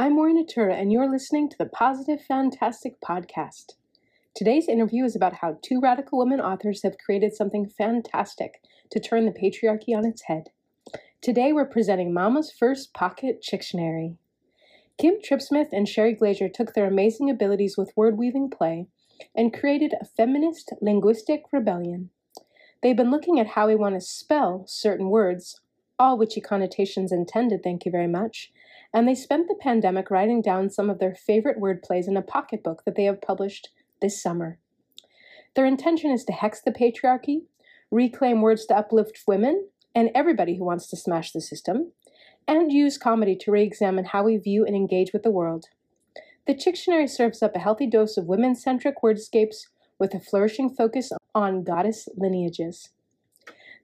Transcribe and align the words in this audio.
I'm 0.00 0.14
Maureen 0.14 0.36
Natura, 0.36 0.76
and 0.76 0.90
you're 0.90 1.10
listening 1.10 1.50
to 1.50 1.58
the 1.58 1.66
Positive 1.66 2.24
Fantastic 2.24 2.98
Podcast. 3.02 3.74
Today's 4.34 4.66
interview 4.66 5.04
is 5.04 5.14
about 5.14 5.34
how 5.34 5.58
two 5.60 5.78
radical 5.78 6.18
women 6.18 6.40
authors 6.40 6.82
have 6.84 6.96
created 6.96 7.34
something 7.34 7.68
fantastic 7.68 8.62
to 8.92 8.98
turn 8.98 9.26
the 9.26 9.30
patriarchy 9.30 9.94
on 9.94 10.06
its 10.06 10.22
head. 10.22 10.44
Today, 11.20 11.52
we're 11.52 11.66
presenting 11.66 12.14
Mama's 12.14 12.50
First 12.50 12.94
Pocket 12.94 13.44
Chicktionary. 13.46 14.16
Kym 14.98 15.22
Trippsmith 15.22 15.68
and 15.70 15.86
Sherry 15.86 16.14
Glaser 16.14 16.48
took 16.48 16.72
their 16.72 16.86
amazing 16.86 17.28
abilities 17.28 17.76
with 17.76 17.92
word 17.94 18.16
weaving 18.16 18.48
play 18.48 18.86
and 19.34 19.52
created 19.52 19.92
a 20.00 20.06
feminist 20.06 20.72
linguistic 20.80 21.42
rebellion. 21.52 22.08
They've 22.82 22.96
been 22.96 23.10
looking 23.10 23.38
at 23.38 23.48
how 23.48 23.66
we 23.66 23.74
want 23.74 23.96
to 23.96 24.00
spell 24.00 24.64
certain 24.66 25.10
words, 25.10 25.60
all 25.98 26.16
witchy 26.16 26.40
connotations 26.40 27.12
intended, 27.12 27.62
thank 27.62 27.84
you 27.84 27.92
very 27.92 28.08
much, 28.08 28.50
and 28.92 29.06
they 29.06 29.14
spent 29.14 29.48
the 29.48 29.54
pandemic 29.54 30.10
writing 30.10 30.42
down 30.42 30.70
some 30.70 30.90
of 30.90 30.98
their 30.98 31.14
favorite 31.14 31.60
word 31.60 31.82
plays 31.82 32.08
in 32.08 32.16
a 32.16 32.22
pocketbook 32.22 32.84
that 32.84 32.96
they 32.96 33.04
have 33.04 33.22
published 33.22 33.70
this 34.00 34.20
summer. 34.20 34.58
Their 35.54 35.66
intention 35.66 36.10
is 36.10 36.24
to 36.24 36.32
hex 36.32 36.60
the 36.60 36.72
patriarchy, 36.72 37.42
reclaim 37.90 38.40
words 38.40 38.66
to 38.66 38.76
uplift 38.76 39.22
women 39.26 39.68
and 39.94 40.10
everybody 40.14 40.56
who 40.56 40.64
wants 40.64 40.86
to 40.88 40.96
smash 40.96 41.32
the 41.32 41.40
system, 41.40 41.92
and 42.46 42.72
use 42.72 42.98
comedy 42.98 43.36
to 43.36 43.50
re 43.50 43.62
examine 43.62 44.06
how 44.06 44.24
we 44.24 44.36
view 44.36 44.64
and 44.64 44.76
engage 44.76 45.12
with 45.12 45.22
the 45.22 45.30
world. 45.30 45.66
The 46.46 46.54
Chicktionary 46.54 47.08
serves 47.08 47.42
up 47.42 47.54
a 47.54 47.60
healthy 47.60 47.86
dose 47.86 48.16
of 48.16 48.26
women 48.26 48.54
centric 48.54 49.02
wordscapes 49.02 49.66
with 49.98 50.14
a 50.14 50.20
flourishing 50.20 50.70
focus 50.70 51.12
on 51.34 51.62
goddess 51.62 52.08
lineages. 52.16 52.90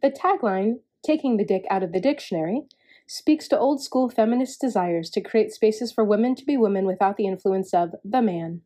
The 0.03 0.11
tagline, 0.11 0.81
Taking 1.05 1.37
the 1.37 1.45
Dick 1.45 1.65
Out 1.71 1.83
of 1.83 1.93
the 1.93 2.01
Dictionary, 2.01 2.63
speaks 3.07 3.49
to 3.49 3.59
old 3.59 3.83
school 3.83 4.09
feminist 4.09 4.61
desires 4.61 5.11
to 5.11 5.21
create 5.21 5.53
spaces 5.53 5.93
for 5.93 6.05
women 6.05 6.35
to 6.35 6.45
be 6.45 6.57
women 6.57 6.87
without 6.87 7.17
the 7.17 7.27
influence 7.27 7.73
of 7.73 7.95
the 8.05 8.23
man. 8.23 8.63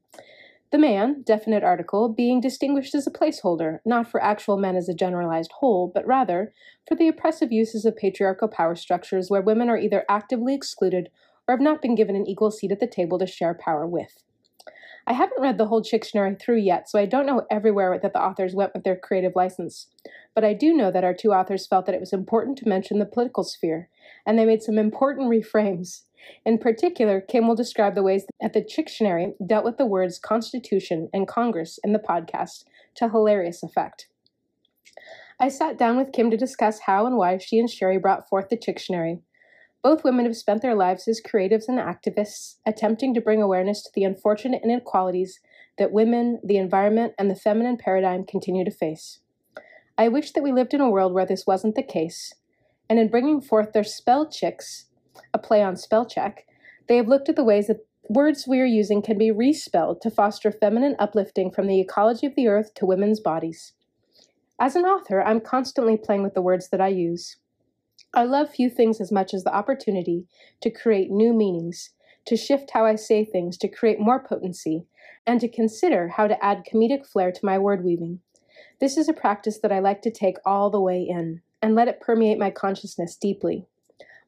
The 0.72 0.78
man, 0.78 1.22
definite 1.22 1.64
article, 1.64 2.08
being 2.08 2.40
distinguished 2.40 2.94
as 2.94 3.06
a 3.06 3.10
placeholder, 3.10 3.80
not 3.84 4.08
for 4.08 4.22
actual 4.22 4.56
men 4.56 4.76
as 4.76 4.88
a 4.88 4.94
generalized 4.94 5.50
whole, 5.58 5.90
but 5.92 6.06
rather 6.06 6.52
for 6.88 6.94
the 6.94 7.08
oppressive 7.08 7.50
uses 7.50 7.84
of 7.84 7.96
patriarchal 7.96 8.48
power 8.48 8.76
structures 8.76 9.28
where 9.28 9.42
women 9.42 9.68
are 9.68 9.76
either 9.76 10.04
actively 10.08 10.54
excluded 10.54 11.10
or 11.48 11.54
have 11.54 11.60
not 11.60 11.82
been 11.82 11.96
given 11.96 12.14
an 12.14 12.26
equal 12.26 12.52
seat 12.52 12.70
at 12.70 12.78
the 12.78 12.86
table 12.86 13.18
to 13.18 13.26
share 13.26 13.52
power 13.52 13.84
with. 13.84 14.22
I 15.06 15.12
haven't 15.14 15.42
read 15.42 15.58
the 15.58 15.66
whole 15.66 15.82
Chicktionary 15.82 16.40
through 16.40 16.58
yet, 16.58 16.88
so 16.88 16.98
I 16.98 17.06
don't 17.06 17.26
know 17.26 17.44
everywhere 17.50 17.98
that 18.00 18.12
the 18.12 18.22
authors 18.22 18.54
went 18.54 18.72
with 18.74 18.84
their 18.84 18.96
creative 18.96 19.32
license. 19.34 19.88
But 20.36 20.44
I 20.44 20.54
do 20.54 20.72
know 20.72 20.92
that 20.92 21.02
our 21.02 21.14
two 21.14 21.32
authors 21.32 21.66
felt 21.66 21.86
that 21.86 21.94
it 21.96 22.00
was 22.00 22.12
important 22.12 22.58
to 22.58 22.68
mention 22.68 23.00
the 23.00 23.06
political 23.06 23.42
sphere, 23.42 23.88
and 24.26 24.38
they 24.38 24.44
made 24.44 24.62
some 24.62 24.78
important 24.78 25.30
reframes. 25.30 26.02
In 26.44 26.58
particular, 26.58 27.20
Kym 27.20 27.48
will 27.48 27.54
describe 27.54 27.94
the 27.94 28.02
ways 28.02 28.24
that 28.40 28.52
the 28.52 28.62
Chicktionary 28.62 29.32
dealt 29.46 29.64
with 29.64 29.78
the 29.78 29.86
words 29.86 30.18
Constitution 30.18 31.08
and 31.12 31.26
Congress 31.26 31.78
in 31.82 31.92
the 31.92 31.98
podcast 31.98 32.64
to 32.96 33.08
hilarious 33.08 33.62
effect. 33.62 34.08
I 35.38 35.48
sat 35.48 35.78
down 35.78 35.96
with 35.96 36.12
Kym 36.12 36.30
to 36.30 36.36
discuss 36.36 36.80
how 36.80 37.06
and 37.06 37.16
why 37.16 37.38
she 37.38 37.58
and 37.58 37.70
Sherry 37.70 37.98
brought 37.98 38.28
forth 38.28 38.50
the 38.50 38.58
Chicktionary, 38.58 39.20
both 39.82 40.04
women 40.04 40.26
have 40.26 40.36
spent 40.36 40.60
their 40.60 40.74
lives 40.74 41.08
as 41.08 41.22
creatives 41.22 41.66
and 41.66 41.78
activists, 41.78 42.56
attempting 42.66 43.14
to 43.14 43.20
bring 43.20 43.40
awareness 43.40 43.82
to 43.82 43.90
the 43.94 44.04
unfortunate 44.04 44.60
inequalities 44.62 45.40
that 45.78 45.92
women, 45.92 46.38
the 46.44 46.58
environment, 46.58 47.14
and 47.18 47.30
the 47.30 47.36
feminine 47.36 47.78
paradigm 47.78 48.24
continue 48.24 48.64
to 48.64 48.70
face. 48.70 49.20
I 49.96 50.08
wish 50.08 50.32
that 50.32 50.42
we 50.42 50.52
lived 50.52 50.74
in 50.74 50.82
a 50.82 50.90
world 50.90 51.14
where 51.14 51.26
this 51.26 51.46
wasn't 51.46 51.76
the 51.76 51.82
case, 51.82 52.34
and 52.90 52.98
in 52.98 53.08
bringing 53.08 53.40
forth 53.40 53.72
their 53.72 53.84
spell 53.84 54.28
chicks, 54.28 54.86
a 55.32 55.38
play 55.38 55.62
on 55.62 55.76
spell 55.76 56.04
check, 56.04 56.44
they 56.88 56.96
have 56.96 57.06
looked 57.06 57.28
at 57.28 57.36
the 57.36 57.44
ways 57.44 57.68
that 57.68 57.86
words 58.08 58.46
we 58.48 58.60
are 58.60 58.66
using 58.66 59.00
can 59.00 59.16
be 59.16 59.30
respelled 59.30 60.00
to 60.00 60.10
foster 60.10 60.50
feminine 60.50 60.96
uplifting 60.98 61.52
from 61.52 61.68
the 61.68 61.80
ecology 61.80 62.26
of 62.26 62.34
the 62.34 62.48
earth 62.48 62.74
to 62.74 62.84
women's 62.84 63.20
bodies. 63.20 63.74
As 64.58 64.74
an 64.74 64.84
author, 64.84 65.22
I'm 65.22 65.40
constantly 65.40 65.96
playing 65.96 66.24
with 66.24 66.34
the 66.34 66.42
words 66.42 66.68
that 66.70 66.80
I 66.80 66.88
use. 66.88 67.36
I 68.12 68.24
love 68.24 68.50
few 68.50 68.68
things 68.68 69.00
as 69.00 69.12
much 69.12 69.32
as 69.32 69.44
the 69.44 69.54
opportunity 69.54 70.26
to 70.60 70.68
create 70.68 71.12
new 71.12 71.32
meanings, 71.32 71.90
to 72.26 72.36
shift 72.36 72.72
how 72.72 72.84
I 72.84 72.96
say 72.96 73.24
things, 73.24 73.56
to 73.58 73.68
create 73.68 74.00
more 74.00 74.20
potency, 74.20 74.84
and 75.28 75.40
to 75.40 75.48
consider 75.48 76.08
how 76.08 76.26
to 76.26 76.44
add 76.44 76.64
comedic 76.70 77.06
flair 77.06 77.30
to 77.30 77.46
my 77.46 77.56
word 77.56 77.84
weaving. 77.84 78.18
This 78.80 78.96
is 78.96 79.08
a 79.08 79.12
practice 79.12 79.60
that 79.60 79.70
I 79.70 79.78
like 79.78 80.02
to 80.02 80.10
take 80.10 80.38
all 80.44 80.70
the 80.70 80.80
way 80.80 81.06
in 81.08 81.40
and 81.62 81.74
let 81.74 81.88
it 81.88 82.00
permeate 82.00 82.38
my 82.38 82.50
consciousness 82.50 83.16
deeply. 83.16 83.66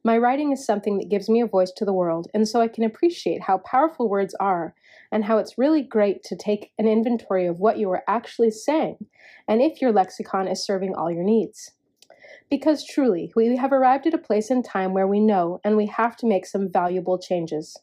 My 0.05 0.17
writing 0.17 0.51
is 0.51 0.65
something 0.65 0.97
that 0.97 1.09
gives 1.09 1.29
me 1.29 1.39
a 1.41 1.47
voice 1.47 1.71
to 1.77 1.85
the 1.85 1.93
world, 1.93 2.27
and 2.33 2.47
so 2.47 2.59
I 2.59 2.67
can 2.67 2.83
appreciate 2.83 3.43
how 3.43 3.59
powerful 3.59 4.09
words 4.09 4.35
are 4.39 4.75
and 5.11 5.23
how 5.23 5.37
it's 5.37 5.57
really 5.57 5.81
great 5.81 6.23
to 6.23 6.35
take 6.35 6.73
an 6.77 6.87
inventory 6.87 7.45
of 7.45 7.59
what 7.59 7.77
you 7.77 7.89
are 7.91 8.03
actually 8.07 8.51
saying 8.51 9.05
and 9.47 9.61
if 9.61 9.81
your 9.81 9.93
lexicon 9.93 10.47
is 10.47 10.65
serving 10.65 10.93
all 10.93 11.09
your 11.09 11.23
needs. 11.23 11.71
Because 12.49 12.85
truly, 12.85 13.31
we 13.35 13.55
have 13.55 13.71
arrived 13.71 14.05
at 14.05 14.13
a 14.13 14.17
place 14.17 14.51
in 14.51 14.61
time 14.61 14.93
where 14.93 15.07
we 15.07 15.19
know 15.19 15.61
and 15.63 15.77
we 15.77 15.85
have 15.85 16.17
to 16.17 16.27
make 16.27 16.45
some 16.45 16.69
valuable 16.69 17.17
changes. 17.17 17.77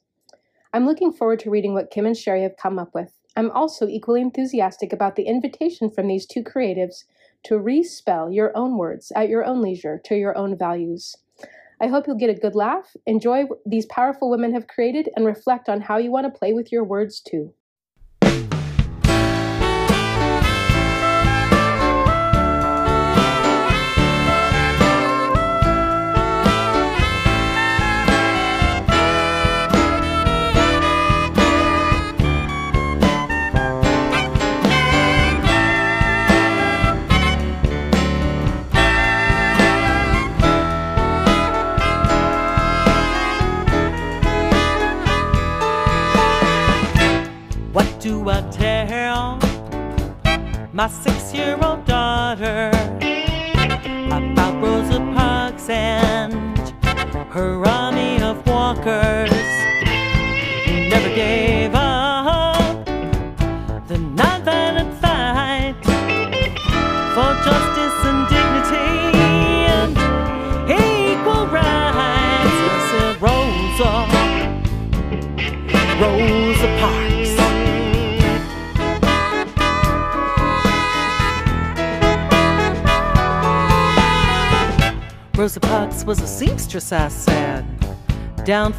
I'm 0.72 0.86
looking 0.86 1.12
forward 1.12 1.40
to 1.40 1.50
reading 1.50 1.72
what 1.72 1.90
Kym 1.90 2.06
and 2.06 2.16
Sherry 2.16 2.42
have 2.42 2.56
come 2.56 2.78
up 2.78 2.94
with. 2.94 3.16
I'm 3.34 3.50
also 3.50 3.86
equally 3.88 4.20
enthusiastic 4.20 4.92
about 4.92 5.16
the 5.16 5.24
invitation 5.24 5.90
from 5.90 6.06
these 6.06 6.26
two 6.26 6.42
creatives 6.42 7.04
to 7.44 7.54
respell 7.54 8.34
your 8.34 8.56
own 8.56 8.76
words 8.76 9.12
at 9.16 9.28
your 9.28 9.44
own 9.44 9.60
leisure 9.60 10.00
to 10.04 10.16
your 10.16 10.36
own 10.36 10.56
values. 10.56 11.16
I 11.80 11.86
hope 11.86 12.06
you'll 12.06 12.16
get 12.16 12.30
a 12.30 12.34
good 12.34 12.54
laugh, 12.54 12.94
enjoy 13.06 13.44
what 13.44 13.60
these 13.64 13.86
powerful 13.86 14.28
women 14.28 14.52
have 14.52 14.66
created, 14.66 15.08
and 15.16 15.24
reflect 15.24 15.68
on 15.68 15.80
how 15.80 15.96
you 15.96 16.10
want 16.10 16.32
to 16.32 16.38
play 16.38 16.52
with 16.52 16.70
your 16.70 16.84
words 16.84 17.20
too. 17.20 17.54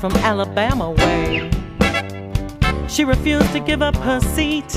From 0.02 0.14
Alabama 0.24 0.90
way. 0.90 1.52
She 2.90 3.06
refused 3.06 3.52
to 3.54 3.60
give 3.60 3.84
up 3.84 3.96
her 3.98 4.20
seat 4.20 4.76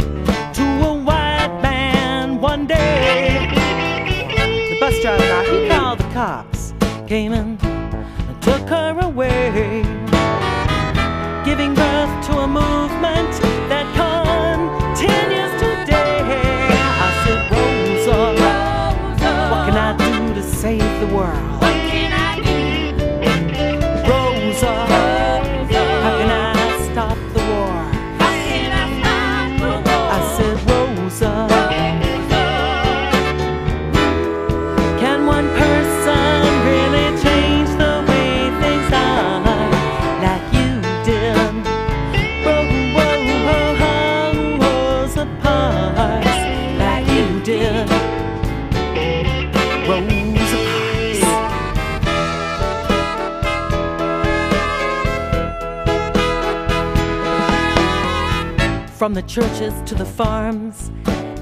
churches 59.27 59.75
to 59.87 59.95
the 59.95 60.05
farms 60.05 60.91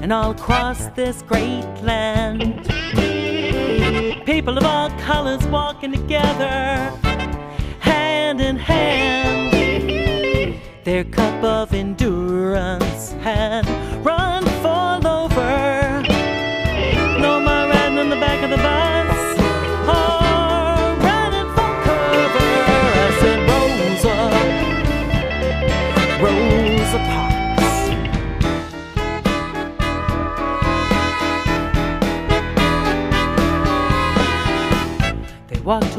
and 0.01 0.11
all 0.11 0.31
across 0.31 0.87
this 0.87 1.21
great 1.21 1.65
land. 1.81 2.65
People 4.25 4.57
of 4.57 4.63
all 4.63 4.89
colors 4.99 5.45
walking 5.47 5.91
together, 5.91 6.91
hand 7.79 8.41
in 8.41 8.55
hand. 8.57 9.53
Their 10.83 11.03
cup 11.05 11.43
of 11.43 11.73
endurance 11.73 13.13
had 13.13 13.65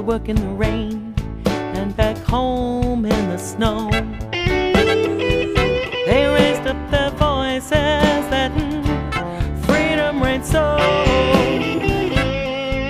work 0.04 0.28
in 0.28 0.36
the 0.36 0.48
rain 0.48 1.14
and 1.46 1.96
back 1.96 2.18
home 2.18 3.06
in 3.06 3.28
the 3.30 3.38
snow. 3.38 3.90
They 6.06 6.26
raised 6.26 6.66
up 6.66 6.76
their 6.90 7.08
voices, 7.12 7.72
letting 8.30 8.82
freedom 9.62 10.22
reign 10.22 10.44
so. 10.44 10.76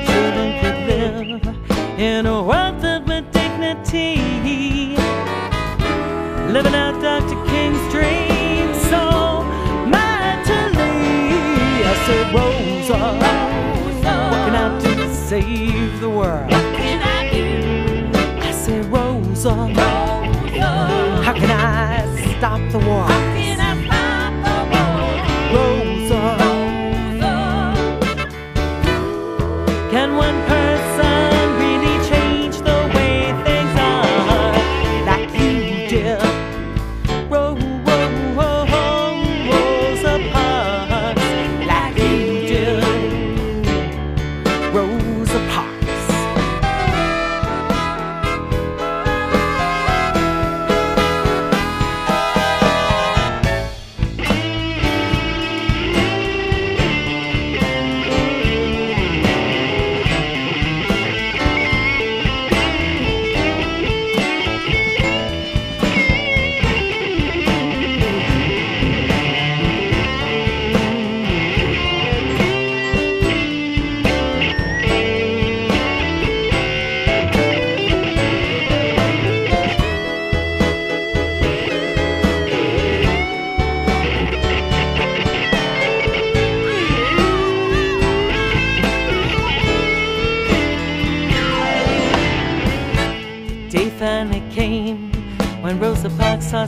Children 0.08 0.60
could 0.60 0.78
live 0.88 2.00
in 2.00 2.26
a 2.26 2.42
world 2.42 2.80
filled 2.80 3.06
with 3.06 3.30
dignity, 3.30 4.96
living 6.52 6.74
out 6.74 7.00
Dr. 7.00 7.36
King's 7.46 7.92
dream 7.92 8.74
so 8.90 9.44
mightily. 9.86 10.90
I 11.86 11.94
said, 12.06 12.34
Rosa, 12.34 12.98
can 14.02 14.54
I 14.56 14.80
do 14.80 14.94
to 14.96 15.14
save 15.14 16.00
the 16.00 16.10
world? 16.10 16.63
How 19.46 21.34
can 21.34 21.50
I 21.50 22.38
stop 22.38 22.60
the 22.72 22.78
war? 22.78 23.43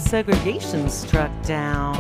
Segregation 0.07 0.89
struck 0.89 1.31
down. 1.43 1.97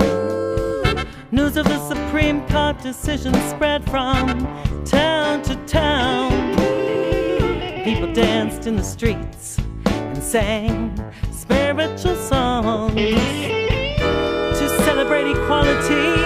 News 1.32 1.56
of 1.56 1.64
the 1.64 1.88
Supreme 1.88 2.46
Court 2.46 2.80
decision 2.80 3.34
spread 3.50 3.84
from 3.90 4.46
town 4.84 5.42
to 5.42 5.56
town. 5.66 6.54
People 7.82 8.12
danced 8.12 8.68
in 8.68 8.76
the 8.76 8.84
streets 8.84 9.58
and 9.86 10.22
sang 10.22 10.96
spiritual 11.32 12.14
songs 12.14 12.94
to 12.94 14.68
celebrate 14.84 15.28
equality 15.28 16.25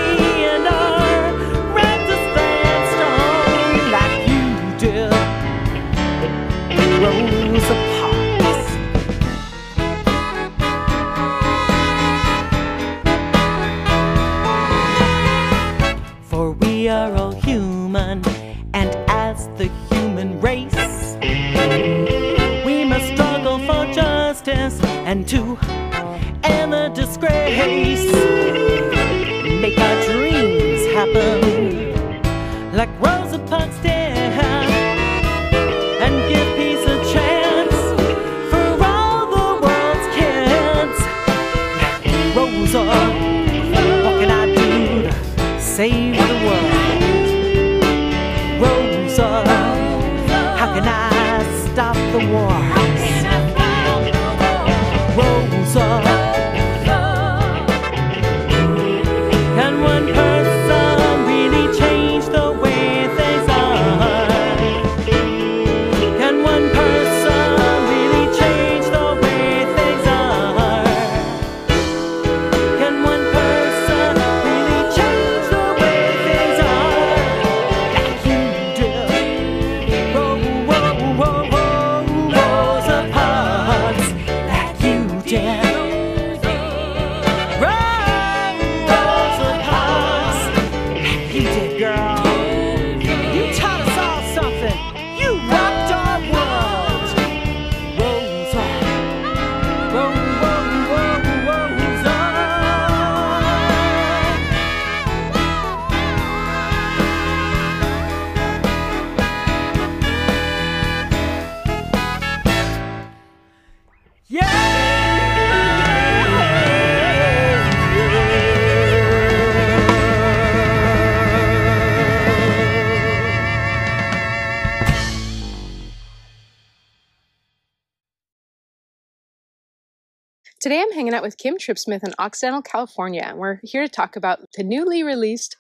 Today 130.71 130.83
I'm 130.83 130.93
hanging 130.93 131.15
out 131.15 131.25
with 131.25 131.37
Kym 131.37 131.55
Trippsmith 131.55 132.05
in 132.05 132.15
Occidental, 132.21 132.63
California, 132.63 133.25
and 133.27 133.39
we're 133.39 133.59
here 133.65 133.83
to 133.83 133.89
talk 133.89 134.15
about 134.15 134.39
the 134.57 134.63
newly 134.63 135.03
released 135.03 135.57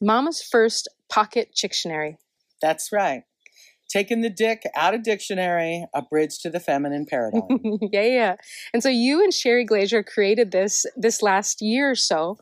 Mama's 0.00 0.42
First 0.42 0.88
Pocket 1.08 1.52
Dictionary. 1.54 2.18
That's 2.60 2.90
right. 2.90 3.22
Taking 3.88 4.22
the 4.22 4.28
dick 4.28 4.64
out 4.74 4.92
of 4.92 5.04
dictionary, 5.04 5.86
a 5.94 6.02
bridge 6.02 6.40
to 6.40 6.50
the 6.50 6.58
feminine 6.58 7.06
paradigm. 7.08 7.60
yeah, 7.92 8.02
yeah. 8.02 8.34
And 8.74 8.82
so 8.82 8.88
you 8.88 9.22
and 9.22 9.32
Sherry 9.32 9.64
Glaser 9.64 10.02
created 10.02 10.50
this 10.50 10.84
this 10.96 11.22
last 11.22 11.62
year 11.62 11.88
or 11.88 11.94
so, 11.94 12.36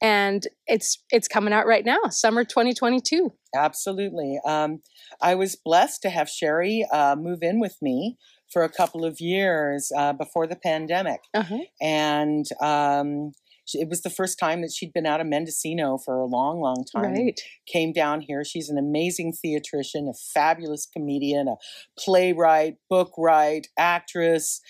and 0.00 0.46
it's 0.68 1.02
it's 1.10 1.26
coming 1.26 1.52
out 1.52 1.66
right 1.66 1.84
now, 1.84 1.98
summer 2.10 2.44
2022. 2.44 3.32
Absolutely. 3.56 4.38
Um, 4.46 4.82
I 5.20 5.34
was 5.34 5.56
blessed 5.56 6.02
to 6.02 6.10
have 6.10 6.28
Sherry 6.28 6.86
uh, 6.92 7.16
move 7.18 7.40
in 7.42 7.58
with 7.58 7.78
me 7.82 8.16
for 8.52 8.62
a 8.64 8.68
couple 8.68 9.04
of 9.04 9.20
years 9.20 9.92
uh, 9.96 10.12
before 10.12 10.46
the 10.46 10.56
pandemic, 10.56 11.20
Uh-huh. 11.34 11.58
and 11.80 12.46
um, 12.60 13.32
it 13.74 13.88
was 13.88 14.00
the 14.00 14.08
first 14.10 14.38
time 14.38 14.62
that 14.62 14.72
she'd 14.72 14.92
been 14.94 15.04
out 15.04 15.20
of 15.20 15.26
Mendocino 15.26 15.98
for 15.98 16.18
a 16.18 16.24
long, 16.24 16.60
long 16.60 16.84
time. 16.90 17.12
Right. 17.12 17.38
Came 17.66 17.92
down 17.92 18.22
here. 18.22 18.42
She's 18.44 18.70
an 18.70 18.78
amazing 18.78 19.34
theatrician, 19.34 20.08
a 20.08 20.14
fabulous 20.14 20.86
comedian, 20.86 21.48
a 21.48 21.56
playwright, 21.98 22.76
book 22.88 23.12
write, 23.18 23.68
actress. 23.76 24.62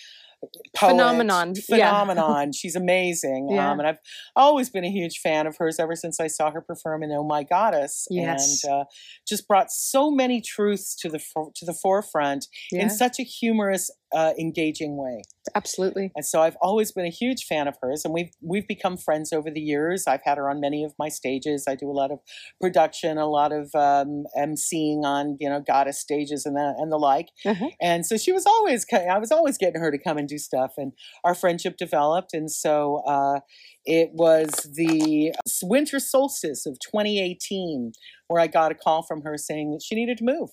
Poet, 0.75 0.91
Phenomenon. 0.91 1.53
Yeah. 1.67 1.89
phenomenon. 1.89 2.51
She's 2.53 2.75
amazing, 2.75 3.49
Yeah. 3.51 3.71
um, 3.71 3.79
and 3.79 3.87
I've 3.87 3.97
always 4.35 4.69
been 4.69 4.85
a 4.85 4.89
huge 4.91 5.19
fan 5.19 5.47
of 5.47 5.57
hers 5.57 5.79
ever 5.79 5.95
since 5.95 6.19
I 6.19 6.27
saw 6.27 6.51
her 6.51 6.61
perform 6.61 7.03
in 7.03 7.11
"Oh 7.11 7.23
My 7.25 7.43
Goddess," 7.43 8.07
Yes. 8.09 8.63
and 8.63 8.73
uh, 8.73 8.83
just 9.27 9.47
brought 9.47 9.69
so 9.71 10.09
many 10.09 10.41
truths 10.41 10.95
to 11.01 11.09
the 11.09 11.19
to 11.55 11.65
the 11.65 11.73
forefront 11.73 12.45
Yeah, 12.71 12.83
in 12.83 12.89
such 12.89 13.19
a 13.19 13.23
humorous, 13.23 13.89
uh, 14.13 14.33
engaging 14.39 14.97
way. 14.97 15.21
absolutely. 15.55 16.11
And 16.15 16.25
so 16.25 16.41
I've 16.41 16.57
always 16.61 16.91
been 16.91 17.05
a 17.05 17.11
huge 17.11 17.45
fan 17.45 17.67
of 17.67 17.75
hers, 17.81 18.03
and 18.05 18.13
we've 18.13 18.31
we've 18.41 18.67
become 18.67 18.97
friends 18.97 19.31
over 19.31 19.49
the 19.51 19.61
years. 19.61 20.05
I've 20.07 20.23
had 20.23 20.37
her 20.37 20.49
on 20.49 20.59
many 20.59 20.83
of 20.83 20.93
my 20.97 21.09
stages. 21.09 21.65
I 21.67 21.75
do 21.75 21.89
a 21.89 21.93
lot 21.93 22.11
of 22.11 22.19
production, 22.59 23.17
a 23.17 23.27
lot 23.27 23.51
of 23.51 23.73
um, 23.75 24.25
emceeing 24.37 25.03
on 25.03 25.37
you 25.39 25.49
know 25.49 25.61
goddess 25.61 25.99
stages 25.99 26.45
and 26.45 26.55
the 26.55 26.75
and 26.77 26.91
the 26.91 26.97
like. 26.97 27.29
Uh-huh. 27.45 27.69
And 27.81 28.05
so 28.05 28.17
she 28.17 28.31
was 28.31 28.45
always 28.45 28.85
I 28.91 29.17
was 29.17 29.31
always 29.31 29.57
getting 29.57 29.81
her 29.81 29.91
to 29.91 29.97
come 29.97 30.17
and 30.17 30.27
do 30.27 30.37
stuff, 30.37 30.73
and 30.77 30.93
our 31.23 31.35
friendship 31.35 31.77
developed. 31.77 32.33
And 32.33 32.51
so 32.51 33.03
uh, 33.07 33.39
it 33.85 34.11
was 34.13 34.49
the 34.73 35.33
winter 35.63 35.99
solstice 35.99 36.65
of 36.65 36.79
2018 36.79 37.93
where 38.27 38.41
I 38.41 38.47
got 38.47 38.71
a 38.71 38.75
call 38.75 39.03
from 39.03 39.23
her 39.23 39.37
saying 39.37 39.71
that 39.71 39.81
she 39.83 39.95
needed 39.95 40.17
to 40.19 40.23
move. 40.23 40.51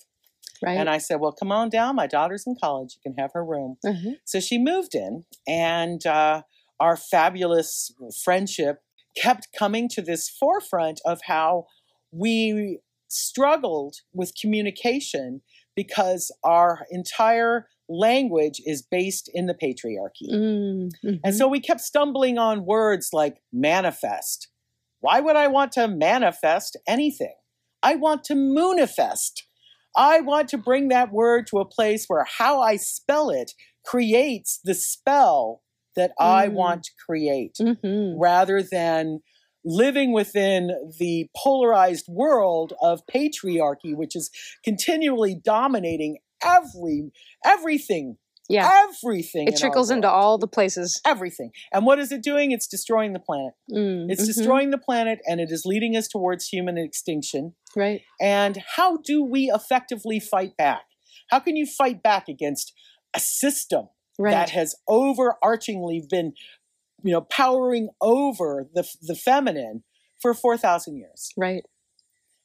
Right. 0.63 0.77
And 0.77 0.89
I 0.89 0.97
said, 0.97 1.19
"Well, 1.19 1.31
come 1.31 1.51
on 1.51 1.69
down. 1.69 1.95
My 1.95 2.07
daughter's 2.07 2.45
in 2.47 2.55
college. 2.61 2.95
You 2.95 3.11
can 3.11 3.21
have 3.21 3.31
her 3.33 3.43
room." 3.43 3.77
Uh-huh. 3.85 4.11
So 4.25 4.39
she 4.39 4.57
moved 4.57 4.95
in, 4.95 5.25
and 5.47 6.05
uh, 6.05 6.41
our 6.79 6.97
fabulous 6.97 7.91
friendship 8.23 8.81
kept 9.15 9.47
coming 9.57 9.89
to 9.89 10.01
this 10.01 10.29
forefront 10.29 11.01
of 11.05 11.21
how 11.25 11.65
we 12.11 12.79
struggled 13.07 13.95
with 14.13 14.33
communication 14.39 15.41
because 15.75 16.31
our 16.43 16.85
entire 16.91 17.67
language 17.89 18.61
is 18.65 18.81
based 18.81 19.29
in 19.33 19.45
the 19.45 19.53
patriarchy. 19.53 20.29
Mm, 20.33 20.89
And 21.03 21.21
mhm. 21.23 21.33
so 21.33 21.47
we 21.47 21.59
kept 21.59 21.81
stumbling 21.81 22.37
on 22.37 22.65
words 22.65 23.09
like 23.13 23.41
manifest. 23.53 24.49
Why 24.99 25.19
would 25.19 25.35
I 25.35 25.47
want 25.47 25.71
to 25.73 25.87
manifest 25.87 26.75
anything? 26.87 27.35
I 27.81 27.95
want 27.95 28.23
to 28.25 28.33
moonifest. 28.33 29.43
I 29.97 30.21
want 30.21 30.49
to 30.49 30.57
bring 30.59 30.89
that 30.89 31.11
word 31.11 31.47
to 31.47 31.57
a 31.59 31.65
place 31.65 32.05
where 32.07 32.25
how 32.25 32.61
I 32.61 32.77
spell 32.77 33.29
it 33.31 33.53
creates 33.85 34.59
the 34.63 34.75
spell 34.75 35.63
that 35.95 36.13
I 36.19 36.47
Mm. 36.47 36.53
want 36.53 36.83
to 36.83 36.91
create 37.05 37.55
Mhm. 37.59 38.15
rather 38.19 38.61
than 38.63 39.21
living 39.65 40.13
within 40.13 40.93
the 40.99 41.29
polarized 41.35 42.07
world 42.07 42.73
of 42.81 43.05
patriarchy 43.07 43.95
which 43.95 44.15
is 44.15 44.29
continually 44.63 45.35
dominating 45.35 46.19
every 46.43 47.11
everything 47.45 48.17
Yeah. 48.49 48.85
everything 48.87 49.47
It 49.47 49.57
trickles 49.57 49.89
into 49.91 50.09
all 50.09 50.37
the 50.37 50.47
places. 50.47 51.01
everything. 51.05 51.51
And 51.73 51.85
what 51.85 51.99
is 51.99 52.11
it 52.11 52.23
doing? 52.23 52.51
It's 52.51 52.67
destroying 52.67 53.13
the 53.13 53.19
planet. 53.19 53.53
Mm, 53.71 54.09
It's 54.09 54.23
mhm. 54.23 54.27
destroying 54.27 54.69
the 54.71 54.77
planet 54.77 55.19
and 55.27 55.39
it 55.41 55.49
is 55.51 55.63
leading 55.65 55.95
us 55.97 56.07
towards 56.07 56.47
human 56.47 56.77
extinction. 56.77 57.55
Right. 57.75 58.01
And 58.21 58.63
how 58.75 58.97
do 58.97 59.23
we 59.23 59.51
effectively 59.53 60.19
fight 60.19 60.55
back? 60.57 60.83
How 61.29 61.39
can 61.39 61.55
you 61.57 61.65
fight 61.65 62.01
back 62.01 62.27
against 62.29 62.73
a 63.13 63.19
system 63.19 63.89
Right. 64.19 64.31
that 64.31 64.49
has 64.51 64.75
overarchingly 64.89 66.07
been, 66.09 66.33
you 67.03 67.11
know, 67.11 67.21
powering 67.21 67.89
over 68.01 68.69
the 68.73 68.87
the 69.01 69.15
feminine 69.15 69.83
for 70.21 70.33
4000 70.33 70.97
years? 70.97 71.31
right. 71.37 71.63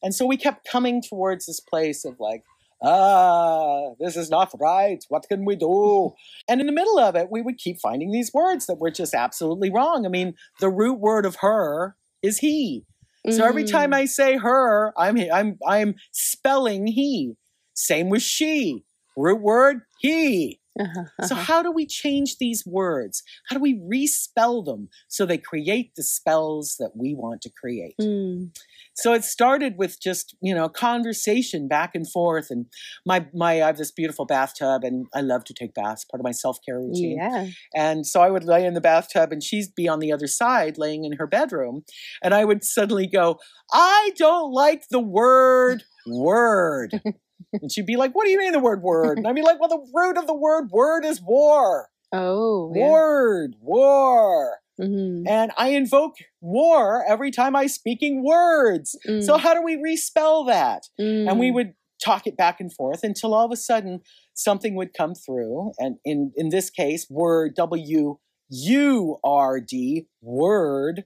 And 0.04 0.12
so 0.12 0.26
we 0.26 0.36
kept 0.36 0.66
coming 0.68 1.00
towards 1.00 1.46
this 1.46 1.60
place 1.60 2.04
of 2.04 2.18
like, 2.18 2.42
ah, 2.82 3.90
this 4.00 4.16
is 4.16 4.30
not 4.30 4.52
right. 4.60 5.04
What 5.08 5.28
can 5.28 5.44
we 5.44 5.56
do? 5.56 6.12
And 6.48 6.60
in 6.60 6.66
the 6.66 6.72
middle 6.72 6.98
of 6.98 7.16
it, 7.16 7.28
we 7.30 7.42
would 7.42 7.58
keep 7.58 7.78
finding 7.80 8.12
these 8.12 8.32
words 8.34 8.66
that 8.66 8.78
were 8.80 8.90
just 8.90 9.14
absolutely 9.14 9.70
wrong. 9.70 10.06
I 10.06 10.08
mean, 10.08 10.34
the 10.60 10.70
root 10.70 10.98
word 11.00 11.26
of 11.26 11.36
her 11.36 11.96
is 12.22 12.38
he. 12.38 12.84
So 13.30 13.44
every 13.46 13.64
time 13.64 13.92
Mm, 13.92 13.94
I 13.94 14.06
say 14.06 14.36
her, 14.38 14.92
I'm 14.98 15.16
I'm 15.32 15.58
I'm 15.66 15.94
spelling 16.12 16.86
he. 16.88 17.36
Same 17.74 18.10
with 18.10 18.22
she. 18.22 18.84
Root 19.16 19.40
word 19.42 19.82
he. 19.98 20.60
Uh-huh, 20.78 21.04
So 21.24 21.34
uh-huh. 21.34 21.44
how 21.44 21.62
do 21.62 21.70
we 21.70 21.86
change 21.86 22.38
these 22.38 22.64
words? 22.66 23.22
How 23.48 23.56
do 23.56 23.62
we 23.62 23.78
respell 23.78 24.64
them 24.64 24.88
so 25.08 25.26
they 25.26 25.38
create 25.38 25.92
the 25.96 26.02
spells 26.02 26.76
that 26.78 26.92
we 26.96 27.14
want 27.14 27.42
to 27.42 27.50
create? 27.50 27.94
Mm, 28.00 28.56
So 28.94 29.12
it 29.12 29.24
started 29.24 29.74
with 29.76 30.00
just 30.00 30.34
you 30.40 30.54
know 30.54 30.68
conversation 30.68 31.68
back 31.68 31.94
and 31.94 32.10
forth, 32.10 32.48
and 32.50 32.66
my 33.06 33.26
my 33.34 33.52
I 33.62 33.66
have 33.66 33.76
this 33.76 33.90
beautiful 33.90 34.24
bathtub, 34.24 34.84
and 34.84 35.06
I 35.14 35.20
love 35.20 35.44
to 35.44 35.54
take 35.54 35.74
baths, 35.74 36.04
part 36.04 36.20
of 36.20 36.24
my 36.24 36.32
self 36.32 36.58
care 36.64 36.78
routine. 36.80 37.18
yeah. 37.18 37.46
And 37.74 38.06
so 38.06 38.20
I 38.22 38.30
would 38.30 38.44
lay 38.44 38.64
in 38.64 38.74
the 38.74 38.80
bathtub, 38.80 39.32
and 39.32 39.42
she'd 39.42 39.74
be 39.76 39.88
on 39.88 39.98
the 39.98 40.12
other 40.12 40.26
side, 40.26 40.78
laying 40.78 41.04
in 41.04 41.12
her 41.18 41.26
bedroom, 41.26 41.84
and 42.22 42.34
I 42.34 42.44
would 42.44 42.64
suddenly 42.64 43.06
go, 43.06 43.38
"I 43.72 44.12
don't 44.16 44.52
like 44.52 44.88
the 44.90 45.00
word 45.00 45.84
word," 46.06 47.00
and 47.52 47.70
she'd 47.70 47.86
be 47.86 47.96
like, 47.96 48.14
"What 48.14 48.24
do 48.24 48.30
you 48.30 48.38
mean 48.38 48.52
the 48.52 48.58
word 48.58 48.82
word?" 48.82 49.18
And 49.18 49.26
I'd 49.26 49.34
be 49.34 49.42
like, 49.42 49.60
"Well, 49.60 49.68
the 49.68 49.86
root 49.94 50.16
of 50.16 50.26
the 50.26 50.34
word 50.34 50.70
word 50.70 51.04
is 51.04 51.20
war, 51.22 51.88
Oh, 52.12 52.72
yeah. 52.74 52.82
word, 52.88 53.56
war." 53.60 54.58
Mhm. 54.80 55.24
And 55.28 55.52
I 55.56 55.68
invoke 55.68 56.16
war 56.40 57.04
every 57.06 57.30
time 57.30 57.54
I 57.54 57.66
speaking 57.66 58.24
words. 58.24 58.96
So 59.20 59.36
Mm, 59.36 59.40
how 59.40 59.54
do 59.54 59.62
we 59.62 59.76
respell 59.76 60.46
that? 60.46 60.88
And 60.98 61.38
we 61.38 61.50
mm. 61.50 61.54
would 61.54 61.74
talk 62.02 62.26
it 62.26 62.36
back 62.36 62.58
and 62.60 62.72
forth 62.72 63.04
until 63.04 63.34
all 63.34 63.44
of 63.44 63.52
a 63.52 63.56
sudden 63.56 64.00
something 64.34 64.74
would 64.74 64.92
come 64.94 65.14
through. 65.14 65.72
And 65.78 65.98
in, 66.04 66.32
in 66.36 66.48
this 66.48 66.70
case, 66.70 67.06
word 67.10 67.54
W 67.54 68.18
U 68.50 69.18
R 69.22 69.60
D, 69.60 70.08
word 70.20 71.04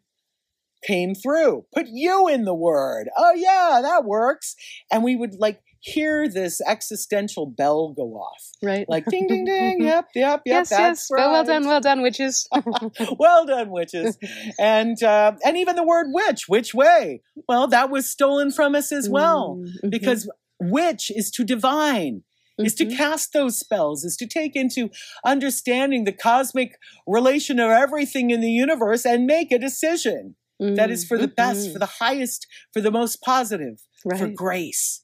came 0.84 1.14
through. 1.14 1.66
Put 1.74 1.86
you 1.88 2.28
in 2.28 2.44
the 2.44 2.54
word. 2.54 3.08
Oh 3.16 3.34
yeah, 3.34 3.80
that 3.82 4.04
works. 4.04 4.54
And 4.90 5.02
we 5.02 5.16
would 5.16 5.34
like 5.34 5.60
hear 5.86 6.28
this 6.28 6.60
existential 6.66 7.46
bell 7.46 7.92
go 7.92 8.14
off. 8.14 8.42
right. 8.62 8.86
Like 8.88 9.04
ding 9.06 9.28
ding 9.28 9.44
ding. 9.52 9.82
Yep, 9.82 10.08
yep, 10.14 10.14
yep. 10.14 10.42
yes, 10.44 10.70
that's 10.70 10.80
yes. 10.80 11.08
Well, 11.10 11.30
well 11.30 11.44
done, 11.44 11.66
well 11.66 11.80
done, 11.80 12.02
witches. 12.02 12.48
well 13.18 13.46
done, 13.46 13.70
witches. 13.70 14.18
and 14.58 15.00
uh, 15.02 15.32
and 15.44 15.56
even 15.56 15.76
the 15.76 15.84
word 15.84 16.08
witch, 16.10 16.48
which 16.48 16.74
way? 16.74 17.22
Well, 17.48 17.68
that 17.68 17.88
was 17.90 18.10
stolen 18.10 18.50
from 18.50 18.74
us 18.74 18.90
as 18.90 19.08
well, 19.08 19.56
Mm, 19.56 19.68
mhm, 19.84 19.90
because 19.90 20.28
witch 20.60 21.10
is 21.14 21.30
to 21.30 21.44
divine, 21.44 22.22
is 22.58 22.74
to 22.74 22.86
mhm. 22.86 22.96
cast 22.96 23.32
those 23.32 23.56
spells, 23.58 24.04
is 24.04 24.16
to 24.16 24.26
take 24.26 24.56
into 24.56 24.90
understanding 25.24 26.04
the 26.04 26.12
cosmic 26.12 26.78
relation 27.06 27.60
of 27.60 27.70
everything 27.70 28.30
in 28.30 28.40
the 28.40 28.50
universe 28.50 29.04
and 29.06 29.24
make 29.26 29.52
a 29.52 29.58
decision 29.58 30.34
that 30.58 30.90
is 30.90 31.04
for 31.04 31.18
the 31.18 31.28
best, 31.28 31.68
mhm. 31.68 31.72
for 31.74 31.78
the 31.78 31.92
highest, 32.00 32.46
for 32.72 32.80
the 32.80 32.90
most 32.90 33.22
positive, 33.22 33.82
for 34.18 34.26
grace. 34.28 35.02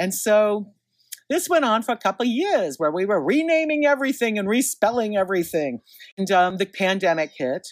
And 0.00 0.14
so 0.14 0.72
this 1.28 1.48
went 1.48 1.64
on 1.64 1.82
for 1.82 1.92
a 1.92 1.96
couple 1.96 2.24
of 2.24 2.32
years 2.32 2.76
where 2.78 2.90
we 2.90 3.04
were 3.06 3.22
renaming 3.22 3.86
everything 3.86 4.38
and 4.38 4.48
respelling 4.48 5.16
everything. 5.16 5.80
And 6.18 6.30
um, 6.30 6.56
the 6.56 6.66
pandemic 6.66 7.32
hit. 7.36 7.68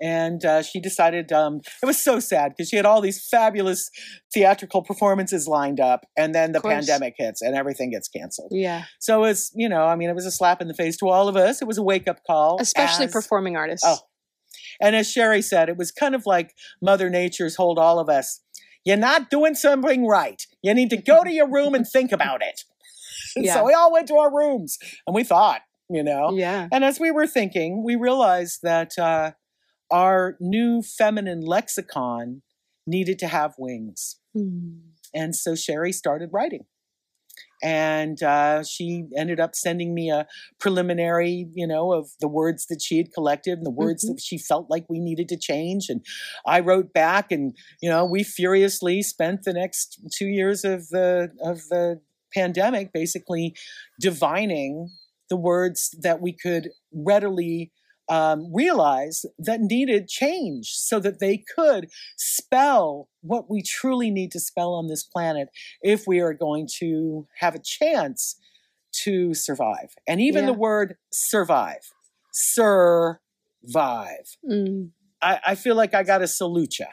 And 0.00 0.44
uh, 0.44 0.62
she 0.62 0.80
decided 0.80 1.32
um, 1.32 1.60
it 1.82 1.86
was 1.86 1.96
so 2.02 2.18
sad 2.20 2.52
because 2.52 2.68
she 2.68 2.76
had 2.76 2.84
all 2.84 3.00
these 3.00 3.26
fabulous 3.30 3.90
theatrical 4.34 4.82
performances 4.82 5.48
lined 5.48 5.80
up, 5.80 6.04
and 6.18 6.34
then 6.34 6.52
the 6.52 6.60
pandemic 6.60 7.14
hits 7.16 7.40
and 7.40 7.56
everything 7.56 7.92
gets 7.92 8.06
canceled. 8.08 8.50
Yeah, 8.52 8.84
So 8.98 9.24
it's 9.24 9.52
you 9.54 9.70
know, 9.70 9.84
I 9.84 9.96
mean, 9.96 10.10
it 10.10 10.14
was 10.14 10.26
a 10.26 10.30
slap 10.30 10.60
in 10.60 10.68
the 10.68 10.74
face 10.74 10.98
to 10.98 11.08
all 11.08 11.28
of 11.28 11.36
us. 11.36 11.62
It 11.62 11.68
was 11.68 11.78
a 11.78 11.82
wake 11.82 12.08
up 12.08 12.18
call, 12.26 12.58
especially 12.60 13.06
as- 13.06 13.12
performing 13.12 13.56
artists. 13.56 13.86
Oh, 13.88 13.96
and 14.80 14.94
as 14.94 15.10
Sherry 15.10 15.42
said, 15.42 15.68
it 15.68 15.76
was 15.76 15.90
kind 15.92 16.14
of 16.14 16.26
like 16.26 16.54
Mother 16.82 17.08
Nature's 17.08 17.56
hold 17.56 17.78
all 17.78 17.98
of 17.98 18.08
us. 18.08 18.42
You're 18.86 18.96
not 18.96 19.28
doing 19.30 19.56
something 19.56 20.06
right. 20.06 20.40
You 20.62 20.72
need 20.72 20.90
to 20.90 20.96
go 20.96 21.24
to 21.24 21.30
your 21.30 21.50
room 21.50 21.74
and 21.74 21.86
think 21.86 22.12
about 22.12 22.40
it. 22.42 22.62
Yeah. 23.38 23.52
So 23.52 23.64
we 23.66 23.74
all 23.74 23.92
went 23.92 24.08
to 24.08 24.16
our 24.16 24.34
rooms 24.34 24.78
and 25.06 25.14
we 25.14 25.22
thought, 25.22 25.60
you 25.90 26.02
know? 26.02 26.30
Yeah. 26.32 26.68
And 26.72 26.82
as 26.82 26.98
we 26.98 27.10
were 27.10 27.26
thinking, 27.26 27.84
we 27.84 27.94
realized 27.94 28.60
that 28.62 28.98
uh, 28.98 29.32
our 29.90 30.38
new 30.40 30.80
feminine 30.80 31.42
lexicon 31.42 32.40
needed 32.86 33.18
to 33.18 33.26
have 33.26 33.54
wings. 33.58 34.16
Mm. 34.34 34.80
And 35.14 35.36
so 35.36 35.54
Sherry 35.54 35.92
started 35.92 36.30
writing. 36.32 36.64
And 37.62 38.22
uh, 38.22 38.62
she 38.64 39.04
ended 39.16 39.40
up 39.40 39.54
sending 39.54 39.94
me 39.94 40.10
a 40.10 40.26
preliminary, 40.60 41.48
you 41.54 41.66
know, 41.66 41.92
of 41.92 42.10
the 42.20 42.28
words 42.28 42.66
that 42.66 42.82
she 42.82 42.98
had 42.98 43.12
collected 43.12 43.58
and 43.58 43.66
the 43.66 43.70
words 43.70 44.04
Mhm. 44.04 44.14
that 44.16 44.20
she 44.22 44.38
felt 44.38 44.68
like 44.70 44.84
we 44.88 45.00
needed 45.00 45.28
to 45.30 45.36
change. 45.38 45.88
And 45.88 46.04
I 46.46 46.60
wrote 46.60 46.92
back, 46.92 47.32
and 47.32 47.56
you 47.80 47.88
know, 47.88 48.04
we 48.04 48.22
furiously 48.24 49.02
spent 49.02 49.42
the 49.44 49.52
next 49.52 50.00
two 50.14 50.26
years 50.26 50.64
of 50.64 50.88
the 50.88 51.30
of 51.42 51.68
the 51.68 52.00
pandemic 52.34 52.92
basically 52.92 53.54
divining 54.00 54.90
the 55.30 55.36
words 55.36 55.94
that 56.02 56.20
we 56.20 56.32
could 56.32 56.70
readily 56.92 57.72
um, 58.08 58.52
realize 58.54 59.24
that 59.38 59.60
needed 59.60 60.08
change 60.08 60.70
so 60.72 61.00
that 61.00 61.18
they 61.20 61.38
could 61.38 61.88
spell 62.16 63.08
what 63.22 63.50
we 63.50 63.62
truly 63.62 64.10
need 64.10 64.30
to 64.32 64.40
spell 64.40 64.74
on 64.74 64.86
this 64.88 65.02
planet 65.04 65.48
if 65.82 66.06
we 66.06 66.20
are 66.20 66.34
going 66.34 66.68
to 66.78 67.26
have 67.40 67.54
a 67.54 67.60
chance 67.62 68.36
to 69.04 69.34
survive. 69.34 69.94
And 70.06 70.20
even 70.20 70.44
Yeah. 70.44 70.52
the 70.52 70.58
word 70.58 70.96
survive, 71.12 71.92
survive. 72.32 73.18
Mm. 74.48 74.90
I, 75.22 75.40
I 75.48 75.54
feel 75.54 75.74
like 75.74 75.94
I 75.94 76.02
got 76.02 76.18
to 76.18 76.26
salute 76.28 76.78
you. 76.78 76.86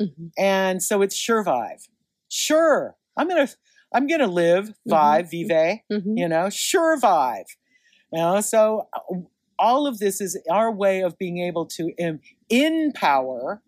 Mhm. 0.00 0.30
And 0.38 0.82
so 0.82 1.02
it's 1.02 1.16
survive. 1.16 1.86
Sure, 2.28 2.96
I'm 3.16 3.28
gonna 3.28 3.48
I'm 3.94 4.06
gonna 4.06 4.26
live, 4.26 4.68
Mm-hmm. 4.88 4.90
vive, 4.90 5.30
vive 5.30 5.80
Mhm. 5.90 6.18
you 6.18 6.28
know 6.28 6.48
survive 6.50 7.46
you 8.12 8.18
know 8.20 8.40
so 8.40 8.88
uh, 8.92 9.00
all 9.58 9.86
of 9.86 9.98
this 9.98 10.20
is 10.20 10.38
our 10.50 10.70
way 10.72 11.00
of 11.00 11.16
being 11.18 11.38
able 11.38 11.66
to 11.66 11.92
em- 11.98 12.20
empower 12.50 13.62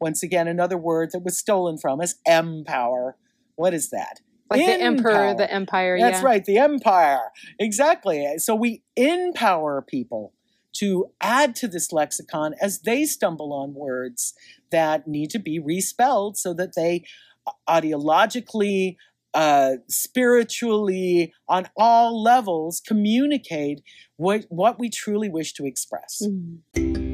once 0.00 0.22
again 0.22 0.48
another 0.48 0.76
word 0.76 1.10
that 1.12 1.20
was 1.20 1.38
stolen 1.38 1.78
from 1.78 2.00
us 2.00 2.14
empower 2.26 3.16
what 3.56 3.72
is 3.72 3.90
that 3.90 4.20
Like 4.50 4.66
the 4.66 4.80
emperor, 4.82 5.34
the 5.34 5.50
empire. 5.50 5.98
that's 5.98 6.20
yeah. 6.20 6.26
right 6.26 6.44
the 6.44 6.58
empire 6.58 7.30
exactly 7.58 8.34
so 8.38 8.54
we 8.54 8.82
empower 8.96 9.82
people 9.82 10.32
to 10.74 11.06
add 11.20 11.54
to 11.56 11.68
this 11.68 11.92
lexicon 11.92 12.54
as 12.60 12.80
they 12.80 13.04
stumble 13.04 13.52
on 13.52 13.74
words 13.74 14.34
that 14.70 15.06
need 15.06 15.30
to 15.30 15.38
be 15.38 15.58
respelled 15.58 16.36
so 16.36 16.52
that 16.54 16.74
they 16.74 17.04
uh, 17.46 17.52
ideologically 17.68 18.96
uh, 19.34 19.72
spiritually 19.88 21.32
on 21.48 21.68
all 21.76 22.22
levels 22.22 22.80
communicate 22.86 23.82
what 24.16 24.44
what 24.48 24.78
we 24.78 24.88
truly 24.88 25.28
wish 25.28 25.52
to 25.52 25.66
express 25.66 26.22
Mm. 26.24 27.04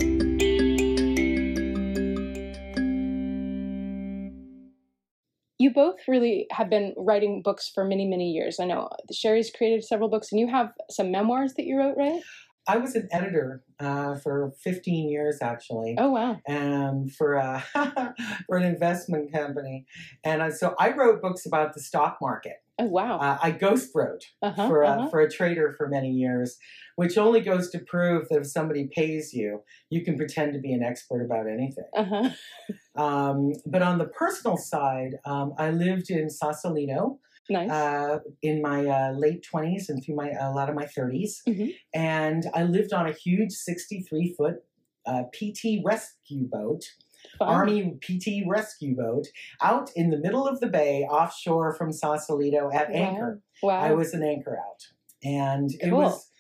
You 5.60 5.70
both 5.74 5.96
really 6.08 6.46
have 6.52 6.70
been 6.70 6.94
writing 6.96 7.42
books 7.42 7.70
for 7.74 7.84
many, 7.84 8.06
many 8.06 8.30
years. 8.30 8.58
I 8.58 8.64
know 8.64 8.88
Sherry's 9.12 9.50
created 9.50 9.84
several 9.84 10.08
books, 10.08 10.32
and 10.32 10.40
you 10.40 10.48
have 10.48 10.72
some 10.88 11.10
memoirs 11.10 11.52
that 11.58 11.66
you 11.66 11.76
wrote, 11.76 11.98
right? 11.98 12.22
I 12.68 12.76
was 12.76 12.94
an 12.94 13.08
editor 13.10 13.62
uh, 13.78 14.14
for 14.16 14.52
15 14.62 15.08
years 15.08 15.38
actually 15.42 15.94
Oh 15.98 16.10
wow! 16.10 16.38
um, 16.48 17.08
for 17.08 17.34
a, 17.34 17.64
for 18.46 18.56
an 18.56 18.64
investment 18.64 19.32
company 19.32 19.86
and 20.24 20.42
uh, 20.42 20.50
so 20.50 20.74
i 20.78 20.90
wrote 20.92 21.20
books 21.22 21.46
about 21.46 21.74
the 21.74 21.80
stock 21.80 22.18
market 22.20 22.56
Oh 22.78 22.84
wow! 22.86 23.18
uh, 23.18 23.38
i 23.42 23.50
ghost 23.50 23.90
wrote 23.94 24.24
Uh-huh, 24.42 24.66
for, 24.68 24.82
a, 24.82 24.88
uh-huh. 24.88 25.08
for 25.10 25.20
a 25.20 25.30
trader 25.30 25.74
for 25.76 25.86
many 25.88 26.10
years, 26.10 26.56
which 26.96 27.18
only 27.18 27.40
goes 27.42 27.68
to 27.70 27.78
prove 27.78 28.28
that 28.30 28.40
if 28.40 28.46
somebody 28.46 28.88
pays 28.94 29.34
you, 29.34 29.62
you 29.90 30.02
can 30.02 30.16
pretend 30.16 30.54
to 30.54 30.58
be 30.58 30.72
an 30.72 30.82
expert 30.82 31.22
about 31.22 31.46
anything. 31.46 31.84
Uh-huh. 31.94 32.30
Um, 32.96 33.52
but 33.66 33.82
on 33.82 33.98
the 33.98 34.06
personal 34.06 34.56
side, 34.56 35.18
um, 35.26 35.52
I 35.58 35.70
lived 35.70 36.08
in 36.10 36.30
Sausalito 36.30 37.18
Nice. 37.50 37.70
uh, 37.70 38.18
in 38.42 38.62
my 38.62 38.86
uh, 38.86 39.12
late 39.12 39.44
20s 39.52 39.88
and 39.88 40.02
through 40.04 40.14
my 40.16 40.30
a 40.30 40.50
lot 40.52 40.68
of 40.70 40.74
my 40.74 40.84
30s. 40.86 41.42
Mhm. 41.48 41.72
And 41.94 42.44
I 42.54 42.62
lived 42.62 42.92
on 42.92 43.06
a 43.06 43.12
huge 43.12 43.52
63 43.52 44.34
foot 44.38 44.56
uh, 45.06 45.24
PT 45.32 45.82
rescue 45.84 46.46
boat, 46.48 46.82
Fun. 47.38 47.48
Army 47.48 47.98
PT 48.00 48.46
rescue 48.46 48.94
boat, 48.96 49.26
out 49.60 49.90
in 49.96 50.10
the 50.10 50.18
middle 50.18 50.46
of 50.46 50.60
the 50.60 50.66
bay 50.68 51.02
offshore 51.02 51.74
from 51.74 51.92
Sausalito 51.92 52.70
at 52.72 52.90
anchor. 52.90 53.40
Wow. 53.62 53.80
I 53.80 53.92
was 53.92 54.14
an 54.14 54.22
anchor 54.22 54.56
out. 54.58 54.80
And 55.22 55.70
it 55.82 55.92
was 55.92 56.30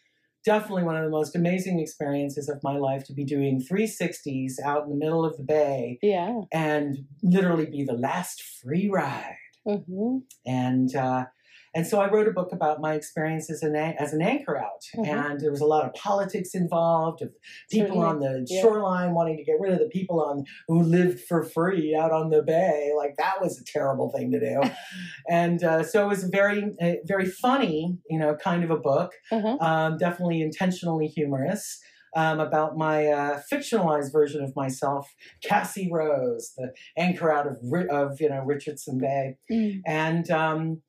definitely 0.44 0.84
one 0.84 0.96
of 0.96 1.04
the 1.04 1.10
most 1.10 1.36
amazing 1.36 1.80
experiences 1.80 2.48
of 2.48 2.62
my 2.62 2.76
life 2.76 3.04
to 3.04 3.12
be 3.12 3.24
doing 3.24 3.60
360s 3.60 4.54
out 4.64 4.84
in 4.84 4.90
the 4.90 4.96
middle 4.96 5.24
of 5.24 5.36
the 5.36 5.42
bay 5.42 5.98
Yeah. 6.02 6.42
and 6.52 6.98
literally 7.22 7.66
be 7.66 7.84
the 7.84 7.92
last 7.92 8.42
free 8.42 8.88
ride. 8.88 9.36
Hmm 9.66 10.18
And 10.46 10.94
uh, 10.94 11.26
and 11.72 11.86
so 11.86 12.00
I 12.00 12.10
wrote 12.10 12.26
a 12.26 12.32
book 12.32 12.48
about 12.52 12.80
my 12.80 12.94
experiences 12.94 13.62
in 13.62 13.76
a- 13.76 13.94
as 13.96 14.12
an 14.12 14.20
anchor 14.22 14.56
out, 14.58 14.82
Mhm. 14.96 15.06
and 15.06 15.40
there 15.40 15.52
was 15.52 15.60
a 15.60 15.66
lot 15.66 15.84
of 15.84 15.94
politics 15.94 16.52
involved, 16.52 17.22
of 17.22 17.30
people 17.70 18.00
Certainly. 18.02 18.06
on 18.08 18.18
the 18.20 18.46
Yeah. 18.48 18.60
shoreline 18.62 19.14
wanting 19.14 19.36
to 19.36 19.44
get 19.44 19.60
rid 19.60 19.72
of 19.72 19.78
the 19.78 19.88
people 19.88 20.20
on 20.20 20.44
who 20.66 20.82
lived 20.82 21.20
for 21.20 21.44
free 21.44 21.94
out 21.94 22.10
on 22.10 22.30
the 22.30 22.42
bay. 22.42 22.90
Like 22.96 23.14
that 23.18 23.40
was 23.40 23.60
a 23.60 23.64
terrible 23.64 24.10
thing 24.10 24.32
to 24.32 24.40
do, 24.40 24.60
and 25.28 25.62
uh, 25.62 25.82
so 25.84 26.04
it 26.04 26.08
was 26.08 26.24
very 26.24 26.74
uh, 26.82 26.94
very 27.04 27.26
funny, 27.26 27.98
you 28.08 28.18
know, 28.18 28.34
kind 28.34 28.64
of 28.64 28.70
a 28.70 28.76
book. 28.78 29.12
Uh-huh. 29.30 29.56
Um, 29.60 29.96
definitely 29.98 30.40
intentionally 30.42 31.06
humorous. 31.06 31.80
Um, 32.16 32.40
about 32.40 32.76
my 32.76 33.06
uh, 33.06 33.40
fictionalized 33.52 34.12
version 34.12 34.42
of 34.42 34.56
myself, 34.56 35.14
Cassie 35.44 35.88
Rose, 35.92 36.52
the 36.56 36.72
anchor 36.96 37.30
out 37.30 37.46
of 37.46 37.58
of 37.88 38.20
you 38.20 38.28
know 38.28 38.42
Richardson 38.44 38.98
Bay, 38.98 39.36
Mm. 39.48 39.82
and 39.86 40.28
um, 40.30 40.82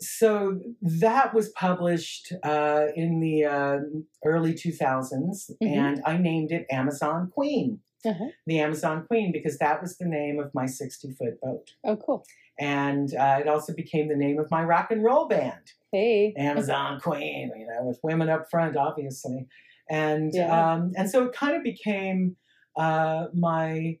so 0.00 0.58
that 0.80 1.34
was 1.34 1.50
published 1.50 2.32
uh, 2.42 2.86
in 2.96 3.20
the 3.20 3.44
uh, 3.44 3.78
early 4.24 4.54
2000s, 4.54 5.50
Mhm. 5.62 5.66
and 5.76 6.02
I 6.04 6.16
named 6.16 6.50
it 6.50 6.66
Amazon 6.70 7.30
Queen, 7.32 7.80
Uh-huh. 8.04 8.28
the 8.46 8.58
Amazon 8.58 9.06
Queen, 9.06 9.30
because 9.32 9.58
that 9.58 9.80
was 9.80 9.96
the 9.98 10.06
name 10.06 10.40
of 10.40 10.52
my 10.54 10.66
60 10.66 11.12
foot 11.12 11.40
boat. 11.40 11.74
Oh, 11.84 11.96
cool. 11.96 12.24
And 12.58 13.14
uh, 13.14 13.38
it 13.40 13.48
also 13.48 13.72
became 13.74 14.08
the 14.08 14.16
name 14.16 14.38
of 14.38 14.50
my 14.50 14.62
rock 14.64 14.90
and 14.90 15.02
roll 15.04 15.26
band, 15.26 15.72
Hey. 15.92 16.32
Amazon 16.36 17.00
Queen, 17.00 17.52
you 17.56 17.66
know, 17.66 17.84
with 17.84 18.00
women 18.02 18.28
up 18.28 18.50
front, 18.50 18.76
obviously. 18.76 19.46
And 19.92 20.32
Yeah. 20.34 20.72
um, 20.72 20.92
and 20.96 21.08
so 21.10 21.24
it 21.26 21.32
kind 21.34 21.54
of 21.56 21.62
became 21.62 22.36
uh, 22.76 23.26
my 23.34 23.98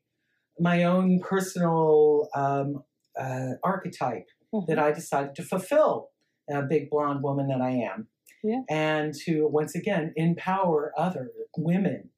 my 0.58 0.84
own 0.84 1.20
personal 1.20 2.28
um, 2.34 2.82
uh, 3.18 3.52
archetype 3.62 4.28
Mhm. 4.54 4.66
that 4.68 4.78
I 4.78 4.92
decided 4.92 5.34
to 5.36 5.42
fulfill, 5.42 6.10
a 6.50 6.62
big 6.62 6.90
blonde 6.90 7.22
woman 7.22 7.48
that 7.48 7.60
I 7.60 7.70
am. 7.72 8.08
Yeah. 8.42 8.62
And 8.70 9.14
to 9.24 9.46
once 9.48 9.74
again 9.74 10.12
empower 10.16 10.92
other 10.96 11.30
women. 11.56 12.10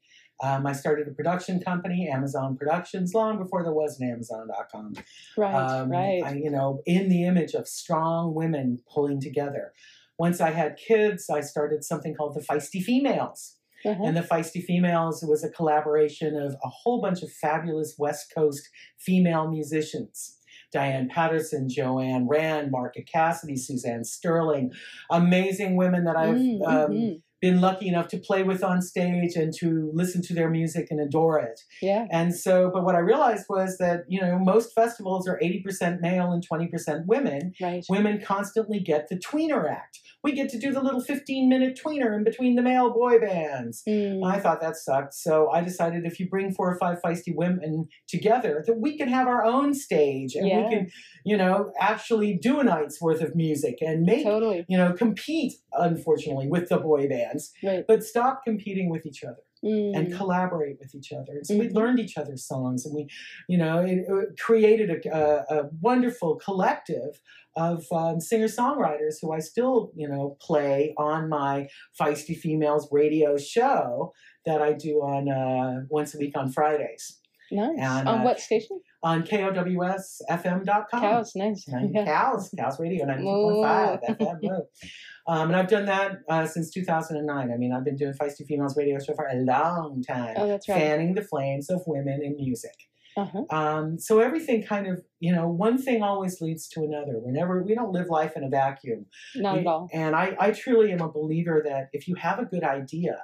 Um, 0.43 0.67
I 0.67 0.73
started 0.73 1.07
a 1.07 1.13
production 1.13 1.61
company, 1.61 2.09
Amazon 2.09 2.57
Productions, 2.57 3.15
long 3.15 3.39
before 3.39 3.63
there 3.63 3.73
was 3.73 4.01
an 4.01 4.11
Amazon.com. 4.11 4.95
Right. 5.37 5.55
Um, 5.55 5.91
right. 5.91 6.23
I, 6.25 6.35
you 6.35 6.51
know, 6.51 6.81
in 6.87 7.09
the 7.09 7.25
image 7.25 7.55
of 7.55 7.69
strong 7.69 8.35
women 8.35 8.81
pulling 8.93 9.21
together. 9.21 9.73
Once 10.19 10.41
I 10.41 10.51
had 10.51 10.77
kids, 10.77 11.31
I 11.31 11.41
started 11.41 11.85
something 11.85 12.15
called 12.15 12.35
the 12.35 12.41
Feisty 12.41 12.83
Females. 12.83 13.57
Uh-huh. 13.85 14.03
And 14.05 14.17
the 14.17 14.23
Feisty 14.23 14.63
Females 14.65 15.25
was 15.27 15.45
a 15.45 15.51
collaboration 15.51 16.37
of 16.37 16.55
a 16.65 16.69
whole 16.69 17.01
bunch 17.03 17.23
of 17.23 17.31
fabulous 17.33 17.95
West 17.99 18.33
Coast 18.35 18.69
female 18.99 19.51
musicians. 19.51 20.39
Diane 20.73 21.09
Patterson, 21.09 21.69
Joanne 21.69 22.27
Rand, 22.29 22.71
Margaret 22.73 23.09
Cassidy, 23.11 23.57
Suzanne 23.57 24.03
Sterling, 24.05 24.73
amazing 25.11 25.77
women 25.77 26.05
that 26.05 26.17
I've 26.17 26.35
Mm, 26.35 26.67
um, 26.67 26.91
mhm. 26.91 27.23
been 27.41 27.61
lucky 27.61 27.87
enough 27.87 28.09
to 28.09 28.19
play 28.19 28.43
with 28.43 28.65
on 28.65 28.83
stage 28.83 29.37
and 29.37 29.53
to 29.61 29.91
listen 29.95 30.21
to 30.23 30.35
their 30.35 30.51
music 30.51 30.89
and 30.91 30.99
adore 30.99 31.39
it. 31.39 31.61
Yeah. 31.81 32.07
And 32.11 32.35
so, 32.35 32.71
but 32.73 32.85
what 32.85 32.97
I 32.97 33.01
realized 33.01 33.45
was 33.49 33.77
that, 33.79 34.01
you 34.09 34.21
know, 34.21 34.39
most 34.39 34.75
festivals 34.75 35.29
are 35.29 35.39
80% 35.41 36.01
male 36.01 36.33
and 36.33 36.43
20% 36.45 37.07
women. 37.07 37.53
Right. 37.61 37.85
Women 37.89 38.21
constantly 38.21 38.81
get 38.81 39.09
the 39.09 39.17
tweener 39.17 39.71
act. 39.71 40.01
We 40.25 40.33
get 40.33 40.49
to 40.51 40.59
do 40.59 40.73
the 40.73 40.81
little 40.81 41.03
15 41.03 41.49
minute 41.51 41.79
tweener 41.85 42.17
in 42.17 42.25
between 42.25 42.57
the 42.57 42.63
male 42.63 42.91
boy 42.91 43.21
bands. 43.21 43.83
Mm. 43.87 44.25
I 44.27 44.41
thought 44.41 44.63
that 44.63 44.77
sucked. 44.77 45.13
So 45.13 45.51
I 45.51 45.61
decided 45.63 46.07
if 46.07 46.19
you 46.19 46.29
bring 46.29 46.51
four 46.53 46.73
or 46.73 46.79
five 46.79 46.99
feisty 47.05 47.35
women 47.37 47.89
together, 48.09 48.65
that 48.67 48.79
we 48.81 48.97
can 48.97 49.09
have 49.09 49.29
our 49.29 49.45
own 49.45 49.75
stage 49.75 50.35
and 50.35 50.49
Yeah. 50.49 50.65
we 50.65 50.75
can, 50.75 50.91
you 51.27 51.37
know, 51.37 51.73
actually 51.79 52.39
do 52.41 52.59
a 52.59 52.65
night's 52.65 53.03
worth 53.03 53.21
of 53.21 53.37
music 53.37 53.79
and 53.83 54.03
make, 54.05 54.25
Totally. 54.25 54.65
you 54.67 54.79
know, 54.79 54.95
compete, 54.95 55.53
unfortunately, 55.75 56.49
with 56.49 56.71
the 56.71 56.79
boy 56.79 57.07
bands, 57.07 57.53
Right. 57.63 57.85
but 57.87 58.03
stop 58.03 58.43
competing 58.45 58.89
with 58.89 59.05
each 59.05 59.23
other. 59.23 59.37
And 59.65 60.09
Mm. 60.09 60.17
collaborate 60.17 60.79
with 60.79 60.95
each 60.95 61.13
other. 61.13 61.33
And 61.33 61.47
so 61.47 61.57
we 61.59 61.69
Mhm. 61.69 61.75
learned 61.75 61.99
each 62.01 62.17
other's 62.19 62.45
songs, 62.47 62.85
and 62.85 62.95
we, 62.95 63.09
you 63.49 63.57
know, 63.59 63.79
it, 63.85 64.05
it 64.09 64.39
created 64.39 64.91
a, 64.91 65.17
a, 65.17 65.61
a 65.61 65.71
wonderful 65.81 66.37
collective 66.37 67.21
of 67.57 67.87
um, 67.93 68.21
singer 68.21 68.47
songwriters 68.49 69.15
who 69.23 69.33
I 69.33 69.39
still, 69.39 69.93
you 69.95 70.09
know, 70.09 70.37
play 70.41 70.93
on 70.99 71.29
my 71.29 71.69
Feisty 71.99 72.37
Females 72.37 72.89
radio 72.91 73.37
show 73.39 74.13
that 74.45 74.61
I 74.61 74.73
do 74.73 75.01
on 75.03 75.29
uh, 75.29 75.85
once 75.89 76.15
a 76.15 76.19
week 76.19 76.37
on 76.37 76.51
Fridays 76.51 77.21
Nice. 77.53 77.79
And, 77.79 78.09
On 78.09 78.19
uh, 78.21 78.25
what 78.25 78.41
station? 78.41 78.81
on 79.03 79.23
KOWSFM.com. 79.23 81.01
Cows. 81.01 81.33
Nice. 81.37 81.67
Yeah. 81.69 82.05
Cows, 82.05 82.51
Cows 82.59 82.81
Radio 82.81 83.05
92.5 83.07 84.01
FM. 84.19 84.41
Um, 85.27 85.49
and 85.49 85.57
I've 85.57 85.69
done 85.69 85.87
that 85.87 86.21
uh, 86.29 86.47
since 86.47 86.71
2009. 86.71 87.51
I 87.53 87.57
mean, 87.57 87.73
I've 87.73 87.85
been 87.85 87.97
doing 87.97 88.13
Feisty 88.13 88.47
Females 88.47 88.77
radio 88.77 88.99
show 88.99 89.15
for 89.15 89.27
a 89.27 89.37
long 89.37 90.03
time, 90.03 90.35
Oh, 90.37 90.47
that's 90.47 90.69
right. 90.69 90.79
fanning 90.79 91.15
the 91.15 91.23
flames 91.23 91.71
of 91.71 91.83
women 91.87 92.21
in 92.23 92.37
music. 92.37 92.75
Uh-huh. 93.17 93.45
Um, 93.51 93.99
so 93.99 94.19
everything 94.19 94.63
kind 94.65 94.87
of, 94.87 95.03
you 95.21 95.33
know, 95.33 95.47
one 95.49 95.79
thing 95.79 96.03
always 96.03 96.41
leads 96.41 96.69
to 96.71 96.83
another. 96.83 97.13
Whenever 97.21 97.63
we 97.63 97.75
don't 97.75 97.93
live 97.93 98.09
life 98.09 98.33
in 98.37 98.43
a 98.45 98.49
vacuum. 98.49 99.07
Not 99.37 99.59
at 99.59 99.67
all. 99.67 99.89
And 99.93 100.17
I, 100.17 100.37
I 100.39 100.51
truly 100.51 100.91
am 100.93 101.01
a 101.01 101.09
believer 101.11 101.63
that 101.65 101.91
if 101.93 102.09
you 102.09 102.17
have 102.17 102.39
a 102.39 102.45
good 102.45 102.65
idea, 102.65 103.19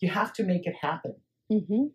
you 0.00 0.10
have 0.10 0.32
to 0.34 0.44
make 0.44 0.66
it 0.66 0.76
happen. 0.80 1.16
Mm-hmm. 1.52 1.86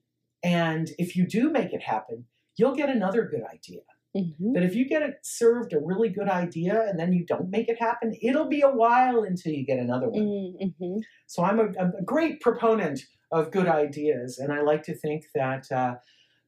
And 0.44 0.90
if 0.98 1.16
you 1.16 1.26
do 1.26 1.50
make 1.52 1.72
it 1.74 1.84
happen, 1.84 2.26
you'll 2.58 2.76
get 2.76 2.90
another 2.90 3.24
good 3.24 3.44
idea. 3.44 3.82
Mm-hmm. 4.16 4.54
But 4.54 4.64
if 4.64 4.76
you 4.76 4.88
get 4.88 5.02
it 5.02 5.20
served 5.24 5.74
a 5.74 5.80
really 5.80 6.10
good 6.10 6.28
idea 6.28 6.86
and 6.88 7.00
then 7.00 7.14
you 7.14 7.26
don't 7.26 7.50
make 7.50 7.70
it 7.70 7.80
happen, 7.80 8.14
it'll 8.22 8.50
be 8.50 8.62
a 8.62 8.70
while 8.70 9.24
until 9.24 9.54
you 9.54 9.66
get 9.66 9.80
another 9.80 10.10
one. 10.10 10.56
Mm-hmm. 10.62 11.00
So 11.28 11.44
I'm 11.44 11.60
a, 11.60 11.68
a 11.68 12.04
great 12.04 12.42
proponent 12.42 13.02
of 13.32 13.52
good 13.52 13.68
ideas, 13.68 14.38
and 14.38 14.52
I 14.52 14.62
like 14.62 14.84
to 14.84 14.94
think 14.94 15.24
that 15.34 15.72
uh, 15.72 15.96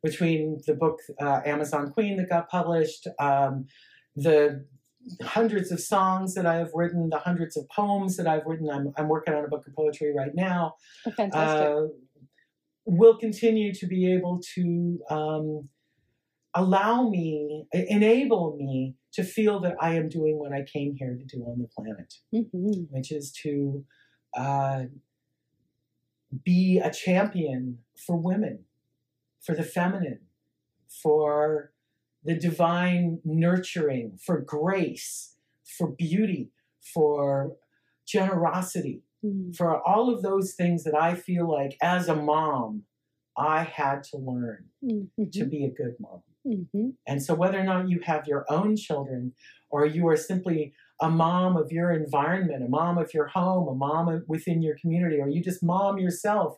between 0.01 0.59
the 0.67 0.73
book 0.73 0.99
uh, 1.21 1.39
Amazon 1.45 1.91
Queen 1.91 2.17
that 2.17 2.29
got 2.29 2.49
published, 2.49 3.07
um, 3.19 3.67
the 4.17 4.65
hundreds 5.21 5.71
of 5.71 5.79
songs 5.79 6.33
that 6.33 6.45
I 6.45 6.55
have 6.55 6.71
written, 6.73 7.09
the 7.09 7.19
hundreds 7.19 7.55
of 7.55 7.67
poems 7.69 8.17
that 8.17 8.27
I've 8.27 8.45
written, 8.45 8.69
I'm, 8.69 8.93
I'm 8.97 9.07
working 9.07 9.33
on 9.33 9.45
a 9.45 9.47
book 9.47 9.65
of 9.65 9.73
poetry 9.73 10.13
right 10.13 10.33
now. 10.33 10.75
Fantastic. 11.15 11.67
Uh, 11.67 11.81
will 12.85 13.17
continue 13.17 13.73
to 13.73 13.87
be 13.87 14.13
able 14.13 14.41
to 14.55 14.99
um, 15.09 15.69
allow 16.55 17.09
me, 17.09 17.65
enable 17.73 18.55
me 18.57 18.95
to 19.13 19.23
feel 19.23 19.59
that 19.61 19.75
I 19.79 19.95
am 19.95 20.09
doing 20.09 20.37
what 20.39 20.51
I 20.51 20.63
came 20.63 20.95
here 20.95 21.15
to 21.17 21.23
do 21.23 21.43
on 21.43 21.59
the 21.59 21.67
planet, 21.67 22.13
mm-hmm. 22.33 22.83
which 22.89 23.11
is 23.11 23.31
to 23.43 23.85
uh, 24.35 24.83
be 26.43 26.79
a 26.79 26.91
champion 26.91 27.79
for 27.97 28.17
women, 28.17 28.65
for 29.41 29.55
the 29.55 29.63
feminine, 29.63 30.21
for 30.87 31.71
the 32.23 32.35
divine 32.35 33.19
nurturing, 33.23 34.17
for 34.23 34.39
grace, 34.39 35.35
for 35.63 35.89
beauty, 35.89 36.51
for 36.93 37.55
generosity 38.05 39.03
for 39.55 39.81
all 39.87 40.13
of 40.13 40.21
those 40.21 40.53
things 40.53 40.83
that 40.83 40.95
I 40.95 41.15
feel 41.15 41.49
like 41.49 41.77
as 41.81 42.09
a 42.09 42.15
mom, 42.15 42.83
I 43.37 43.63
had 43.63 44.03
to 44.05 44.17
learn 44.17 44.65
Mm-hmm. 44.83 45.29
to 45.31 45.45
be 45.45 45.63
a 45.63 45.69
good 45.69 45.95
mom. 45.97 46.23
Mm-hmm. 46.45 46.89
And 47.07 47.23
so, 47.23 47.33
whether 47.33 47.59
or 47.59 47.63
not 47.63 47.89
you 47.89 47.99
have 48.03 48.27
your 48.27 48.45
own 48.49 48.75
children, 48.75 49.33
or 49.69 49.85
you 49.85 50.07
are 50.07 50.17
simply 50.17 50.73
a 51.01 51.09
mom 51.09 51.57
of 51.57 51.71
your 51.71 51.91
environment, 51.91 52.63
a 52.63 52.69
mom 52.69 52.97
of 52.97 53.13
your 53.13 53.27
home, 53.27 53.67
a 53.67 53.75
mom 53.75 54.23
within 54.27 54.61
your 54.61 54.75
community, 54.79 55.19
or 55.19 55.27
you 55.27 55.41
just 55.41 55.63
mom 55.63 55.97
yourself, 55.97 56.57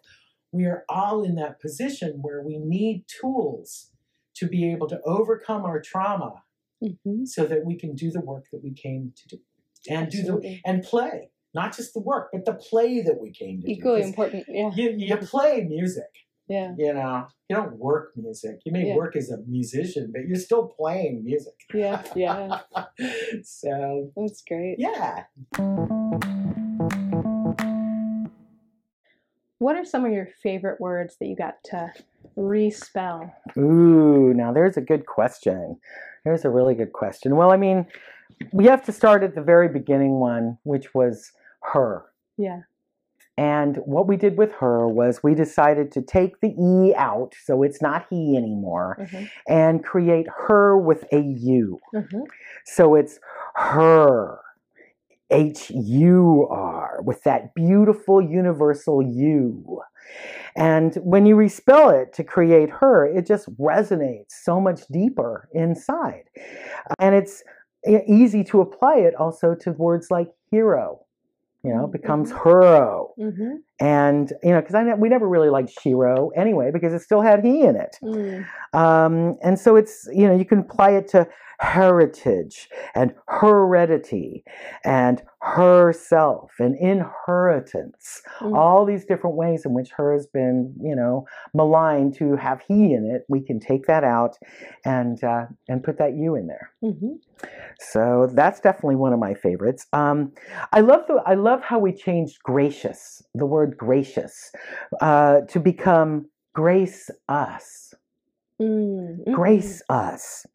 we 0.52 0.65
are 0.65 0.84
all 0.89 1.24
in 1.24 1.36
that 1.36 1.60
position 1.60 2.19
where 2.21 2.41
we 2.41 2.58
need 2.58 3.06
tools 3.08 3.91
to 4.36 4.48
be 4.48 4.71
able 4.71 4.88
to 4.88 5.00
overcome 5.06 5.63
our 5.63 5.82
trauma 5.82 6.43
Mm-hmm. 6.84 7.24
so 7.24 7.45
that 7.45 7.65
we 7.65 7.78
can 7.78 7.95
do 7.95 8.12
the 8.12 8.19
work 8.19 8.45
that 8.52 8.62
we 8.62 8.74
came 8.74 9.13
to 9.15 9.38
do 9.38 9.41
and 9.89 10.12
do 10.12 10.24
the 10.24 10.60
and 10.65 10.84
play 10.84 11.30
not 11.54 11.74
just 11.74 11.93
the 11.93 12.02
work 12.02 12.28
but 12.34 12.43
the 12.43 12.54
play 12.54 13.02
that 13.02 13.17
we 13.19 13.32
came 13.32 13.62
to 13.62 13.67
do. 13.67 13.71
Equally 13.71 14.02
do 14.02 14.08
important. 14.08 14.45
Yeah. 14.50 14.71
you, 14.76 14.93
you 14.98 15.17
play 15.17 15.62
music 15.62 16.04
Yeah. 16.48 16.74
you 16.78 16.94
know 16.94 17.28
you 17.50 17.56
don't 17.56 17.78
work 17.78 18.12
music 18.16 18.60
you 18.66 18.72
may 18.72 18.88
Yeah. 18.90 18.96
work 18.96 19.16
as 19.16 19.32
a 19.32 19.38
musician 19.48 20.12
but 20.14 20.26
you're 20.28 20.36
still 20.38 20.68
playing 20.68 21.24
music 21.24 21.54
Yeah. 21.74 22.04
Yeah. 22.16 22.60
so 23.44 24.12
That's 24.16 24.44
great. 24.48 24.76
yeah 24.80 25.24
What 29.58 29.76
are 29.78 29.86
some 29.86 30.06
of 30.06 30.12
your 30.12 30.28
favorite 30.44 30.80
words 30.80 31.16
that 31.20 31.26
you 31.28 31.36
got 31.36 31.64
to 31.66 31.92
respell? 32.38 33.32
Ooh, 33.58 34.34
now 34.34 34.52
there's 34.52 34.78
a 34.78 34.82
good 34.82 35.06
question. 35.06 35.78
There's 36.26 36.44
a 36.46 36.50
really 36.50 36.76
good 36.76 36.92
question. 36.94 37.36
Well, 37.36 37.52
I 37.52 37.58
mean, 37.58 37.88
we 38.52 38.66
have 38.66 38.84
to 38.86 38.92
start 38.92 39.24
at 39.24 39.34
the 39.34 39.42
very 39.42 39.70
beginning 39.70 40.20
one, 40.20 40.58
which 40.64 40.94
was 40.94 41.32
her. 41.64 42.04
Yeah. 42.38 42.62
And 43.38 43.78
what 43.86 44.08
we 44.08 44.15
did 44.15 44.38
with 44.38 44.54
her 44.54 44.88
was 44.88 45.21
we 45.21 45.36
decided 45.36 45.91
to 45.91 46.02
take 46.02 46.39
the 46.39 46.56
E 46.58 46.95
out, 46.95 47.34
so 47.43 47.63
it's 47.63 47.82
not 47.82 48.06
he 48.10 48.38
anymore, 48.38 48.98
Mm-hmm. 49.00 49.26
and 49.50 49.84
create 49.84 50.28
her 50.48 50.78
with 50.78 51.04
a 51.12 51.19
U. 51.19 51.80
Mm-hmm. 51.93 52.21
So 52.65 52.95
it's 52.95 53.19
her, 53.56 54.39
H 55.32 55.69
U 55.71 56.48
R, 56.50 57.02
with 57.04 57.24
that 57.24 57.54
beautiful 57.56 58.21
universal 58.21 59.02
U. 59.02 59.82
And 60.56 60.95
when 60.98 61.26
you 61.26 61.36
respell 61.36 61.91
it 62.00 62.13
to 62.13 62.24
create 62.24 62.69
her, 62.69 63.06
it 63.06 63.26
just 63.26 63.50
resonates 63.58 64.32
so 64.43 64.62
much 64.62 64.82
deeper 64.91 65.50
inside. 65.54 66.30
And 67.00 67.15
it's 67.15 67.43
easy 68.08 68.43
to 68.45 68.62
apply 68.62 68.98
it 69.00 69.15
also 69.15 69.56
to 69.56 69.71
words 69.71 70.10
like 70.10 70.30
hero. 70.52 71.05
You 71.65 71.73
know, 71.73 71.88
becomes 71.88 72.32
hero. 72.32 73.13
Mm-hmm. 73.19 73.64
And, 73.80 74.32
you 74.42 74.52
know, 74.52 74.62
because 74.62 74.76
I 74.76 74.84
ne- 74.84 74.96
we 74.96 75.10
never 75.10 75.28
really 75.28 75.50
liked 75.50 75.72
Shiro 75.82 76.30
anyway, 76.30 76.72
because 76.72 76.94
it 76.94 77.02
still 77.02 77.22
had 77.22 77.44
he 77.44 77.62
in 77.62 77.76
it. 77.76 77.98
Mm. 78.02 78.46
Um, 78.74 79.38
and 79.44 79.60
so 79.60 79.76
it's, 79.76 80.08
you 80.14 80.28
know, 80.28 80.36
you 80.36 80.46
can 80.46 80.60
apply 80.60 80.92
it 80.92 81.08
to 81.10 81.28
heritage 81.58 82.70
and 82.96 83.14
heredity 83.28 84.44
and 84.84 85.22
herself 85.42 86.52
and 86.60 86.76
inheritance. 86.78 88.22
Mm. 88.40 88.58
All 88.58 88.86
these 88.86 89.06
different 89.06 89.36
ways 89.36 89.66
in 89.66 89.74
which 89.74 89.92
her 89.92 90.14
has 90.14 90.28
been, 90.28 90.74
you 90.82 90.96
know, 90.96 91.26
maligned 91.54 92.16
to 92.16 92.36
have 92.36 92.62
he 92.68 92.94
in 92.94 93.10
it. 93.14 93.24
We 93.30 93.42
can 93.42 93.60
take 93.60 93.86
that 93.86 94.04
out 94.04 94.38
and 94.84 95.24
uh, 95.24 95.46
and 95.70 95.84
put 95.84 95.98
that 96.00 96.16
you 96.16 96.36
in 96.36 96.48
there. 96.48 96.72
Mm-hmm. 96.84 97.14
So 97.80 98.30
that's 98.34 98.60
definitely 98.60 98.96
one 98.96 99.14
of 99.14 99.20
my 99.20 99.34
favorites. 99.34 99.86
Um, 99.94 100.34
I 100.74 100.82
love 100.82 101.02
the 101.08 101.22
I 101.26 101.36
love 101.36 101.62
how 101.62 101.80
we 101.80 101.94
changed 101.94 102.44
gracious, 102.44 103.22
the 103.34 103.46
word 103.46 103.64
gracious, 103.67 104.51
uh, 105.01 105.41
to 105.49 105.60
become 105.60 106.30
grace 106.54 107.10
us 107.28 107.93
Mm. 108.62 109.34
grace 109.34 109.82
us. 109.89 110.45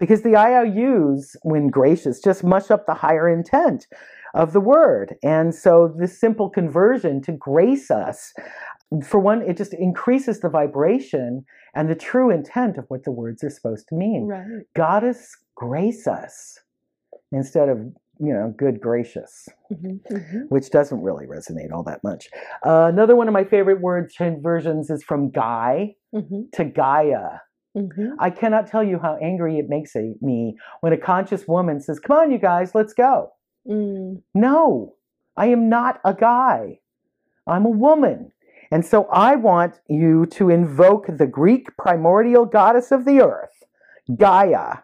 Because 0.00 0.22
the 0.22 0.34
IOUs, 0.34 1.36
when 1.42 1.68
gracious, 1.68 2.20
just 2.20 2.42
mush 2.42 2.70
up 2.70 2.86
the 2.86 2.94
higher 2.94 3.28
intent 3.28 3.86
of 4.34 4.52
the 4.52 4.60
word. 4.60 5.14
And 5.22 5.54
so 5.54 5.94
this 5.96 6.18
simple 6.18 6.50
conversion 6.50 7.22
to 7.22 7.32
grace 7.32 7.90
us, 7.90 8.34
for 9.04 9.20
one, 9.20 9.42
it 9.42 9.56
just 9.56 9.74
increases 9.74 10.40
the 10.40 10.48
vibration 10.48 11.44
and 11.74 11.88
the 11.88 11.94
true 11.94 12.30
intent 12.30 12.78
of 12.78 12.86
what 12.88 13.04
the 13.04 13.12
words 13.12 13.44
are 13.44 13.50
supposed 13.50 13.86
to 13.88 13.94
mean. 13.94 14.26
Right. 14.26 14.64
Goddess 14.74 15.36
grace 15.54 16.08
us 16.08 16.58
instead 17.30 17.68
of, 17.68 17.78
you 18.18 18.32
know, 18.32 18.54
good 18.56 18.80
gracious, 18.80 19.48
Mm-hmm. 19.72 20.14
Mm-hmm. 20.14 20.38
which 20.48 20.70
doesn't 20.70 21.02
really 21.02 21.26
resonate 21.26 21.72
all 21.72 21.82
that 21.84 22.04
much. 22.04 22.28
Uh, 22.64 22.88
another 22.92 23.16
one 23.16 23.26
of 23.28 23.34
my 23.34 23.44
favorite 23.44 23.80
word 23.80 24.10
conversions 24.16 24.90
is 24.90 25.02
from 25.02 25.30
Guy 25.30 25.94
Mm-hmm. 26.14 26.42
to 26.54 26.64
Gaia. 26.64 27.40
Mm-hmm. 27.76 28.12
I 28.20 28.30
cannot 28.30 28.68
tell 28.68 28.82
you 28.82 28.98
how 28.98 29.16
angry 29.20 29.58
it 29.58 29.68
makes 29.68 29.94
me 30.22 30.56
when 30.80 30.92
a 30.94 30.96
conscious 30.96 31.46
woman 31.46 31.80
says, 31.80 31.98
Come 32.00 32.16
on, 32.16 32.30
you 32.30 32.38
guys, 32.38 32.74
let's 32.74 32.94
go. 32.94 33.32
Mm. 33.68 34.22
No, 34.34 34.94
I 35.36 35.46
am 35.48 35.68
not 35.68 36.00
a 36.04 36.14
guy. 36.14 36.78
I'm 37.46 37.66
a 37.66 37.70
woman. 37.70 38.32
And 38.70 38.84
so 38.84 39.04
I 39.12 39.36
want 39.36 39.80
you 39.88 40.24
to 40.26 40.48
invoke 40.48 41.06
the 41.08 41.26
Greek 41.26 41.76
primordial 41.76 42.46
goddess 42.46 42.90
of 42.92 43.04
the 43.04 43.20
earth, 43.20 43.62
Gaia, 44.16 44.78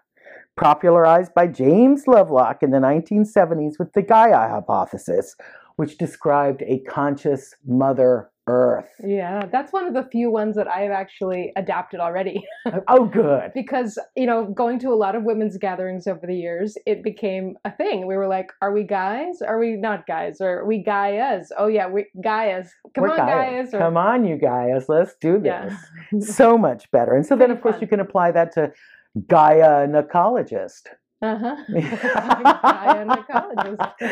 popularized 0.57 1.35
by 1.35 1.47
James 1.47 2.07
Lovelock 2.07 2.63
in 2.63 2.71
the 2.71 2.79
1970s 2.79 3.79
with 3.79 3.93
the 3.93 4.03
Gaia 4.03 4.49
hypothesis, 4.49 5.37
which 5.77 5.99
described 5.99 6.63
a 6.67 6.81
conscious 6.81 7.55
mother 7.67 8.31
earth. 8.49 8.91
Yeah, 9.03 9.47
that's 9.47 9.73
one 9.73 9.87
of 9.87 9.95
the 9.95 10.09
few 10.11 10.31
ones 10.31 10.57
that 10.57 10.67
I've 10.67 10.91
actually 10.91 11.53
adapted 11.57 12.01
already. 12.01 12.43
oh, 12.89 13.05
good. 13.05 13.53
because, 13.55 13.99
you 14.17 14.27
know, 14.27 14.47
going 14.47 14.79
to 14.81 14.89
a 14.89 14.97
lot 14.97 15.15
of 15.15 15.23
women's 15.23 15.57
gatherings 15.57 16.07
over 16.07 16.27
the 16.27 16.35
years, 16.35 16.77
it 16.87 17.03
became 17.05 17.57
a 17.65 17.71
thing. 17.71 18.07
We 18.07 18.17
were 18.17 18.27
like, 18.27 18.53
are 18.61 18.73
we 18.73 18.83
guys? 18.83 19.43
Are 19.43 19.59
we 19.59 19.77
not 19.77 20.07
guys? 20.07 20.41
Or 20.41 20.61
are 20.61 20.67
we 20.67 20.83
Gaias? 20.83 21.51
Oh, 21.57 21.69
yeah, 21.69 21.87
we 21.87 22.07
Gaias. 22.23 22.71
Come 22.95 23.03
We're 23.03 23.11
on, 23.11 23.19
Gaias. 23.19 23.71
Gaias. 23.71 23.75
Or, 23.75 23.79
Come 23.79 23.97
on, 23.97 24.25
you 24.25 24.37
guys. 24.37 24.87
Let's 24.89 25.15
do 25.21 25.39
this. 25.39 25.73
Yeah. 26.13 26.21
so 26.21 26.59
much 26.59 26.91
better. 26.91 27.15
And 27.15 27.25
so 27.25 27.37
then, 27.37 27.51
of 27.51 27.61
course, 27.61 27.75
fun. 27.75 27.83
you 27.83 27.87
can 27.87 28.01
apply 28.01 28.33
that 28.33 28.53
to 28.55 28.73
gynecologist. 29.19 30.89
Uh-huh. 31.23 31.57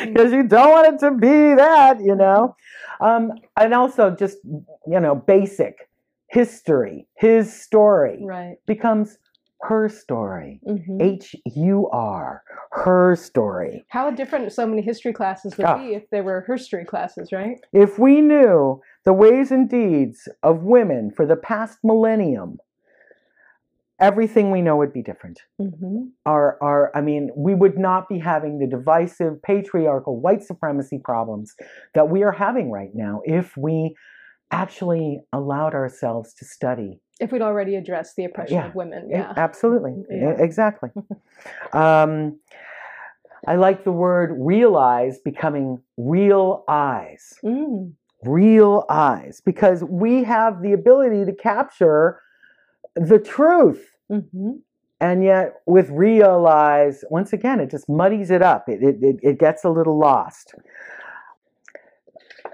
Because 0.06 0.32
you 0.32 0.44
don't 0.46 0.70
want 0.70 0.94
it 0.94 0.98
to 1.00 1.10
be 1.12 1.54
that, 1.54 2.00
you 2.00 2.14
know. 2.14 2.54
Um, 3.00 3.32
and 3.58 3.74
also, 3.74 4.10
just 4.10 4.38
you 4.44 5.00
know, 5.00 5.14
basic 5.14 5.88
history. 6.28 7.06
His 7.16 7.52
story 7.52 8.20
right. 8.24 8.56
becomes 8.66 9.18
her 9.62 9.88
story. 9.88 10.60
hmm 10.64 11.00
H 11.02 11.34
U 11.54 11.88
R, 11.92 12.42
her 12.72 13.16
story. 13.16 13.84
How 13.88 14.10
different 14.10 14.52
so 14.52 14.66
many 14.66 14.80
history 14.82 15.12
classes 15.12 15.56
would 15.58 15.66
Ah. 15.66 15.76
be 15.76 15.94
if 15.94 16.08
they 16.10 16.20
were 16.22 16.44
history 16.46 16.84
classes, 16.84 17.32
right? 17.32 17.58
If 17.72 17.98
we 17.98 18.20
knew 18.20 18.80
the 19.04 19.12
ways 19.12 19.50
and 19.50 19.68
deeds 19.68 20.28
of 20.42 20.62
women 20.62 21.10
for 21.10 21.26
the 21.26 21.36
past 21.36 21.78
millennium, 21.82 22.58
everything 24.00 24.50
we 24.50 24.62
know 24.62 24.76
would 24.76 24.92
be 24.92 25.02
different. 25.02 25.40
Mm-hmm. 25.60 26.04
our 26.26 26.58
our 26.62 26.90
I 26.96 27.00
mean, 27.00 27.30
we 27.36 27.54
would 27.54 27.78
not 27.78 28.08
be 28.08 28.18
having 28.18 28.58
the 28.58 28.66
divisive 28.66 29.40
patriarchal 29.42 30.20
white 30.20 30.42
supremacy 30.42 30.98
problems 30.98 31.54
that 31.94 32.08
we 32.08 32.22
are 32.22 32.32
having 32.32 32.70
right 32.70 32.90
now 32.94 33.20
if 33.24 33.56
we 33.56 33.94
actually 34.50 35.20
allowed 35.32 35.74
ourselves 35.74 36.34
to 36.34 36.44
study. 36.44 37.00
If 37.20 37.30
we'd 37.32 37.42
already 37.42 37.76
addressed 37.76 38.16
the 38.16 38.24
oppression 38.24 38.56
Yeah. 38.56 38.68
of 38.68 38.74
women, 38.74 39.08
yeah. 39.10 39.32
Absolutely. 39.36 39.94
Yeah. 40.10 40.34
Exactly. 40.38 40.90
um, 41.72 42.40
I 43.46 43.56
like 43.56 43.84
the 43.84 43.92
word 43.92 44.34
realize 44.38 45.18
becoming 45.18 45.82
real 45.96 46.64
eyes. 46.68 47.34
Mm. 47.44 47.92
Real 48.24 48.84
eyes 48.90 49.40
because 49.44 49.82
we 49.84 50.24
have 50.24 50.62
the 50.62 50.72
ability 50.72 51.24
to 51.24 51.32
capture 51.32 52.20
the 52.96 53.18
truth. 53.18 53.96
Hmm 54.08 54.58
and 55.00 55.24
yet 55.24 55.54
with 55.66 55.88
realize 55.90 57.04
once 57.10 57.32
again 57.32 57.58
it 57.58 57.70
just 57.70 57.88
muddies 57.88 58.30
it 58.30 58.42
up. 58.42 58.68
It, 58.68 58.82
it, 58.82 58.96
it, 59.02 59.16
it 59.22 59.38
gets 59.38 59.64
a 59.64 59.70
little 59.70 59.98
lost. 59.98 60.54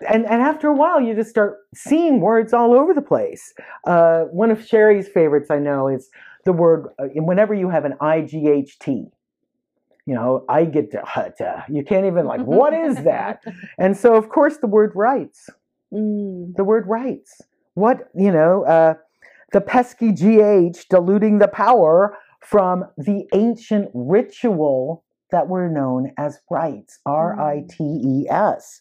And, 0.09 0.27
and 0.27 0.43
after 0.43 0.69
a 0.69 0.75
while 0.75 1.01
you 1.01 1.15
just 1.15 1.31
start 1.31 1.59
seeing 1.75 2.21
words 2.21 2.53
all 2.53 2.73
over 2.73 2.95
the 2.95 3.03
place. 3.03 3.53
Uh, 3.87 4.25
one 4.25 4.51
of 4.51 4.65
sherry's 4.65 5.09
favorites 5.09 5.51
i 5.51 5.59
know 5.59 5.89
is 5.89 6.09
the 6.45 6.53
word 6.53 6.87
uh, 6.99 7.07
whenever 7.17 7.55
you 7.55 7.69
have 7.69 7.85
an 7.85 7.95
ight 8.01 8.33
you 8.33 10.15
know 10.15 10.45
i 10.49 10.65
get 10.65 10.93
to 10.93 11.03
uh, 11.41 11.63
you 11.69 11.83
can't 11.83 12.07
even 12.07 12.27
like 12.27 12.41
what 12.45 12.73
is 12.73 13.03
that? 13.03 13.43
And 13.79 13.97
so 13.97 14.15
of 14.15 14.29
course 14.29 14.59
the 14.59 14.69
word 14.69 14.93
rights. 14.95 15.51
Mm. 15.93 16.55
the 16.57 16.65
word 16.65 16.87
rights. 16.89 17.41
What, 17.75 18.09
you 18.15 18.33
know, 18.33 18.65
uh, 18.65 18.95
the 19.53 19.61
pesky 19.61 20.13
GH 20.13 20.89
diluting 20.91 21.39
the 21.39 21.49
power 21.49 22.17
from 22.41 22.85
the 22.97 23.27
ancient 23.35 23.91
ritual 23.95 25.05
that 25.31 25.49
were 25.49 25.69
known 25.69 26.13
as 26.19 26.41
rites. 26.51 26.99
R 27.05 27.39
I 27.39 27.65
T 27.69 27.83
E 27.83 28.27
S. 28.31 28.81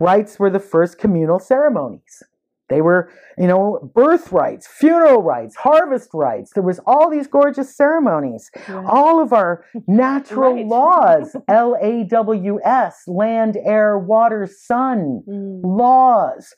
Rites 0.00 0.38
were 0.38 0.50
the 0.50 0.60
first 0.60 0.98
communal 0.98 1.38
ceremonies. 1.38 2.22
They 2.68 2.80
were, 2.80 3.10
you 3.36 3.46
know, 3.46 3.90
birth 3.94 4.32
rites, 4.32 4.66
funeral 4.66 5.22
rites, 5.22 5.54
harvest 5.56 6.10
rites. 6.14 6.52
There 6.54 6.62
was 6.62 6.80
all 6.86 7.10
these 7.10 7.26
gorgeous 7.26 7.76
ceremonies. 7.76 8.50
Yeah. 8.68 8.82
All 8.86 9.20
of 9.20 9.32
our 9.32 9.64
natural 9.86 10.54
Right. 10.54 10.66
laws, 10.66 11.36
L 11.48 11.76
A 11.80 12.04
W 12.04 12.58
S, 12.64 13.02
land, 13.06 13.58
air, 13.62 13.98
water, 13.98 14.46
sun 14.46 15.22
Mm. 15.28 15.60
laws 15.62 16.54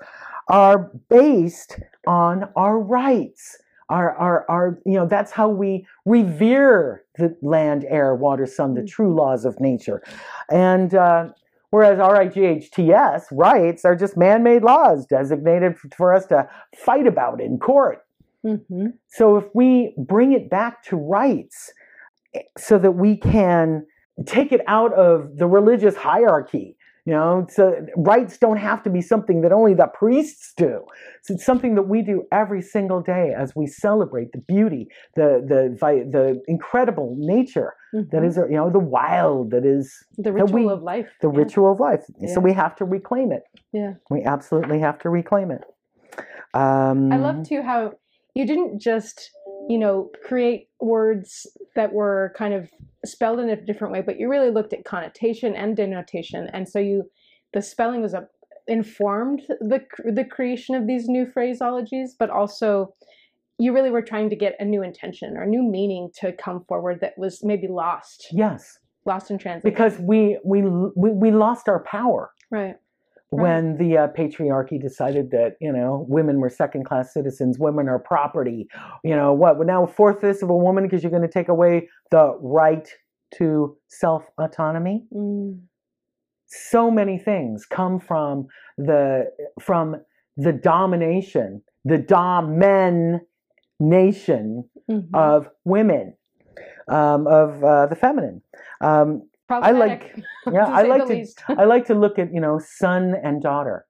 are 0.48 0.92
based 1.08 1.80
on 2.06 2.48
our 2.54 2.78
rights. 2.78 3.58
Our, 3.88 4.14
our, 4.16 4.44
our, 4.48 4.78
you 4.84 4.94
know, 4.94 5.06
that's 5.06 5.30
how 5.32 5.48
we 5.48 5.86
revere 6.04 7.04
the 7.18 7.36
land, 7.42 7.84
air, 7.88 8.14
water, 8.14 8.46
sun, 8.46 8.74
the 8.74 8.82
Mm. 8.82 8.88
true 8.88 9.14
laws 9.14 9.44
of 9.44 9.60
nature. 9.60 10.02
And 10.50 10.94
uh, 10.94 11.28
whereas 11.76 11.98
RIGHTS, 11.98 13.26
rights, 13.30 13.84
are 13.84 13.94
just 13.94 14.16
man 14.16 14.42
made 14.42 14.62
laws 14.62 15.04
designated 15.04 15.76
for 15.94 16.14
us 16.14 16.24
to 16.26 16.48
fight 16.74 17.06
about 17.06 17.38
in 17.38 17.58
court. 17.58 17.98
Mhm. 18.46 18.94
So 19.08 19.36
if 19.36 19.44
we 19.54 19.94
bring 19.98 20.32
it 20.32 20.48
back 20.48 20.82
to 20.84 20.96
rights 20.96 21.70
eh, 22.34 22.40
so 22.56 22.78
that 22.78 22.92
we 22.92 23.18
can 23.18 23.84
take 24.24 24.52
it 24.52 24.62
out 24.66 24.94
of 24.94 25.36
the 25.36 25.46
religious 25.46 25.96
hierarchy, 25.96 26.78
you 27.06 27.12
know, 27.12 27.46
so 27.48 27.62
rights 27.96 28.36
don't 28.36 28.56
have 28.56 28.82
to 28.82 28.90
be 28.90 29.00
something 29.00 29.40
that 29.42 29.52
only 29.52 29.74
the 29.74 29.86
priests 29.86 30.52
do. 30.56 30.84
So 31.22 31.34
it's 31.34 31.44
something 31.46 31.76
that 31.76 31.82
we 31.88 32.02
do 32.02 32.24
every 32.32 32.60
single 32.60 33.00
day 33.00 33.32
as 33.42 33.54
we 33.54 33.66
celebrate 33.66 34.32
the 34.32 34.38
beauty, 34.54 34.88
the 35.14 35.28
the 35.50 35.60
the 36.16 36.42
incredible 36.48 37.14
nature 37.18 37.72
that 37.92 38.22
Mhm. 38.22 38.26
is, 38.26 38.36
you 38.36 38.56
know, 38.56 38.68
the 38.70 38.80
wild 38.98 39.52
that 39.52 39.64
is 39.64 39.86
the 40.18 40.32
ritual 40.32 40.66
we- 40.66 40.68
of 40.68 40.82
life. 40.82 41.08
the 41.22 41.30
yeah. 41.30 41.38
ritual 41.38 41.72
of 41.72 41.78
life. 41.80 42.04
Yeah. 42.18 42.34
So 42.34 42.40
we 42.40 42.52
have 42.52 42.74
to 42.76 42.84
reclaim 42.84 43.30
it. 43.32 43.44
Yeah. 43.72 43.94
We 44.10 44.22
absolutely 44.24 44.80
have 44.80 44.98
to 44.98 45.08
reclaim 45.08 45.50
it. 45.52 45.64
Um, 46.54 47.12
I 47.12 47.16
love 47.18 47.46
too 47.48 47.62
how 47.62 47.92
you 48.34 48.46
didn't 48.46 48.80
just, 48.80 49.30
you 49.68 49.78
know, 49.78 50.10
create 50.24 50.68
words 50.80 51.46
that 51.76 51.92
were 51.92 52.32
kind 52.36 52.52
of 52.54 52.68
spelled 53.06 53.40
in 53.40 53.50
a 53.50 53.56
different 53.56 53.92
way, 53.92 54.02
but 54.02 54.18
you 54.18 54.28
really 54.28 54.50
looked 54.50 54.72
at 54.72 54.84
connotation 54.84 55.54
and 55.54 55.76
denotation, 55.76 56.48
and 56.52 56.68
so 56.68 56.78
you, 56.78 57.04
the 57.52 57.62
spelling 57.62 58.02
was 58.02 58.14
a 58.14 58.26
informed 58.68 59.42
the 59.60 59.80
the 60.12 60.24
creation 60.24 60.74
of 60.74 60.86
these 60.86 61.08
new 61.08 61.24
phraseologies, 61.26 62.10
but 62.18 62.30
also 62.30 62.94
you 63.58 63.72
really 63.72 63.90
were 63.90 64.02
trying 64.02 64.28
to 64.30 64.36
get 64.36 64.54
a 64.58 64.64
new 64.64 64.82
intention 64.82 65.36
or 65.36 65.42
a 65.42 65.46
new 65.46 65.62
meaning 65.62 66.10
to 66.20 66.32
come 66.32 66.64
forward 66.68 67.00
that 67.00 67.16
was 67.16 67.42
maybe 67.42 67.68
lost, 67.68 68.26
yes. 68.30 68.78
lost 69.06 69.30
in 69.30 69.38
translation. 69.38 69.70
because 69.72 69.98
we 69.98 70.38
we 70.44 70.62
we, 70.62 71.10
we 71.10 71.30
lost 71.30 71.68
our 71.68 71.82
power 71.84 72.32
right, 72.50 72.76
when 73.30 73.76
the 73.76 73.96
uh, 73.98 74.08
patriarchy 74.16 74.80
decided 74.80 75.30
that 75.30 75.56
you 75.60 75.72
know 75.72 76.04
women 76.08 76.38
were 76.40 76.48
second 76.48 76.84
class 76.84 77.12
citizens 77.12 77.58
women 77.58 77.88
are 77.88 77.98
property 77.98 78.68
you 79.02 79.16
know 79.16 79.32
what 79.32 79.58
well, 79.58 79.66
now 79.66 79.84
fourth 79.86 80.20
this 80.20 80.42
of 80.42 80.50
a 80.50 80.56
woman 80.56 80.84
because 80.84 81.02
you're 81.02 81.10
going 81.10 81.22
to 81.22 81.28
take 81.28 81.48
away 81.48 81.88
the 82.10 82.36
right 82.40 82.88
to 83.36 83.76
self 83.88 84.22
autonomy 84.38 85.04
mm. 85.12 85.58
so 86.46 86.90
many 86.90 87.18
things 87.18 87.66
come 87.66 87.98
from 87.98 88.46
the 88.78 89.24
from 89.60 89.96
the 90.36 90.52
domination 90.52 91.62
the 91.84 91.98
domination 91.98 93.20
Mhm. 94.90 95.08
of 95.14 95.48
women 95.64 96.14
um, 96.88 97.26
of 97.26 97.62
uh, 97.64 97.86
the 97.86 97.96
feminine 97.96 98.42
um, 98.80 99.28
I 99.48 99.70
like- 99.70 100.16
yeah 100.52 100.66
i 100.66 100.82
like 100.82 101.02
to 101.06 101.08
least. 101.08 101.42
I 101.48 101.64
like 101.64 101.86
to 101.86 101.94
look 101.94 102.18
at, 102.18 102.32
you 102.34 102.40
know, 102.40 102.58
son 102.58 103.14
and 103.22 103.42
daughter. 103.42 103.86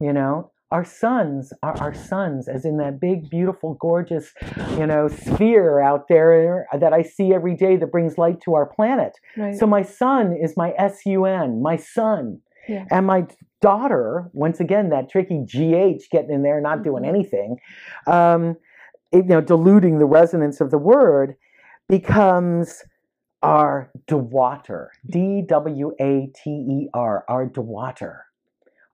You 0.00 0.12
know, 0.12 0.50
our 0.70 0.84
sons 0.84 1.52
are 1.62 1.76
our 1.78 1.94
sons, 1.94 2.48
as 2.48 2.64
in 2.66 2.76
that 2.78 3.00
big, 3.00 3.30
beautiful, 3.30 3.74
gorgeous, 3.80 4.32
you 4.76 4.86
know, 4.86 5.08
sphere 5.08 5.80
out 5.80 6.08
there 6.08 6.66
that 6.78 6.92
I 6.92 7.02
see 7.02 7.32
every 7.32 7.54
day 7.56 7.76
that 7.76 7.90
brings 7.90 8.18
light 8.18 8.40
to 8.42 8.54
our 8.54 8.66
planet. 8.66 9.12
Right. 9.36 9.56
So 9.56 9.66
my 9.66 9.82
son 9.82 10.36
is 10.40 10.54
my 10.56 10.74
S 10.76 11.06
U 11.06 11.24
N, 11.24 11.62
my 11.62 11.76
son. 11.76 12.40
Yeah. 12.68 12.84
And 12.90 13.06
my 13.06 13.26
daughter, 13.62 14.28
once 14.32 14.58
again, 14.60 14.90
that 14.90 15.08
tricky 15.08 15.38
GH 15.46 16.10
getting 16.10 16.32
in 16.32 16.42
there, 16.42 16.60
not 16.60 16.82
doing 16.82 17.04
Mhm. 17.04 17.08
anything, 17.08 17.56
um, 18.06 18.56
it, 19.12 19.18
you 19.24 19.30
know, 19.30 19.40
diluting 19.40 19.98
the 19.98 20.04
resonance 20.04 20.60
of 20.60 20.70
the 20.70 20.78
word, 20.78 21.36
becomes 21.88 22.82
our 23.42 23.90
Dewater, 24.08 24.88
D 25.08 25.42
W 25.46 25.92
A 26.00 26.30
T 26.34 26.50
E 26.50 26.88
R, 26.94 27.24
our 27.28 27.48
Dewater, 27.48 28.20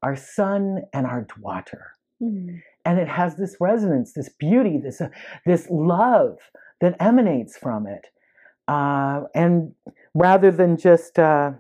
our 0.03 0.17
son 0.17 0.83
and 0.93 1.07
our 1.07 1.25
Dewater. 1.25 1.83
Mm. 2.23 2.61
And 2.85 2.99
it 2.99 3.09
has 3.09 3.37
this 3.37 3.57
resonance, 3.61 4.13
this 4.15 4.29
beauty, 4.29 4.79
this, 4.79 5.01
uh, 5.01 5.09
this 5.47 5.69
love 5.71 6.39
that 6.81 6.97
emanates 7.01 7.57
from 7.57 7.87
it. 7.87 8.07
Uh, 8.67 9.23
and 9.35 9.73
rather 10.15 10.51
than 10.51 10.77
just, 10.77 11.19
uh, 11.19 11.53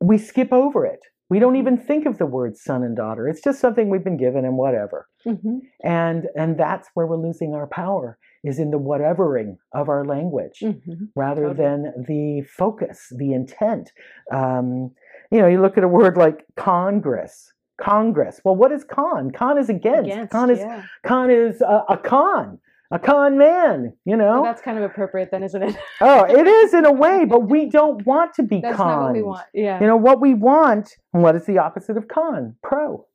we 0.00 0.18
skip 0.18 0.52
over 0.52 0.84
it. 0.84 1.00
We 1.28 1.38
don't 1.38 1.56
even 1.56 1.78
think 1.78 2.06
of 2.06 2.18
the 2.18 2.26
word 2.26 2.56
son 2.56 2.82
and 2.82 2.96
daughter. 2.96 3.28
It's 3.28 3.42
just 3.42 3.60
something 3.60 3.88
we've 3.88 4.04
been 4.04 4.16
given 4.18 4.44
and 4.44 4.56
whatever. 4.56 5.08
Mhm. 5.24 5.60
And, 5.82 6.28
and 6.34 6.58
that's 6.58 6.88
where 6.94 7.06
we're 7.06 7.16
losing 7.16 7.54
our 7.54 7.66
power 7.66 8.18
is 8.44 8.58
in 8.58 8.70
the 8.70 8.78
whatevering 8.78 9.56
of 9.72 9.88
our 9.88 10.04
language 10.04 10.60
Mhm. 10.62 11.08
rather 11.14 11.48
Totally. 11.48 11.56
than 11.56 12.04
the 12.08 12.42
focus, 12.42 13.12
the 13.16 13.32
intent. 13.32 13.92
Um, 14.32 14.90
you 15.30 15.38
know, 15.40 15.46
you 15.46 15.60
look 15.60 15.78
at 15.78 15.84
a 15.84 15.88
word 15.88 16.16
like 16.16 16.44
Congress. 16.56 17.52
Congress. 17.80 18.40
Well, 18.44 18.54
what 18.56 18.70
is 18.72 18.84
con? 18.84 19.30
Con 19.30 19.58
is 19.58 19.68
against. 19.68 20.10
Against, 20.10 20.32
con 20.32 20.50
is 20.50 20.58
yeah. 20.58 20.82
con 21.04 21.30
is 21.30 21.60
a, 21.62 21.84
a 21.88 21.96
con, 21.96 22.58
a 22.90 22.98
con 22.98 23.38
man. 23.38 23.92
You 24.04 24.16
know. 24.16 24.34
Well, 24.42 24.44
that's 24.44 24.62
kind 24.62 24.76
of 24.78 24.84
appropriate 24.84 25.30
then, 25.30 25.42
isn't 25.42 25.62
it? 25.62 25.76
oh, 26.00 26.24
it 26.24 26.46
is 26.46 26.74
in 26.74 26.84
a 26.84 26.92
way, 26.92 27.24
but 27.28 27.48
we 27.48 27.68
don't 27.70 28.04
want 28.06 28.34
to 28.34 28.42
be 28.42 28.60
That's 28.60 28.76
con. 28.76 28.86
not 28.88 29.02
what 29.06 29.12
we 29.14 29.22
want. 29.22 29.46
Yeah. 29.54 29.80
You 29.80 29.86
know 29.86 29.96
what 29.96 30.20
we 30.20 30.34
want. 30.34 30.96
and 31.14 31.22
What 31.22 31.34
is 31.34 31.46
the 31.46 31.58
opposite 31.58 31.96
of 31.96 32.08
con? 32.08 32.56
Pro. 32.62 33.06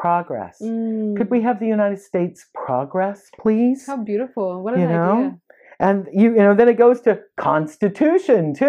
Progress. 0.00 0.58
Mm. 0.62 1.16
Could 1.16 1.30
we 1.30 1.40
have 1.42 1.60
the 1.60 1.66
United 1.66 2.00
States 2.00 2.46
progress, 2.54 3.30
please? 3.38 3.86
How 3.86 3.98
beautiful. 3.98 4.62
What 4.62 4.74
an 4.74 4.80
You 4.80 4.88
know? 4.88 5.12
idea. 5.12 5.38
And 5.78 6.08
you, 6.12 6.30
you 6.32 6.42
know, 6.46 6.54
then 6.54 6.68
it 6.68 6.78
goes 6.78 7.00
to 7.02 7.20
Constitution 7.38 8.54
too. 8.54 8.66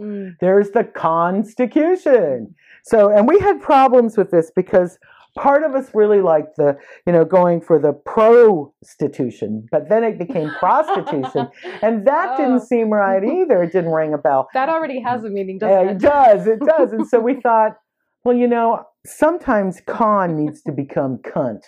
Mm. 0.00 0.36
There's 0.40 0.70
the 0.70 0.84
Constitution. 0.84 2.54
So, 2.84 3.10
and 3.10 3.26
we 3.28 3.38
had 3.38 3.60
problems 3.60 4.16
with 4.16 4.30
this 4.30 4.50
because 4.54 4.98
part 5.38 5.62
of 5.62 5.74
us 5.74 5.90
really 5.94 6.20
liked 6.20 6.56
the, 6.56 6.76
you 7.06 7.12
know, 7.12 7.24
going 7.24 7.60
for 7.60 7.78
the 7.78 7.92
prostitution, 7.92 9.66
but 9.70 9.88
then 9.88 10.04
it 10.04 10.18
became 10.18 10.50
prostitution, 10.60 11.48
and 11.82 12.06
that 12.06 12.30
Oh. 12.34 12.36
didn't 12.36 12.60
seem 12.60 12.90
right 12.90 13.24
either. 13.38 13.62
It 13.62 13.72
didn't 13.72 13.90
ring 13.92 14.14
a 14.14 14.18
bell. 14.18 14.48
That 14.54 14.68
already 14.68 15.00
has 15.00 15.24
a 15.24 15.30
meaning, 15.30 15.58
doesn't 15.58 15.88
it 15.88 15.92
it? 15.96 15.98
does. 15.98 16.46
It 16.46 16.60
does. 16.60 16.92
And 16.92 17.06
so 17.06 17.20
we 17.20 17.40
thought, 17.46 17.72
well, 18.24 18.36
you 18.36 18.46
know, 18.48 18.84
sometimes 19.06 19.80
con 19.86 20.36
needs 20.36 20.62
to 20.62 20.72
become 20.72 21.18
cunt. 21.18 21.62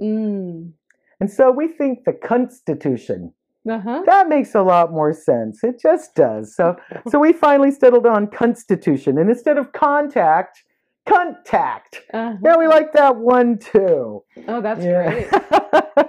Mm. 0.00 0.72
And 1.20 1.30
so 1.30 1.50
we 1.50 1.68
think 1.68 2.00
the 2.04 2.12
Constitution. 2.12 3.32
Uh-huh. 3.68 4.02
That 4.04 4.28
makes 4.28 4.54
a 4.54 4.62
lot 4.62 4.92
more 4.92 5.12
sense. 5.14 5.64
It 5.64 5.80
just 5.80 6.14
does. 6.14 6.54
So 6.54 6.76
so 7.08 7.18
we 7.18 7.32
finally 7.32 7.70
settled 7.70 8.06
on 8.06 8.26
Constitution. 8.26 9.16
And 9.18 9.30
instead 9.30 9.56
of 9.56 9.72
contact, 9.72 10.62
contact. 11.08 12.02
uh-huh. 12.12 12.36
Yeah, 12.44 12.56
we 12.56 12.66
like 12.66 12.92
that 12.92 13.16
one 13.16 13.58
too. 13.58 14.22
Oh, 14.48 14.60
that's 14.60 14.84
Yeah. 14.84 15.10
great. 15.10 16.08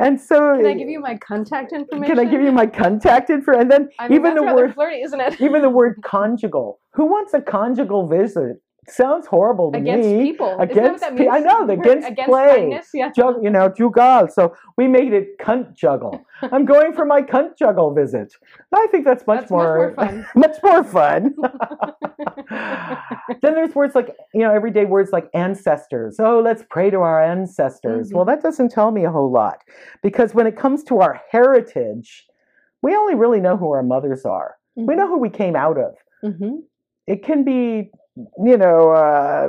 and 0.00 0.20
so 0.20 0.56
Can 0.56 0.66
I 0.66 0.74
give 0.74 0.88
you 0.88 1.00
my 1.00 1.16
contact 1.16 1.72
information? 1.72 2.16
Can 2.16 2.26
I 2.26 2.30
give 2.30 2.42
you 2.42 2.52
my 2.52 2.66
contact 2.66 3.30
info? 3.30 3.52
And 3.58 3.70
then 3.70 3.88
I 3.98 4.08
mean, 4.08 4.18
even 4.18 4.34
that's 4.34 4.46
the 4.46 4.54
word 4.54 4.74
flirty, 4.74 5.00
isn't 5.02 5.20
it? 5.20 5.40
even 5.40 5.62
the 5.62 5.70
word 5.70 6.00
conjugal. 6.04 6.80
Who 6.94 7.06
wants 7.06 7.32
a 7.34 7.40
conjugal 7.40 8.06
visit? 8.08 8.56
Sounds 8.88 9.26
horrible 9.28 9.70
to 9.70 9.78
me. 9.78 9.90
against 9.90 10.08
me. 10.08 10.32
people. 10.32 10.46
Isn't 10.48 10.58
that 10.58 10.68
what 10.68 10.70
Against 10.70 11.00
that 11.02 11.16
pe- 11.16 11.28
I 11.28 11.38
know, 11.38 11.68
against 11.68 12.14
play. 12.26 12.48
kindness, 12.56 12.88
yeah. 12.92 13.10
Jug, 13.12 13.36
you 13.42 13.48
know, 13.50 13.68
jugal. 13.68 14.26
So 14.28 14.56
we 14.76 14.88
made 14.88 15.12
it 15.12 15.38
cunt 15.38 15.74
juggle. 15.74 16.20
I'm 16.42 16.64
going 16.64 16.92
for 16.92 17.04
my 17.04 17.22
cunt 17.22 17.56
juggle 17.56 17.94
visit. 17.94 18.32
I 18.74 18.86
think 18.90 19.04
that's 19.04 19.24
much 19.26 19.40
That's 19.42 19.50
much 19.52 19.56
more 19.56 19.76
more 19.76 19.94
fun. 19.94 20.26
much 20.34 20.56
more 20.64 20.82
fun. 20.82 21.34
then 22.50 23.54
there's 23.54 23.74
words 23.74 23.94
like 23.94 24.14
you 24.34 24.40
know 24.40 24.52
everyday 24.52 24.84
words 24.84 25.10
like 25.12 25.28
ancestors. 25.34 26.16
Oh, 26.18 26.40
let's 26.40 26.64
pray 26.68 26.90
to 26.90 26.98
our 26.98 27.22
ancestors. 27.22 28.08
Mm-hmm. 28.08 28.16
Well, 28.16 28.24
that 28.26 28.42
doesn't 28.42 28.70
tell 28.70 28.90
me 28.90 29.04
a 29.04 29.10
whole 29.10 29.30
lot 29.30 29.58
because 30.02 30.34
when 30.34 30.46
it 30.46 30.56
comes 30.56 30.82
to 30.84 30.98
our 31.00 31.20
heritage, 31.30 32.26
we 32.82 32.94
only 32.96 33.14
really 33.14 33.40
know 33.40 33.56
who 33.56 33.70
our 33.70 33.82
mothers 33.82 34.24
are. 34.24 34.56
We 34.74 34.94
know 34.96 35.06
who 35.06 35.18
we 35.18 35.30
came 35.30 35.54
out 35.54 35.78
of. 35.78 35.94
hmm 36.22 36.60
It 37.06 37.22
can 37.22 37.44
be, 37.44 37.90
you 38.16 38.58
know, 38.58 38.90
uh, 38.90 39.48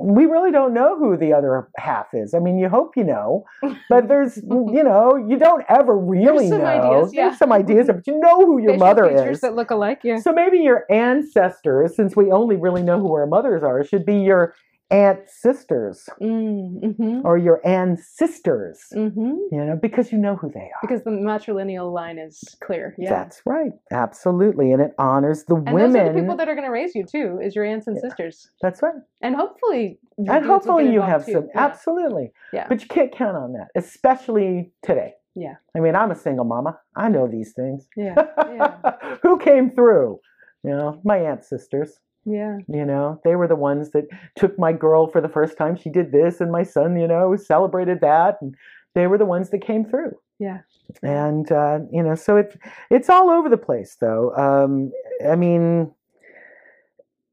we 0.00 0.26
really 0.26 0.52
don't 0.52 0.72
know 0.72 0.96
who 0.96 1.16
the 1.16 1.32
other 1.32 1.68
half 1.76 2.06
is. 2.12 2.32
I 2.34 2.38
mean, 2.38 2.58
you 2.58 2.68
hope 2.68 2.96
you 2.96 3.04
know, 3.04 3.44
but 3.88 4.08
there's, 4.08 4.36
you 4.36 4.82
know, 4.84 5.16
you 5.16 5.36
don't 5.38 5.64
ever 5.68 5.96
really 5.98 6.48
some 6.48 6.58
know. 6.58 6.66
ideas, 6.66 7.12
yeah. 7.12 7.28
There's 7.28 7.38
some 7.38 7.52
ideas, 7.52 7.88
but 7.88 8.06
you 8.06 8.18
know 8.18 8.46
who 8.46 8.58
your 8.60 8.74
Facial 8.74 8.86
mother 8.86 9.08
features 9.08 9.36
is. 9.36 9.40
that 9.40 9.54
look 9.56 9.70
alike, 9.70 10.00
yeah. 10.04 10.18
So 10.18 10.32
maybe 10.32 10.58
your 10.58 10.84
ancestors, 10.90 11.96
since 11.96 12.14
we 12.14 12.30
only 12.30 12.56
really 12.56 12.82
know 12.82 13.00
who 13.00 13.12
our 13.14 13.26
mothers 13.26 13.62
are, 13.62 13.82
should 13.84 14.06
be 14.06 14.16
your 14.16 14.54
aunt 14.90 15.20
sisters 15.28 16.08
Mm-hmm. 16.20 17.20
or 17.24 17.38
your 17.38 17.60
ancestors, 17.66 18.80
Mm-hmm. 18.94 19.34
you 19.50 19.64
know, 19.64 19.78
because 19.80 20.12
you 20.12 20.18
know 20.18 20.36
who 20.36 20.50
they 20.50 20.60
are. 20.60 20.80
Because 20.82 21.02
the 21.04 21.10
matrilineal 21.10 21.92
line 21.92 22.18
is 22.18 22.42
clear. 22.62 22.94
Yeah. 22.98 23.10
That's 23.10 23.40
right. 23.46 23.72
Absolutely. 23.92 24.72
And 24.72 24.82
it 24.82 24.92
honors 24.98 25.44
the 25.46 25.56
and 25.56 25.72
women. 25.72 25.92
those 25.92 26.02
are 26.02 26.12
the 26.12 26.20
people 26.20 26.36
that 26.36 26.48
are 26.48 26.54
going 26.54 26.66
to 26.66 26.70
raise 26.72 26.94
you 26.94 27.04
too, 27.04 27.40
is 27.42 27.54
your 27.56 27.64
aunts 27.64 27.86
and 27.86 27.96
Yeah. 27.96 28.08
sisters. 28.08 28.50
That's 28.62 28.82
right. 28.82 28.94
And 29.22 29.34
hopefully, 29.34 29.98
and 30.18 30.44
hopefully 30.44 30.92
you 30.92 31.00
have 31.00 31.24
too. 31.26 31.32
some 31.32 31.46
Yeah. 31.54 31.60
absolutely 31.66 32.32
Yeah. 32.52 32.66
but 32.68 32.80
you 32.82 32.88
can't 32.88 33.10
count 33.12 33.36
on 33.36 33.52
that 33.54 33.68
especially 33.74 34.72
today 34.82 35.14
Yeah. 35.34 35.54
i 35.76 35.80
mean 35.80 35.96
i'm 35.96 36.12
a 36.12 36.14
single 36.14 36.44
mama 36.44 36.78
i 36.94 37.08
know 37.08 37.26
these 37.26 37.52
things 37.52 37.88
Yeah. 37.96 38.14
Yeah. 38.38 39.16
who 39.22 39.38
came 39.38 39.70
through 39.70 40.20
you 40.62 40.70
know 40.70 41.00
my 41.04 41.18
aunt 41.18 41.42
sisters 41.44 41.98
Yeah. 42.26 42.58
you 42.68 42.84
know 42.86 43.20
they 43.24 43.36
were 43.36 43.46
the 43.48 43.56
ones 43.56 43.90
that 43.90 44.04
took 44.36 44.58
my 44.58 44.72
girl 44.72 45.06
for 45.08 45.20
the 45.20 45.28
first 45.28 45.58
time 45.58 45.76
she 45.76 45.90
did 45.90 46.10
this 46.12 46.40
and 46.40 46.50
my 46.50 46.62
son 46.62 46.96
you 46.98 47.06
know 47.06 47.36
celebrated 47.36 48.00
that 48.00 48.38
and 48.40 48.54
they 48.94 49.06
were 49.06 49.18
the 49.18 49.26
ones 49.26 49.50
that 49.50 49.58
came 49.66 49.84
through 49.84 50.12
Yeah. 50.38 50.60
and 51.02 51.50
uh, 51.52 51.80
you 51.92 52.02
know 52.02 52.14
so 52.14 52.36
it's 52.38 52.56
it's 52.90 53.10
all 53.10 53.28
over 53.30 53.48
the 53.48 53.58
place 53.58 53.96
though 54.00 54.34
um, 54.36 54.90
i 55.28 55.36
mean 55.36 55.92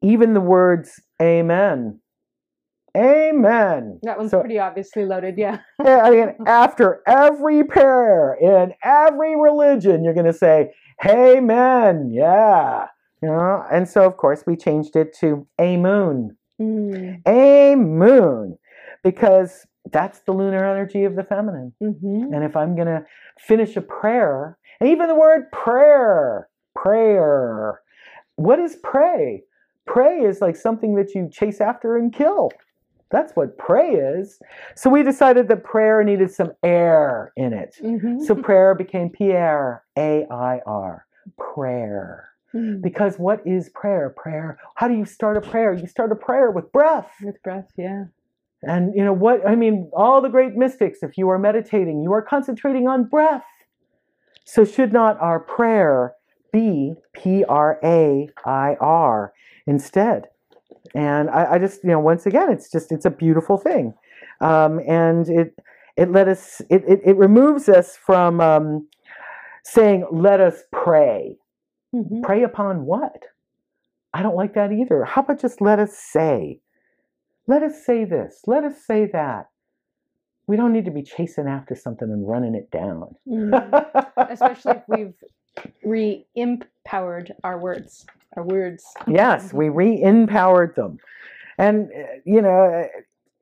even 0.01 0.33
the 0.33 0.41
words 0.41 0.99
amen 1.21 1.99
amen 2.97 3.99
That 4.03 4.17
one's 4.17 4.31
So- 4.31 4.39
pretty 4.41 4.59
obviously 4.59 5.05
loaded. 5.05 5.37
Yeah. 5.37 5.59
Yeah, 5.83 6.01
I 6.03 6.09
mean, 6.11 6.35
after 6.45 7.01
every 7.07 7.63
prayer 7.63 8.33
in 8.41 8.73
every 8.83 9.35
religion, 9.35 10.03
you're 10.03 10.13
going 10.13 10.25
to 10.27 10.33
say, 10.33 10.71
Amen. 11.05 12.11
Yeah. 12.11 12.87
Know? 13.21 13.63
And 13.71 13.87
so, 13.87 14.05
of 14.05 14.17
course, 14.17 14.43
we 14.47 14.55
changed 14.55 14.95
it 14.95 15.15
to 15.19 15.47
a 15.59 15.77
moon. 15.77 16.37
Mm. 16.59 17.77
moon, 17.77 18.57
Because 19.03 19.65
that's 19.91 20.19
the 20.19 20.31
lunar 20.31 20.63
energy 20.63 21.03
of 21.03 21.15
the 21.15 21.23
feminine. 21.23 21.73
Mm-hmm. 21.81 22.33
And 22.33 22.43
if 22.43 22.55
I'm 22.55 22.75
going 22.75 22.87
to 22.87 23.05
finish 23.39 23.75
a 23.75 23.81
prayer, 23.81 24.57
and 24.79 24.89
even 24.89 25.07
the 25.07 25.15
word 25.15 25.51
prayer, 25.51 26.47
prayer, 26.75 27.81
what 28.35 28.59
is 28.59 28.77
pray? 28.83 29.43
Pray 29.87 30.19
is 30.19 30.41
like 30.41 30.55
something 30.55 30.95
that 30.95 31.13
you 31.15 31.29
chase 31.31 31.61
after 31.61 31.97
and 31.97 32.13
kill. 32.13 32.51
That's 33.11 33.33
what 33.35 33.57
pray 33.57 33.89
is. 33.89 34.39
So 34.75 34.89
we 34.89 35.03
decided 35.03 35.49
that 35.49 35.63
prayer 35.63 36.03
needed 36.03 36.31
some 36.31 36.53
air 36.63 37.33
in 37.35 37.51
it. 37.53 37.75
Mm-hmm. 37.83 38.23
So 38.23 38.35
prayer 38.35 38.73
became 38.73 39.09
Pierre, 39.09 39.83
A 39.97 40.25
I 40.31 40.61
R, 40.65 41.05
prayer. 41.37 42.30
Mm. 42.53 42.81
Because 42.81 43.17
what 43.17 43.41
is 43.45 43.69
prayer? 43.69 44.13
Prayer. 44.15 44.57
How 44.75 44.87
do 44.87 44.93
you 44.93 45.05
start 45.05 45.37
a 45.37 45.41
prayer? 45.41 45.73
You 45.73 45.87
start 45.87 46.11
a 46.11 46.15
prayer 46.15 46.51
with 46.51 46.71
breath. 46.71 47.09
With 47.21 47.41
breath, 47.43 47.71
yeah. 47.77 48.05
And 48.63 48.93
you 48.95 49.03
know 49.03 49.13
what? 49.13 49.47
I 49.47 49.55
mean, 49.55 49.89
all 49.93 50.21
the 50.21 50.29
great 50.29 50.55
mystics, 50.55 50.99
if 51.01 51.17
you 51.17 51.29
are 51.29 51.39
meditating, 51.39 52.03
you 52.03 52.11
are 52.13 52.21
concentrating 52.21 52.87
on 52.87 53.05
breath. 53.05 53.45
So 54.45 54.65
should 54.65 54.91
not 54.91 55.19
our 55.19 55.39
prayer 55.39 56.13
be 56.51 56.93
P 57.13 57.43
R 57.45 57.79
A 57.83 58.29
I 58.45 58.75
R 58.79 59.33
instead? 59.65 60.27
And 60.93 61.29
I, 61.29 61.53
I 61.53 61.57
just, 61.57 61.83
you 61.83 61.91
know, 61.91 61.99
once 61.99 62.25
again, 62.25 62.51
it's 62.51 62.69
just, 62.69 62.91
it's 62.91 63.05
a 63.05 63.09
beautiful 63.09 63.57
thing. 63.57 63.93
Um, 64.41 64.81
and 64.87 65.29
it, 65.29 65.57
it 65.95 66.11
let 66.11 66.27
us, 66.27 66.61
it, 66.69 66.83
it, 66.87 67.01
it 67.05 67.15
removes 67.15 67.69
us 67.69 67.95
from 67.95 68.41
um, 68.41 68.87
saying, 69.63 70.05
let 70.11 70.41
us 70.41 70.63
pray. 70.71 71.37
Mm-hmm. 71.93 72.21
Pray 72.21 72.43
upon 72.43 72.85
what? 72.85 73.23
I 74.13 74.21
don't 74.23 74.35
like 74.35 74.53
that 74.55 74.71
either. 74.71 75.05
How 75.05 75.21
about 75.21 75.39
just 75.39 75.61
let 75.61 75.79
us 75.79 75.97
say? 75.97 76.59
Let 77.47 77.63
us 77.63 77.85
say 77.85 78.05
this. 78.05 78.41
Let 78.45 78.63
us 78.63 78.75
say 78.85 79.07
that. 79.13 79.47
We 80.47 80.57
don't 80.57 80.73
need 80.73 80.85
to 80.85 80.91
be 80.91 81.03
chasing 81.03 81.47
after 81.47 81.75
something 81.75 82.09
and 82.09 82.27
running 82.27 82.55
it 82.55 82.71
down. 82.71 83.15
Mm-hmm. 83.27 84.21
Especially 84.31 84.73
if 84.73 84.83
we've 84.87 85.13
re-empowered 85.83 87.33
our 87.43 87.59
words, 87.59 88.05
our 88.35 88.43
words. 88.43 88.83
yes, 89.07 89.53
we 89.53 89.69
re 89.69 90.01
empowered 90.01 90.75
them. 90.75 90.97
And, 91.57 91.89
uh, 91.91 92.19
you 92.25 92.41
know, 92.41 92.87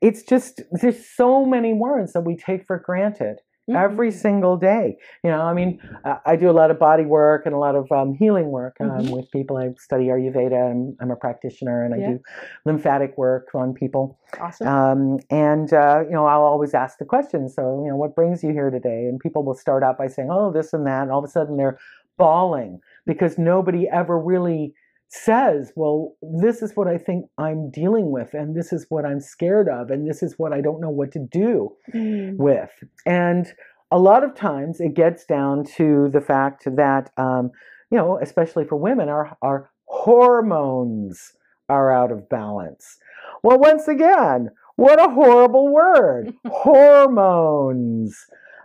it's 0.01 0.23
just, 0.23 0.61
there's 0.71 1.05
so 1.05 1.45
many 1.45 1.73
words 1.73 2.13
that 2.13 2.21
we 2.21 2.35
take 2.35 2.65
for 2.65 2.77
granted. 2.77 3.39
Mm-hmm. 3.69 3.77
every 3.77 4.11
single 4.11 4.57
day. 4.57 4.97
You 5.23 5.29
know, 5.29 5.41
I 5.41 5.53
mean, 5.53 5.79
I- 6.25 6.35
do 6.35 6.49
a 6.49 6.57
lot 6.61 6.71
of 6.71 6.79
body 6.79 7.05
work 7.05 7.45
and 7.45 7.53
a 7.53 7.57
lot 7.59 7.75
of 7.75 7.91
um, 7.91 8.13
healing 8.13 8.47
work 8.49 8.77
um, 8.79 8.89
Mhm. 8.89 9.11
with 9.11 9.29
people. 9.31 9.57
I 9.57 9.73
study 9.77 10.05
Ayurveda. 10.05 10.71
I'm, 10.71 10.95
I'm 11.01 11.11
a 11.11 11.15
practitioner, 11.15 11.83
and 11.83 11.93
I 11.93 11.97
Yeah. 11.97 12.09
do 12.11 12.19
lymphatic 12.65 13.17
work 13.17 13.49
on 13.53 13.73
people. 13.73 14.17
Awesome. 14.39 14.67
Um, 14.67 15.19
and 15.29 15.71
uh, 15.73 16.03
you 16.05 16.11
know, 16.11 16.25
I'll 16.25 16.43
always 16.43 16.73
ask 16.73 16.97
the 16.97 17.05
question. 17.05 17.49
So, 17.49 17.83
you 17.83 17.89
know, 17.91 17.97
what 17.97 18.15
brings 18.15 18.43
you 18.43 18.51
here 18.51 18.69
today? 18.71 19.05
And 19.07 19.19
people 19.19 19.43
will 19.43 19.53
start 19.53 19.83
out 19.83 19.97
by 19.97 20.07
saying, 20.07 20.29
"Oh, 20.31 20.51
this 20.51 20.73
and 20.73 20.87
that," 20.87 21.03
and 21.03 21.11
all 21.11 21.19
of 21.19 21.25
a 21.25 21.27
sudden 21.27 21.57
they're 21.57 21.77
bawling 22.17 22.79
because 23.05 23.37
nobody 23.37 23.87
ever 23.89 24.17
really 24.19 24.73
says, 25.09 25.73
"Well, 25.75 26.15
this 26.21 26.61
is 26.61 26.75
what 26.75 26.87
I 26.87 26.97
think 26.97 27.25
I'm 27.37 27.69
dealing 27.69 28.11
with, 28.11 28.33
and 28.33 28.55
this 28.55 28.71
is 28.71 28.85
what 28.89 29.05
I'm 29.05 29.19
scared 29.19 29.67
of, 29.67 29.89
and 29.91 30.07
this 30.07 30.23
is 30.23 30.35
what 30.37 30.53
I 30.53 30.61
don't 30.61 30.79
know 30.79 30.89
what 30.89 31.11
to 31.13 31.19
do." 31.19 31.75
Mm. 31.93 32.37
with. 32.37 32.71
And 33.05 33.47
a 33.91 33.99
lot 33.99 34.23
of 34.23 34.35
times 34.35 34.79
it 34.79 34.93
gets 34.93 35.25
down 35.25 35.63
to 35.77 36.09
the 36.09 36.21
fact 36.21 36.63
that, 36.65 37.11
um, 37.17 37.51
you 37.91 37.97
know, 37.97 38.19
especially 38.21 38.65
for 38.65 38.75
women, 38.75 39.09
our, 39.09 39.35
our 39.41 39.71
hormones 39.85 41.33
are 41.67 41.91
out 41.91 42.11
of 42.11 42.29
balance. 42.29 42.97
Well, 43.43 43.59
once 43.59 43.87
again, 43.87 44.49
what 44.75 44.99
a 44.99 45.11
horrible 45.11 45.73
word. 45.73 46.33
Hormones. 46.47 48.15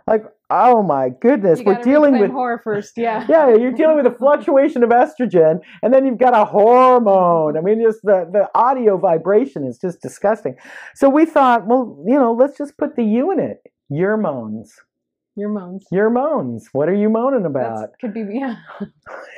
Like, 0.07 0.25
oh 0.51 0.83
my 0.83 1.09
goodness, 1.09 1.61
we're 1.65 1.81
dealing 1.81 2.19
with 2.19 2.29
horror 2.29 2.61
first. 2.63 2.93
Yeah. 2.95 3.25
yeah, 3.29 3.55
you're 3.55 3.71
dealing 3.71 3.97
with 3.97 4.05
a 4.05 4.15
fluctuation 4.15 4.83
of 4.83 4.91
estrogen, 4.91 5.61
and 5.81 5.91
then 5.91 6.05
you've 6.05 6.19
got 6.19 6.35
a 6.35 6.45
hormone. 6.45 7.57
I 7.57 7.61
mean, 7.61 7.81
just 7.81 8.01
the, 8.03 8.29
the 8.31 8.47
audio 8.53 8.97
vibration 8.97 9.65
is 9.65 9.79
just 9.79 10.01
disgusting. 10.01 10.55
So 10.93 11.09
we 11.09 11.25
thought, 11.25 11.65
well, 11.65 12.03
you 12.05 12.13
know, 12.13 12.33
let's 12.33 12.57
just 12.57 12.77
put 12.77 12.95
the 12.95 13.03
U 13.03 13.31
in 13.31 13.39
it. 13.39 13.63
Your 13.89 14.17
moans. 14.17 14.75
Your 15.37 15.49
moans. 15.49 15.85
Your 15.91 16.09
moans. 16.09 16.69
What 16.71 16.87
are 16.87 16.93
you 16.93 17.09
moaning 17.09 17.45
about? 17.45 17.89
could 17.99 18.13
be 18.13 18.21
yeah. 18.31 18.55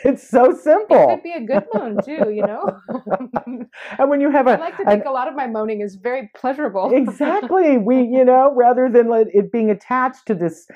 It's 0.05 0.29
so 0.29 0.53
simple. 0.53 1.09
It 1.09 1.15
could 1.15 1.23
be 1.23 1.31
a 1.33 1.41
good 1.41 1.65
moan 1.73 1.97
too. 2.03 2.29
You 2.29 2.43
know. 2.43 2.79
And 3.99 4.09
when 4.09 4.21
you 4.21 4.29
have 4.31 4.47
a, 4.47 4.51
I 4.51 4.55
like 4.57 4.77
to 4.77 4.83
an- 4.83 4.89
think 4.89 5.05
a 5.05 5.11
lot 5.11 5.27
of 5.27 5.35
my 5.35 5.47
moaning 5.47 5.81
is 5.81 5.95
very 5.95 6.29
pleasurable. 6.35 6.91
exactly, 6.93 7.77
we, 7.77 8.01
you 8.01 8.23
know, 8.23 8.53
rather 8.55 8.89
than 8.89 9.09
let 9.09 9.27
it 9.33 9.51
being 9.51 9.69
attached 9.71 10.25
to 10.27 10.35
this 10.35 10.67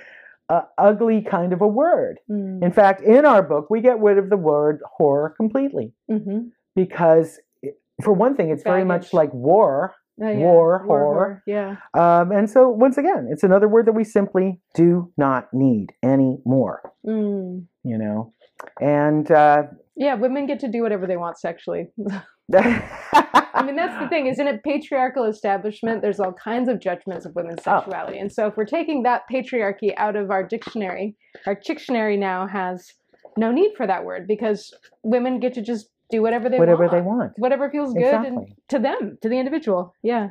uh, 0.49 0.61
ugly 0.77 1.21
kind 1.21 1.53
of 1.53 1.61
a 1.61 1.67
word. 1.67 2.19
Mm, 2.29 2.63
In 2.63 2.71
fact, 2.71 3.01
in 3.01 3.25
our 3.25 3.43
book, 3.43 3.69
we 3.69 3.81
get 3.81 3.99
rid 3.99 4.17
of 4.17 4.29
the 4.29 4.37
word 4.37 4.79
horror 4.97 5.33
completely. 5.37 5.93
mhm. 6.09 6.49
because 6.75 7.39
it- 7.61 7.77
for 8.03 8.13
one 8.13 8.35
thing 8.35 8.49
it's 8.49 8.63
very 8.63 8.83
much 8.85 9.13
like 9.13 9.31
war 9.33 9.93
Oh, 10.21 10.29
yeah. 10.29 10.37
War, 10.37 10.83
horror. 10.85 11.43
Yeah. 11.45 11.75
um, 11.93 12.31
and 12.31 12.49
so 12.49 12.69
once 12.69 12.97
again 12.97 13.27
it's 13.31 13.43
another 13.43 13.67
word 13.67 13.85
that 13.87 13.93
we 13.93 14.03
simply 14.03 14.59
do 14.75 15.11
not 15.17 15.47
need 15.53 15.93
anymore 16.03 16.81
Mm. 17.05 17.65
you 17.83 17.97
know 17.97 18.33
and 18.79 19.29
uh, 19.31 19.63
Yeah, 19.95 20.15
women 20.15 20.45
get 20.47 20.59
to 20.61 20.67
do 20.67 20.81
whatever 20.83 21.07
they 21.07 21.17
want 21.17 21.39
sexually. 21.39 21.87
I 22.53 23.63
mean, 23.65 23.75
that's 23.75 23.97
the 24.01 24.07
thing, 24.09 24.27
isn't 24.27 24.45
it? 24.47 24.63
Patriarchal 24.63 25.25
establishment, 25.25 26.01
there's 26.01 26.19
all 26.19 26.33
kinds 26.33 26.67
of 26.69 26.79
judgments 26.79 27.25
of 27.25 27.33
women's 27.35 27.59
Oh. 27.65 27.79
sexuality. 27.79 28.19
And 28.19 28.31
so 28.31 28.47
if 28.47 28.55
we're 28.57 28.65
taking 28.65 29.03
that 29.03 29.23
patriarchy 29.31 29.93
out 29.97 30.15
of 30.15 30.31
our 30.31 30.43
dictionary, 30.43 31.15
our 31.45 31.55
dictionary 31.55 32.17
now 32.17 32.47
has 32.47 32.91
no 33.37 33.51
need 33.51 33.71
for 33.77 33.87
that 33.87 34.03
word 34.05 34.27
because 34.27 34.73
women 35.03 35.39
get 35.39 35.53
to 35.55 35.61
just 35.61 35.87
do 36.11 36.21
whatever 36.21 36.49
they 36.49 36.59
whatever 36.59 36.83
want. 36.83 36.91
they 36.91 37.01
want 37.01 37.31
Whatever 37.37 37.69
feels 37.69 37.93
good 37.93 38.03
Exactly. 38.03 38.55
to 38.69 38.79
them, 38.79 39.17
to 39.21 39.29
the 39.29 39.37
individual. 39.37 39.93
Yeah. 40.03 40.29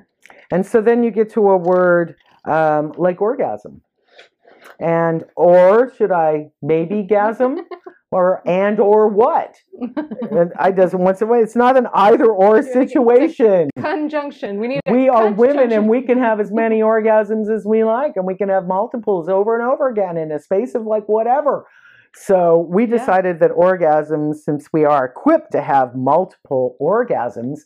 and 0.52 0.64
so 0.64 0.80
then 0.80 1.02
you 1.02 1.10
get 1.10 1.30
to 1.32 1.48
a 1.50 1.56
word 1.56 2.14
um, 2.46 2.92
like 2.96 3.20
orgasm 3.20 3.80
and 4.78 5.24
or 5.36 5.92
should 5.96 6.12
i 6.12 6.46
maybe 6.62 7.06
gasm 7.10 7.58
or 8.12 8.42
and 8.46 8.78
or 8.80 9.08
what 9.08 9.54
and 10.30 10.52
i 10.58 10.70
doesn't 10.70 11.00
once 11.00 11.20
away 11.22 11.40
it's 11.40 11.56
not 11.56 11.76
an 11.76 11.86
either 11.94 12.26
or 12.30 12.62
situation 12.62 13.68
Conjunction. 13.78 14.58
We 14.60 14.68
need 14.68 14.80
a 14.86 14.92
we 14.92 15.08
are 15.08 15.30
women 15.32 15.72
and 15.72 15.88
we 15.88 16.02
can 16.02 16.18
have 16.18 16.40
as 16.40 16.50
many 16.50 16.80
orgasms 16.80 17.54
as 17.54 17.64
we 17.66 17.84
like 17.84 18.12
and 18.16 18.26
we 18.26 18.34
can 18.36 18.48
have 18.48 18.66
multiples 18.66 19.28
over 19.28 19.58
and 19.58 19.66
over 19.70 19.88
again 19.88 20.16
in 20.16 20.30
a 20.32 20.38
space 20.38 20.74
of 20.74 20.84
like 20.86 21.04
whatever 21.08 21.66
so 22.14 22.66
we 22.68 22.84
Yeah. 22.84 22.96
decided 22.98 23.40
that 23.40 23.50
orgasms 23.52 24.36
since 24.36 24.68
we 24.72 24.84
are 24.84 25.04
equipped 25.04 25.52
to 25.52 25.60
have 25.62 25.94
multiple 25.94 26.76
orgasms 26.80 27.60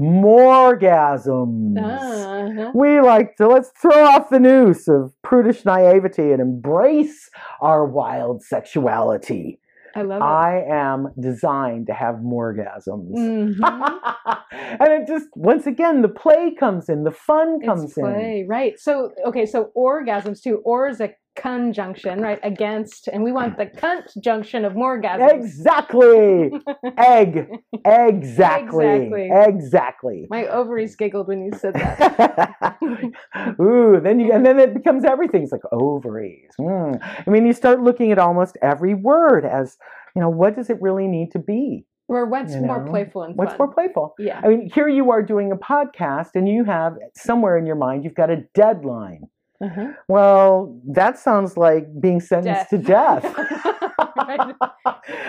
morgasms 0.00 1.78
Uh-huh. 1.78 2.72
we 2.74 3.00
like 3.00 3.36
to 3.36 3.48
let's 3.48 3.70
throw 3.70 4.04
off 4.04 4.28
the 4.30 4.38
noose 4.40 4.88
of 4.88 5.12
prudish 5.22 5.64
naivety 5.64 6.32
and 6.32 6.40
embrace 6.40 7.30
our 7.60 7.84
wild 7.86 8.42
sexuality 8.42 9.58
I 9.94 10.02
love 10.02 10.20
it. 10.20 10.24
i 10.24 10.62
am 10.68 11.08
designed 11.18 11.86
to 11.86 11.94
have 11.94 12.16
morgasms 12.16 13.14
Mhm. 13.16 13.56
and 14.52 14.92
it 14.92 15.06
just 15.08 15.28
once 15.34 15.66
again 15.66 16.02
the 16.02 16.08
play 16.08 16.54
comes 16.54 16.90
in 16.90 17.04
the 17.04 17.10
fun 17.10 17.60
comes 17.60 17.84
It's 17.84 17.94
play, 17.94 18.40
in 18.40 18.48
right? 18.48 18.78
So, 18.78 19.12
okay, 19.26 19.46
so 19.46 19.70
orgasms 19.76 20.42
too. 20.42 20.60
Or 20.64 20.86
is 20.88 21.00
a 21.00 21.14
conjunction, 21.36 22.20
right? 22.20 22.40
Against, 22.42 23.08
and 23.08 23.22
we 23.22 23.32
want 23.32 23.56
the 23.58 23.66
conjunction 23.66 24.64
of 24.64 24.72
morgasms. 24.72 25.32
exactly 25.32 26.50
egg 26.98 27.48
exactly 27.84 28.86
Exactly. 28.86 29.30
exactly 29.32 30.26
My 30.30 30.46
ovaries 30.46 30.96
giggled 30.96 31.28
when 31.28 31.44
you 31.44 31.52
said 31.58 31.74
that. 31.74 32.76
Ooh, 33.60 34.00
then 34.02 34.20
you 34.20 34.32
and 34.32 34.44
then 34.44 34.58
it 34.58 34.74
becomes 34.74 35.04
everything. 35.04 35.42
It's 35.42 35.52
like 35.52 35.62
ovaries. 35.72 36.50
Mm. 36.60 36.98
I 37.26 37.30
mean, 37.30 37.46
you 37.46 37.52
start 37.52 37.80
looking 37.80 38.12
at 38.12 38.18
almost 38.18 38.56
every 38.62 38.94
word 38.94 39.44
as 39.44 39.76
you 40.14 40.22
know. 40.22 40.28
What 40.30 40.56
does 40.56 40.70
it 40.70 40.80
really 40.80 41.06
need 41.06 41.30
to 41.32 41.38
be? 41.38 41.84
or 42.08 42.24
what's 42.26 42.54
You 42.54 42.60
more 42.60 42.84
playful 42.86 43.22
and 43.24 43.36
What's 43.36 43.58
more 43.58 43.72
playful? 43.72 44.14
Yeah. 44.18 44.40
I 44.42 44.48
mean, 44.48 44.70
here 44.72 44.88
you 44.88 45.10
are 45.10 45.22
doing 45.22 45.50
a 45.50 45.56
podcast, 45.56 46.30
and 46.34 46.48
you 46.48 46.64
have 46.64 46.96
somewhere 47.16 47.56
in 47.58 47.66
your 47.66 47.74
mind 47.76 48.04
you've 48.04 48.14
got 48.14 48.30
a 48.30 48.44
deadline. 48.54 49.22
Uh-huh. 49.62 49.92
Well, 50.08 50.78
that 50.88 51.18
sounds 51.18 51.56
like 51.56 51.86
being 52.00 52.20
sentenced 52.20 52.70
to 52.70 52.78
death. 52.78 53.24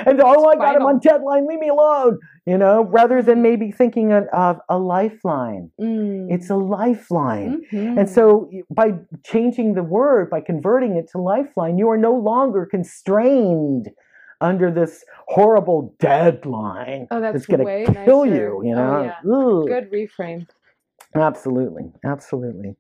And 0.06 0.22
oh, 0.22 0.46
I 0.48 0.56
got 0.56 0.76
him 0.76 0.84
on 0.84 1.00
deadline. 1.00 1.48
Leave 1.48 1.60
me 1.60 1.70
alone. 1.70 2.20
You 2.46 2.58
know, 2.58 2.84
rather 2.86 3.22
than 3.22 3.42
maybe 3.42 3.72
thinking 3.72 4.14
of, 4.14 4.58
a 4.70 4.78
lifeline. 4.78 5.70
Mm. 5.80 6.28
It's 6.32 6.50
a 6.50 6.56
lifeline. 6.56 7.62
Mhm. 7.72 8.00
And 8.00 8.10
so, 8.10 8.50
by 8.70 8.94
changing 9.24 9.74
the 9.76 9.84
word, 9.84 10.30
by 10.30 10.42
converting 10.42 10.96
it 10.96 11.10
to 11.12 11.18
lifeline, 11.20 11.78
you 11.78 11.90
are 11.90 11.98
no 11.98 12.14
longer 12.14 12.66
constrained 12.66 13.90
under 14.42 14.72
this 14.72 15.04
horrible 15.28 15.96
deadline 16.00 17.08
Oh, 17.12 17.20
that's 17.20 17.34
that's 17.34 17.46
going 17.48 17.66
to 17.86 18.04
kill 18.06 18.26
nicer. 18.26 18.36
you. 18.36 18.62
You 18.64 18.76
Oh, 18.76 18.78
know, 18.78 19.04
yeah. 19.04 19.68
Good 19.68 19.92
reframe. 19.92 20.48
Absolutely, 21.16 21.92
absolutely. 22.06 22.76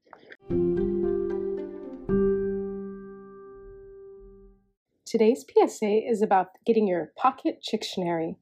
Today's 5.07 5.45
PSA 5.49 6.05
is 6.05 6.21
about 6.21 6.47
getting 6.65 6.85
your 6.85 7.13
Pocket 7.15 7.63
Chicktionary. 7.63 8.35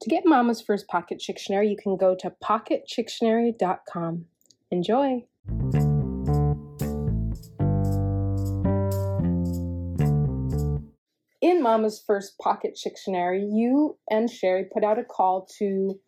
To 0.00 0.08
get 0.08 0.22
Mama's 0.24 0.62
first 0.62 0.86
Pocket 0.86 1.20
Chicktionary, 1.20 1.68
you 1.68 1.76
can 1.76 1.96
go 1.96 2.14
to 2.14 2.32
pocketchictionary.com. 2.40 4.26
Enjoy! 4.70 5.24
In 11.42 11.60
Mama's 11.60 12.00
first 12.06 12.38
Pocket 12.38 12.78
Chicktionary, 12.78 13.40
you 13.52 13.98
and 14.08 14.30
Sherry 14.30 14.66
put 14.72 14.84
out 14.84 15.00
a 15.00 15.04
call 15.04 15.48
to 15.58 15.98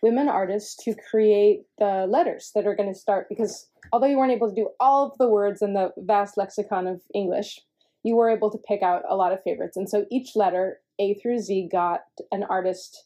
women 0.00 0.28
artists 0.28 0.76
to 0.84 0.94
create 1.10 1.62
the 1.78 2.06
letters 2.08 2.52
that 2.54 2.68
are 2.68 2.76
going 2.76 2.92
to 2.92 2.96
start 2.96 3.28
because 3.28 3.68
although 3.92 4.06
you 4.06 4.16
weren't 4.16 4.30
able 4.30 4.48
to 4.48 4.54
do 4.54 4.68
all 4.78 5.08
of 5.08 5.18
the 5.18 5.28
words 5.28 5.60
in 5.60 5.74
the 5.74 5.90
vast 5.96 6.36
lexicon 6.36 6.86
of 6.86 7.00
English, 7.12 7.62
you 8.06 8.14
were 8.14 8.30
able 8.30 8.50
to 8.50 8.58
pick 8.68 8.82
out 8.82 9.02
a 9.08 9.16
lot 9.16 9.32
of 9.32 9.42
favorites. 9.42 9.76
And 9.76 9.88
so 9.92 10.06
each 10.10 10.36
letter, 10.36 10.80
A 11.00 11.14
through 11.14 11.40
Z, 11.40 11.68
got 11.72 12.02
an 12.30 12.44
artist's 12.44 13.04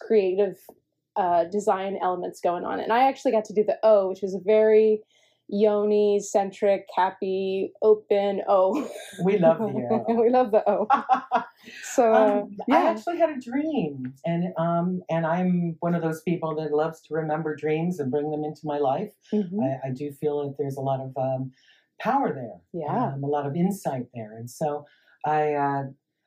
creative 0.00 0.56
uh, 1.16 1.44
design 1.44 1.98
elements 2.02 2.40
going 2.40 2.64
on. 2.64 2.80
And 2.80 2.92
I 2.92 3.08
actually 3.08 3.32
got 3.32 3.46
to 3.46 3.54
do 3.54 3.64
the 3.64 3.78
O, 3.82 4.08
which 4.10 4.22
is 4.22 4.34
a 4.34 4.40
very 4.44 5.00
yoni 5.48 6.20
centric, 6.20 6.86
happy, 6.94 7.72
open 7.82 8.42
O. 8.46 8.88
We 9.24 9.38
love 9.38 9.58
the 9.58 10.04
O. 10.08 10.14
we 10.22 10.28
love 10.28 10.50
the 10.50 10.62
O. 10.68 10.86
So, 11.82 12.14
uh, 12.14 12.42
Um, 12.42 12.56
I 12.70 12.86
actually 12.88 13.18
had 13.18 13.30
a 13.30 13.40
dream, 13.40 14.14
and 14.24 14.54
um, 14.56 15.02
and 15.10 15.26
I'm 15.26 15.76
one 15.80 15.94
of 15.94 16.02
those 16.02 16.22
people 16.22 16.54
that 16.54 16.72
loves 16.72 17.00
to 17.02 17.14
remember 17.14 17.56
dreams 17.56 17.98
and 17.98 18.12
bring 18.12 18.30
them 18.30 18.44
into 18.44 18.60
my 18.64 18.78
life. 18.78 19.12
Mhm. 19.34 19.58
I, 19.60 19.88
I 19.88 19.90
do 19.90 20.12
feel 20.12 20.36
that 20.46 20.56
there's 20.56 20.76
a 20.76 20.80
lot 20.80 21.00
of 21.00 21.10
um, 21.16 21.50
power 22.00 22.32
there, 22.34 22.60
Yeah. 22.72 23.12
um, 23.14 23.24
a 23.24 23.26
lot 23.26 23.46
of 23.46 23.56
insight 23.56 24.06
there, 24.14 24.36
and 24.36 24.50
so 24.50 24.84
I 25.24 25.54
uh, 25.54 25.84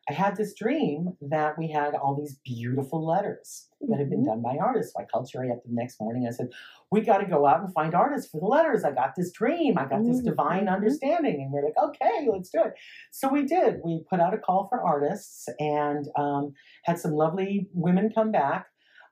I 0.10 0.14
had 0.14 0.36
this 0.36 0.56
dream 0.56 1.16
that 1.22 1.58
we 1.60 1.70
had 1.72 1.94
all 1.94 2.16
these 2.16 2.40
beautiful 2.44 3.06
letters 3.06 3.70
that 3.88 4.00
had 4.00 4.10
been 4.10 4.24
Mhm. 4.24 4.26
done 4.26 4.42
by 4.42 4.58
artists. 4.58 4.94
So 4.94 5.00
I 5.02 5.06
called 5.06 5.30
Sherry 5.30 5.52
up 5.52 5.64
the 5.64 5.70
next 5.72 6.02
morning. 6.02 6.26
I 6.28 6.32
said, 6.32 6.50
"We 6.92 7.02
got 7.02 7.20
to 7.20 7.28
go 7.28 7.46
out 7.46 7.62
and 7.62 7.72
find 7.74 7.94
artists 7.94 8.30
for 8.32 8.40
the 8.40 8.48
letters. 8.48 8.84
I 8.84 8.92
got 8.92 9.16
this 9.16 9.32
dream. 9.32 9.78
I 9.78 9.86
got 9.86 10.04
this 10.04 10.22
divine 10.22 10.66
Mhm. 10.66 10.74
understanding." 10.74 11.42
And 11.44 11.52
we're 11.54 11.64
like, 11.66 11.78
"Okay, 11.78 12.28
let's 12.32 12.50
do 12.50 12.64
it." 12.64 12.74
So 13.12 13.30
we 13.30 13.46
did. 13.46 13.82
We 13.86 14.04
put 14.10 14.20
out 14.20 14.34
a 14.34 14.40
call 14.40 14.68
for 14.70 14.82
artists 14.82 15.48
and 15.60 16.10
um, 16.18 16.54
had 16.86 16.98
some 17.00 17.14
lovely 17.14 17.70
women 17.74 18.12
come 18.14 18.32
back, 18.32 18.68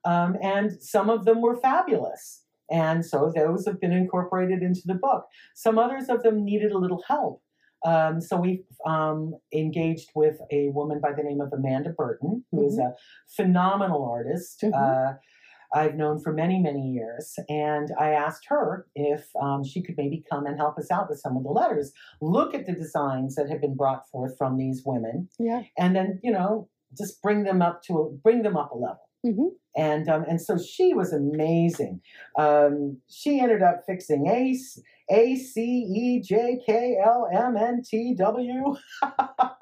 um, 0.06 0.38
and 0.42 0.72
some 0.82 1.10
of 1.10 1.24
them 1.24 1.42
were 1.42 1.56
fabulous. 1.56 2.46
And 2.72 3.06
so 3.06 3.32
those 3.36 3.66
have 3.66 3.80
been 3.80 3.92
incorporated 3.94 4.62
into 4.62 4.82
the 4.86 4.94
book. 4.96 5.26
Some 5.56 5.78
others 5.80 6.10
of 6.10 6.24
them 6.24 6.44
needed 6.46 6.72
a 6.72 6.78
little 6.78 7.04
help. 7.08 7.42
Um, 7.86 8.20
so 8.20 8.36
we 8.38 8.64
um, 8.86 9.36
engaged 9.54 10.10
with 10.14 10.38
a 10.52 10.70
woman 10.70 11.00
by 11.00 11.14
the 11.14 11.24
name 11.24 11.40
of 11.42 11.54
Amanda 11.54 11.92
Burton, 11.92 12.44
who 12.52 12.66
is 12.68 12.78
a 12.78 12.94
phenomenal 13.38 14.04
artist. 14.06 14.62
Mhm. 14.64 14.74
Uh, 14.74 15.14
I've 15.74 15.96
known 15.96 16.20
for 16.20 16.34
many, 16.34 16.60
many 16.60 16.82
years. 16.90 17.38
And 17.48 17.90
I 18.00 18.10
asked 18.12 18.46
her 18.50 18.88
if 18.96 19.30
um, 19.40 19.64
she 19.64 19.82
could 19.84 19.96
maybe 19.98 20.24
come 20.30 20.46
and 20.48 20.58
help 20.58 20.78
us 20.80 20.90
out 20.92 21.10
with 21.10 21.20
some 21.20 21.38
of 21.38 21.44
the 21.44 21.50
letters, 21.52 21.94
look 22.22 22.54
at 22.56 22.66
the 22.66 22.74
designs 22.74 23.36
that 23.36 23.50
have 23.50 23.62
been 23.62 23.76
brought 23.76 24.10
forth 24.10 24.36
from 24.38 24.58
these 24.58 24.84
women, 24.86 25.30
Yeah. 25.38 25.62
and 25.78 25.96
then, 25.96 26.20
you 26.24 26.32
know, 26.32 26.68
just 26.98 27.22
bring 27.22 27.44
them 27.44 27.62
up 27.62 27.84
to 27.84 28.00
a, 28.00 28.10
bring 28.12 28.42
them 28.42 28.58
up 28.58 28.72
a 28.72 28.78
level. 28.78 29.09
Mhm. 29.26 29.50
And 29.76 30.10
um, 30.10 30.24
and 30.28 30.42
so 30.42 30.58
she 30.58 30.94
was 30.94 31.14
amazing. 31.14 32.02
Um, 32.38 32.98
she 33.10 33.40
ended 33.40 33.62
up 33.62 33.82
fixing 33.86 34.28
A 34.28 34.58
A 35.12 35.36
C 35.36 35.62
E 35.62 36.22
J 36.22 36.60
K 36.66 36.98
L 37.04 37.28
M 37.34 37.56
N 37.58 37.82
T 37.84 38.14
W. 38.16 38.76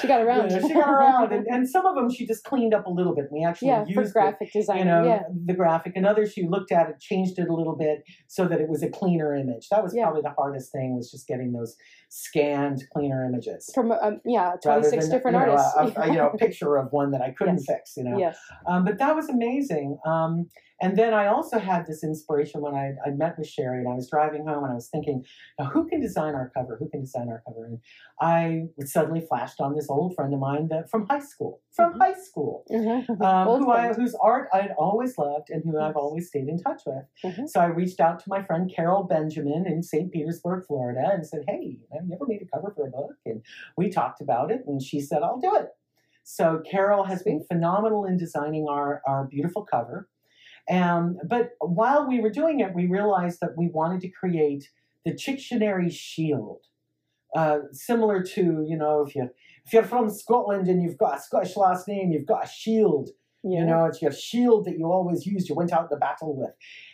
She 0.00 0.08
got 0.08 0.22
around. 0.22 0.50
She 0.50 0.72
got 0.72 0.88
around, 0.88 1.32
and, 1.32 1.46
and 1.46 1.68
some 1.68 1.84
of 1.86 1.94
them 1.94 2.10
she 2.10 2.26
just 2.26 2.44
cleaned 2.44 2.74
up 2.74 2.86
a 2.86 2.90
little 2.90 3.14
bit. 3.14 3.26
We 3.30 3.44
actually 3.44 3.68
yeah, 3.68 3.84
used 3.86 3.94
for 3.94 4.02
it 4.02 4.12
graphic 4.12 4.52
design. 4.52 4.78
you 4.78 4.84
know 4.84 5.04
yeah. 5.04 5.22
the 5.44 5.54
graphic 5.54 5.92
and 5.96 6.06
others 6.06 6.32
she 6.32 6.46
looked 6.46 6.72
at 6.72 6.88
it 6.90 7.00
changed 7.00 7.38
it 7.38 7.48
a 7.48 7.54
little 7.54 7.76
bit 7.76 8.02
so 8.26 8.46
that 8.48 8.60
it 8.60 8.68
was 8.68 8.82
a 8.82 8.88
cleaner 8.88 9.34
image 9.34 9.68
that 9.70 9.82
was 9.82 9.94
Yeah. 9.94 10.04
probably 10.04 10.22
the 10.22 10.30
hardest 10.36 10.72
thing 10.72 10.96
was 10.96 11.10
just 11.10 11.26
getting 11.28 11.52
those 11.52 11.76
scanned 12.08 12.82
cleaner 12.92 13.24
images 13.24 13.70
From 13.74 13.92
um, 13.92 14.20
yeah, 14.24 14.52
26 14.62 15.08
different 15.08 15.36
you 15.36 15.46
know, 15.46 15.52
artists. 15.52 15.96
a, 15.96 16.00
a, 16.00 16.06
you 16.08 16.14
know 16.14 16.28
a 16.30 16.36
picture 16.44 16.76
of 16.76 16.88
one 16.92 17.10
that 17.10 17.20
i 17.20 17.30
couldn't 17.30 17.56
Yes. 17.58 17.66
fix 17.66 17.96
you 17.96 18.04
know 18.04 18.18
yes. 18.18 18.38
um, 18.66 18.84
but 18.84 18.98
that 18.98 19.14
was 19.14 19.28
amazing 19.28 19.98
um, 20.06 20.48
and 20.80 20.96
then 20.96 21.14
i 21.14 21.26
also 21.26 21.58
had 21.58 21.86
this 21.86 22.02
inspiration 22.02 22.60
when 22.60 22.74
I, 22.74 22.94
I 23.06 23.10
met 23.10 23.38
with 23.38 23.48
sherry 23.48 23.78
and 23.80 23.88
i 23.88 23.94
was 23.94 24.08
driving 24.10 24.46
home 24.46 24.64
and 24.64 24.72
i 24.72 24.74
was 24.74 24.88
thinking 24.88 25.24
now 25.58 25.66
who 25.66 25.86
can 25.88 26.00
design 26.00 26.34
our 26.34 26.50
cover 26.56 26.76
who 26.78 26.88
can 26.88 27.00
design 27.02 27.28
our 27.28 27.42
cover 27.46 27.64
and 27.66 27.78
i 28.20 28.64
suddenly 28.84 29.20
flashed 29.20 29.60
on 29.60 29.74
this 29.74 29.88
old 29.88 30.14
friend 30.14 30.32
of 30.34 30.40
mine 30.40 30.68
that 30.68 30.90
from 30.90 31.06
high 31.06 31.20
school 31.20 31.60
from 31.72 31.94
Mhm. 31.94 31.98
high 31.98 32.14
school 32.14 32.64
Mhm. 32.70 33.20
um, 33.20 33.48
who 33.58 33.70
I, 33.70 33.92
whose 33.92 34.14
art 34.16 34.48
I'd 34.52 34.72
always 34.78 35.16
loved 35.18 35.50
and 35.50 35.62
who 35.64 35.78
I've 35.78 35.96
always 35.96 36.28
stayed 36.28 36.48
in 36.48 36.58
touch 36.58 36.82
with. 36.86 37.04
Mhm. 37.24 37.48
So 37.48 37.60
I 37.60 37.66
reached 37.66 38.00
out 38.00 38.18
to 38.20 38.28
my 38.28 38.42
friend 38.42 38.70
Carol 38.74 39.02
Benjamin 39.04 39.66
in 39.66 39.82
St. 39.82 40.10
Petersburg, 40.12 40.64
Florida, 40.66 41.10
and 41.12 41.26
said, 41.26 41.44
"Hey, 41.48 41.80
have 41.92 42.06
you 42.06 42.14
ever 42.14 42.26
made 42.26 42.42
a 42.42 42.46
cover 42.46 42.72
for 42.76 42.86
a 42.86 42.90
book?" 42.90 43.16
And 43.26 43.42
we 43.76 43.90
talked 43.90 44.20
about 44.20 44.50
it, 44.50 44.62
and 44.66 44.80
she 44.82 45.00
said, 45.00 45.22
"I'll 45.22 45.38
do 45.38 45.54
it." 45.56 45.68
So 46.22 46.62
Carol 46.70 47.04
has 47.04 47.22
been 47.22 47.42
phenomenal 47.44 48.04
in 48.04 48.16
designing 48.16 48.66
our 48.68 49.02
our 49.06 49.24
beautiful 49.26 49.64
cover. 49.64 50.08
Um, 50.70 51.18
but 51.28 51.50
while 51.60 52.08
we 52.08 52.20
were 52.20 52.30
doing 52.30 52.60
it, 52.60 52.74
we 52.74 52.86
realized 52.86 53.40
that 53.40 53.56
we 53.56 53.68
wanted 53.68 54.00
to 54.02 54.08
create 54.08 54.70
the 55.04 55.12
Chicktionary 55.12 55.92
shield, 55.92 56.62
uh, 57.36 57.58
similar 57.72 58.22
to 58.22 58.64
you 58.66 58.76
know 58.76 59.04
if 59.06 59.14
you 59.14 59.28
if 59.64 59.72
you're 59.72 59.84
from 59.84 60.10
Scotland 60.10 60.68
and 60.68 60.82
you've 60.82 60.98
got 60.98 61.18
a 61.18 61.20
Scottish 61.20 61.56
last 61.56 61.88
name, 61.88 62.12
you've 62.12 62.26
got 62.26 62.44
a 62.44 62.48
shield. 62.48 63.10
Yeah. 63.42 63.60
You 63.60 63.66
know, 63.66 63.84
it's 63.84 64.00
your 64.00 64.12
shield 64.12 64.64
that 64.64 64.78
you 64.78 64.86
always 64.86 65.26
used, 65.26 65.48
you 65.48 65.54
went 65.54 65.72
out 65.72 65.88
to 65.88 65.94
the 65.94 66.00
battle 66.00 66.34
with. 66.34 66.52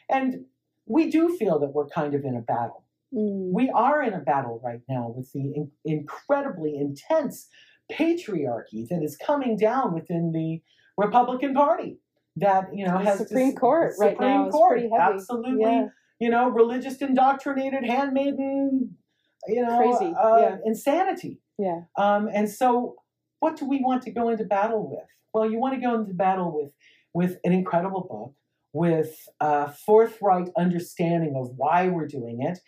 And 0.08 0.46
we 0.86 1.08
do 1.08 1.36
feel 1.36 1.60
that 1.60 1.72
we're 1.72 1.86
kind 1.86 2.14
of 2.14 2.24
in 2.24 2.34
a 2.34 2.40
battle. 2.40 2.84
Mm. 3.14 3.52
We 3.52 3.70
are 3.70 4.02
in 4.02 4.14
a 4.14 4.18
battle 4.18 4.60
right 4.64 4.80
now 4.88 5.12
with 5.16 5.32
the 5.32 5.52
in- 5.54 5.70
incredibly 5.84 6.76
intense 6.76 7.48
patriarchy 7.90 8.88
that 8.88 9.02
is 9.02 9.16
coming 9.16 9.56
down 9.56 9.94
within 9.94 10.32
the 10.32 10.60
Republican 10.96 11.54
Party. 11.54 11.98
That 12.36 12.74
you 12.74 12.86
know 12.86 12.98
The 12.98 13.04
has 13.04 13.18
Supreme 13.18 13.50
this- 13.50 13.58
Court 13.58 13.92
the 13.98 14.04
right 14.04 14.20
now 14.20 14.26
Supreme 14.26 14.46
is 14.48 14.52
Court, 14.54 14.80
heavy. 14.80 14.90
absolutely. 14.98 15.62
Yeah. 15.62 15.86
You 16.20 16.30
know, 16.30 16.48
religious 16.50 16.98
indoctrinated 17.00 17.84
handmaiden. 17.84 18.96
You 19.46 19.62
know, 19.64 19.78
Crazy, 19.78 20.14
uh, 20.14 20.36
yeah. 20.36 20.56
insanity. 20.66 21.40
Yeah. 21.58 21.82
Um, 21.96 22.28
and 22.32 22.48
so, 22.48 22.96
what 23.40 23.56
do 23.56 23.64
we 23.66 23.80
want 23.82 24.02
to 24.02 24.10
go 24.10 24.28
into 24.28 24.44
battle 24.44 24.88
with? 24.90 25.06
Well, 25.32 25.50
you 25.50 25.58
want 25.58 25.74
to 25.74 25.80
go 25.80 25.94
into 25.94 26.12
battle 26.14 26.52
with 26.54 26.72
with 27.14 27.38
an 27.42 27.52
incredible 27.52 28.02
book, 28.08 28.34
with 28.72 29.16
a 29.40 29.72
forthright 29.72 30.50
understanding 30.56 31.34
of 31.36 31.52
why 31.56 31.88
we're 31.88 32.06
doing 32.06 32.42
it, 32.42 32.60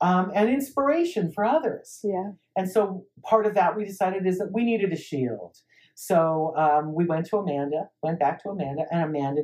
um, 0.00 0.30
and 0.34 0.48
inspiration 0.48 1.30
for 1.32 1.44
others. 1.44 2.00
Yeah. 2.04 2.32
And 2.56 2.70
so, 2.70 3.04
part 3.24 3.44
of 3.46 3.54
that 3.54 3.76
we 3.76 3.84
decided 3.84 4.26
is 4.26 4.38
that 4.38 4.52
we 4.52 4.64
needed 4.64 4.92
a 4.92 4.96
shield. 4.96 5.56
So 6.06 6.52
um, 6.56 6.94
we 6.94 7.04
went 7.04 7.26
to 7.26 7.36
Amanda, 7.36 7.88
went 8.02 8.18
back 8.18 8.42
to 8.42 8.48
Amanda, 8.48 8.86
and 8.90 9.04
Amanda 9.04 9.42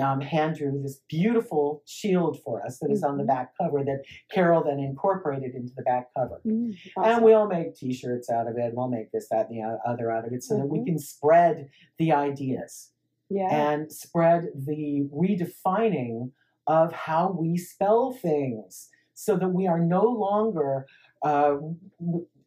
um, 0.00 0.20
hand 0.20 0.54
drew 0.54 0.80
this 0.80 1.00
beautiful 1.08 1.82
shield 1.84 2.38
for 2.44 2.64
us 2.64 2.78
that 2.78 2.92
is 2.92 3.02
on 3.02 3.16
the 3.16 3.24
Mhm. 3.24 3.26
back 3.26 3.58
cover 3.60 3.82
that 3.82 4.04
Carol 4.30 4.62
then 4.62 4.78
incorporated 4.78 5.56
into 5.56 5.74
the 5.74 5.82
back 5.82 6.14
cover. 6.16 6.40
Mm, 6.46 6.76
And 6.96 7.04
awesome. 7.06 7.24
we'll 7.24 7.48
make 7.48 7.74
T-shirts 7.74 8.30
out 8.30 8.46
of 8.46 8.56
it. 8.56 8.72
We'll 8.72 8.86
make 8.86 9.10
this, 9.10 9.28
that, 9.30 9.50
and 9.50 9.58
the 9.58 9.80
other 9.84 10.12
out 10.12 10.24
of 10.28 10.32
it, 10.32 10.44
so 10.44 10.56
that 10.58 10.68
we 10.68 10.78
Mhm. 10.78 10.86
can 10.86 10.98
spread 11.00 11.70
the 11.98 12.12
ideas 12.12 12.92
yeah. 13.28 13.48
and 13.50 13.90
spread 13.90 14.50
the 14.54 15.08
redefining 15.12 16.30
of 16.68 16.92
how 16.92 17.32
we 17.32 17.56
spell 17.56 18.12
things, 18.12 18.90
so 19.14 19.34
that 19.36 19.48
we 19.48 19.66
are 19.66 19.80
no 19.80 20.04
longer 20.04 20.86
uh, 21.22 21.58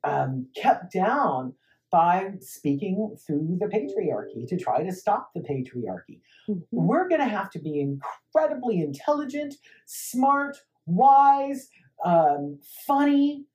um, 0.06 0.48
kept 0.56 0.92
down 0.94 1.54
by 1.94 2.32
speaking 2.40 3.16
through 3.26 3.56
the 3.60 3.68
patriarchy 3.68 4.48
to 4.48 4.58
try 4.58 4.84
to 4.84 4.92
stop 4.92 5.30
the 5.36 5.42
patriarchy 5.42 6.20
Mhm. 6.50 6.64
we're 6.72 7.08
going 7.08 7.22
to 7.22 7.28
have 7.28 7.52
to 7.52 7.60
be 7.60 7.80
incredibly 7.80 8.82
intelligent, 8.82 9.54
smart, 9.86 10.58
wise, 10.88 11.70
um, 12.04 12.60
funny, 12.88 13.46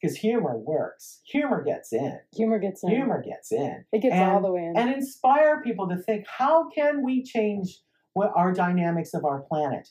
because 0.00 0.16
humor 0.16 0.58
works. 0.58 1.22
Humor 1.26 1.62
gets 1.62 1.92
in. 1.92 2.18
Humor 2.34 2.58
gets 2.58 2.82
in. 2.82 2.90
Humor 2.90 3.22
gets 3.22 3.52
in. 3.52 3.84
It 3.92 4.00
gets 4.00 4.16
all 4.16 4.42
the 4.42 4.52
way 4.52 4.64
in. 4.64 4.76
And 4.76 4.90
inspire 4.90 5.62
people 5.62 5.88
to 5.88 5.96
think, 5.96 6.26
how 6.26 6.68
can 6.70 7.02
we 7.02 7.22
change 7.22 7.80
what 8.14 8.32
our 8.34 8.52
dynamics 8.52 9.14
of 9.14 9.24
our 9.24 9.42
planet? 9.42 9.88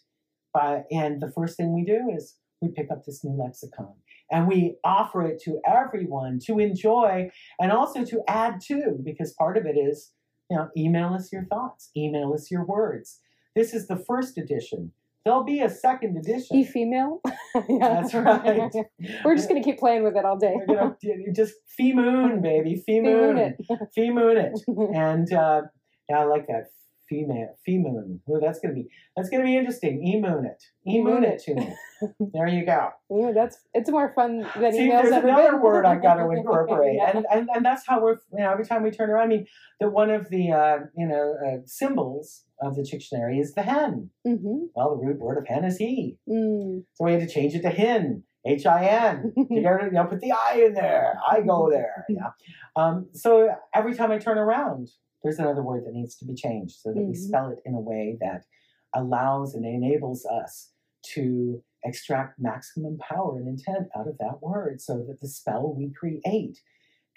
By, 0.54 0.84
and 0.92 1.20
the 1.22 1.32
first 1.32 1.56
thing 1.58 1.74
we 1.74 1.84
do 1.86 2.12
is 2.14 2.38
we 2.62 2.70
pick 2.70 2.92
up 2.92 3.06
this 3.06 3.24
new 3.24 3.32
lexicon 3.42 3.96
and 4.34 4.48
we 4.48 4.76
offer 4.84 5.22
it 5.24 5.40
to 5.44 5.62
everyone 5.66 6.40
to 6.48 6.60
enjoy 6.60 7.30
and 7.60 7.72
also 7.72 8.04
to 8.04 8.22
add 8.28 8.60
to, 8.62 8.98
because 9.04 9.32
part 9.34 9.56
of 9.58 9.66
it 9.66 9.78
is 9.78 10.12
you 10.50 10.58
know, 10.58 10.70
email 10.76 11.14
us 11.14 11.32
your 11.32 11.46
thoughts, 11.46 11.90
email 11.96 12.34
us 12.34 12.52
your 12.52 12.66
words. 12.66 13.20
This 13.56 13.74
is 13.74 13.88
the 13.88 13.96
first 13.96 14.38
edition. 14.38 14.92
There'll 15.24 15.44
be 15.44 15.62
a 15.62 15.70
second 15.70 16.18
edition. 16.18 16.58
E 16.58 16.66
female. 16.66 17.22
yeah. 17.56 18.02
That's 18.02 18.14
right. 18.14 18.72
We're 19.26 19.36
just 19.36 19.48
gonna 19.48 19.64
keep 19.64 19.80
playing 19.80 20.04
with 20.04 20.18
it 20.18 20.26
all 20.26 20.38
day. 20.38 20.54
We're 20.56 20.76
gonna 20.76 20.96
just 21.34 21.54
fee 21.68 21.94
moon, 21.94 22.42
baby, 22.42 22.76
fee 22.86 23.00
Moon 23.00 23.36
moon, 23.36 23.38
it. 23.38 23.56
fee 23.96 24.12
moon 24.12 24.38
it, 24.38 24.60
and 24.94 25.32
uh, 25.32 25.62
yeah, 26.10 26.20
I 26.20 26.24
like 26.26 26.48
that 26.48 26.66
female 27.10 27.56
fee 27.66 27.78
moon. 27.80 28.22
Ooh, 28.30 28.40
that's 28.42 28.60
gonna 28.60 28.74
be 28.74 28.88
that's 29.16 29.30
gonna 29.30 29.44
be 29.44 29.56
interesting. 29.58 30.04
E 30.06 30.20
moon 30.20 30.46
it, 30.46 30.64
e 30.88 31.02
moon 31.02 31.24
it 31.24 31.40
to 31.44 31.56
me. 31.56 31.74
There 32.34 32.48
you 32.50 32.66
go. 32.66 32.90
Ooh, 33.14 33.32
that's 33.34 33.58
it's 33.74 33.90
more 33.90 34.12
fun 34.14 34.46
than 34.60 34.74
See, 34.74 34.80
emails 34.90 35.04
there's 35.04 35.24
another 35.24 35.52
been. 35.54 35.62
word 35.62 35.86
I've 35.86 36.02
got 36.02 36.16
to 36.16 36.30
incorporate, 36.38 36.96
Yeah. 36.98 37.12
and, 37.16 37.26
and 37.32 37.50
and 37.54 37.66
that's 37.66 37.84
how 37.88 38.02
we're 38.02 38.18
you 38.34 38.40
know 38.40 38.52
every 38.52 38.66
time 38.66 38.84
we 38.84 38.92
turn 38.92 39.10
around. 39.10 39.24
I 39.24 39.28
mean, 39.28 39.46
that 39.80 39.90
one 39.92 40.10
of 40.10 40.30
the 40.30 40.52
uh, 40.52 40.78
you 40.98 41.08
know 41.08 41.36
uh, 41.46 41.58
symbols 41.66 42.44
of 42.62 42.76
the 42.76 42.84
dictionary 42.84 43.40
is 43.40 43.54
the 43.54 43.62
hen. 43.64 44.10
Mhm. 44.28 44.68
Well, 44.76 44.98
the 44.98 45.06
root 45.06 45.20
word 45.20 45.38
of 45.38 45.48
hen 45.48 45.64
is 45.64 45.78
he, 45.78 46.18
Mm. 46.30 46.84
so 46.96 47.06
we 47.06 47.14
had 47.14 47.22
to 47.22 47.28
change 47.28 47.54
it 47.56 47.62
to 47.62 47.70
hin, 47.70 48.24
H 48.46 48.66
I 48.66 48.86
N. 48.86 49.34
You 49.50 49.62
know, 49.62 50.06
put 50.06 50.20
the 50.20 50.34
I 50.34 50.64
in 50.66 50.74
there. 50.74 51.18
I 51.30 51.40
go 51.42 51.70
there. 51.70 52.06
Yeah. 52.10 52.32
Um, 52.76 53.08
so 53.14 53.50
every 53.74 53.94
time 53.96 54.12
I 54.12 54.18
turn 54.18 54.38
around, 54.38 54.90
there's 55.24 55.40
another 55.40 55.64
word 55.64 55.86
that 55.86 55.94
needs 55.94 56.16
to 56.18 56.26
be 56.26 56.36
changed 56.36 56.76
so 56.82 56.94
that 56.94 57.02
we 57.02 57.14
Mhm. 57.14 57.18
spell 57.18 57.50
it 57.50 57.60
in 57.66 57.74
a 57.76 57.80
way 57.82 58.18
that 58.22 58.46
allows 58.94 59.56
and 59.56 59.66
enables 59.66 60.26
us 60.26 60.74
to 61.04 61.64
extract 61.84 62.40
maximum 62.40 62.98
power 62.98 63.38
and 63.38 63.48
intent 63.48 63.90
out 63.96 64.08
of 64.08 64.18
that 64.20 64.42
word 64.42 64.80
so 64.82 65.04
that 65.04 65.20
the 65.20 65.28
spell 65.28 65.74
we 65.74 65.90
create 65.92 66.62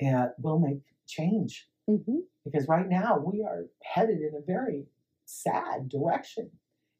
uh, 0.04 0.28
will 0.38 0.59
make 0.59 0.82
change. 1.07 1.70
Mhm. 1.88 2.22
Because 2.44 2.68
right 2.68 2.88
now 2.88 3.18
we 3.18 3.42
are 3.42 3.66
headed 3.82 4.20
in 4.20 4.34
a 4.34 4.40
very 4.40 4.86
sad 5.24 5.88
direction 5.88 6.50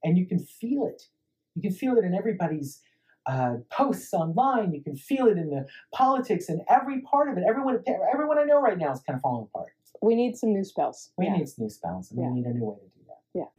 and 0.03 0.17
you 0.17 0.27
can 0.27 0.39
feel 0.39 0.87
it. 0.87 1.11
You 1.55 1.63
can 1.63 1.73
feel 1.73 1.97
it 1.99 2.05
in 2.05 2.15
everybody's 2.15 2.83
uh, 3.27 3.57
posts 3.71 4.15
online. 4.15 4.73
You 4.73 4.81
can 4.83 4.97
feel 4.97 5.27
it 5.27 5.37
in 5.37 5.51
the 5.51 5.67
politics 5.93 6.49
and 6.49 6.63
every 6.69 7.01
part 7.03 7.29
of 7.29 7.37
it. 7.37 7.45
Everyone, 7.47 7.83
everyone 8.13 8.39
I 8.39 8.45
know 8.45 8.61
right 8.61 8.79
now 8.79 8.93
is 8.93 9.01
kind 9.01 9.17
of 9.17 9.21
falling 9.21 9.49
apart. 9.53 9.73
We 10.03 10.15
need 10.15 10.37
some 10.37 10.53
new 10.53 10.65
spells. 10.65 11.11
We 11.17 11.27
yeah. 11.27 11.37
need 11.37 11.49
new 11.59 11.69
spells, 11.71 12.11
and 12.11 12.21
Yeah. 12.21 12.29
we 12.29 12.35
need 12.41 12.47
a 12.47 12.55
new 12.55 12.65
way 12.65 12.77
to 12.77 12.89
do 12.95 13.05
that. 13.09 13.23
Yeah. 13.35 13.51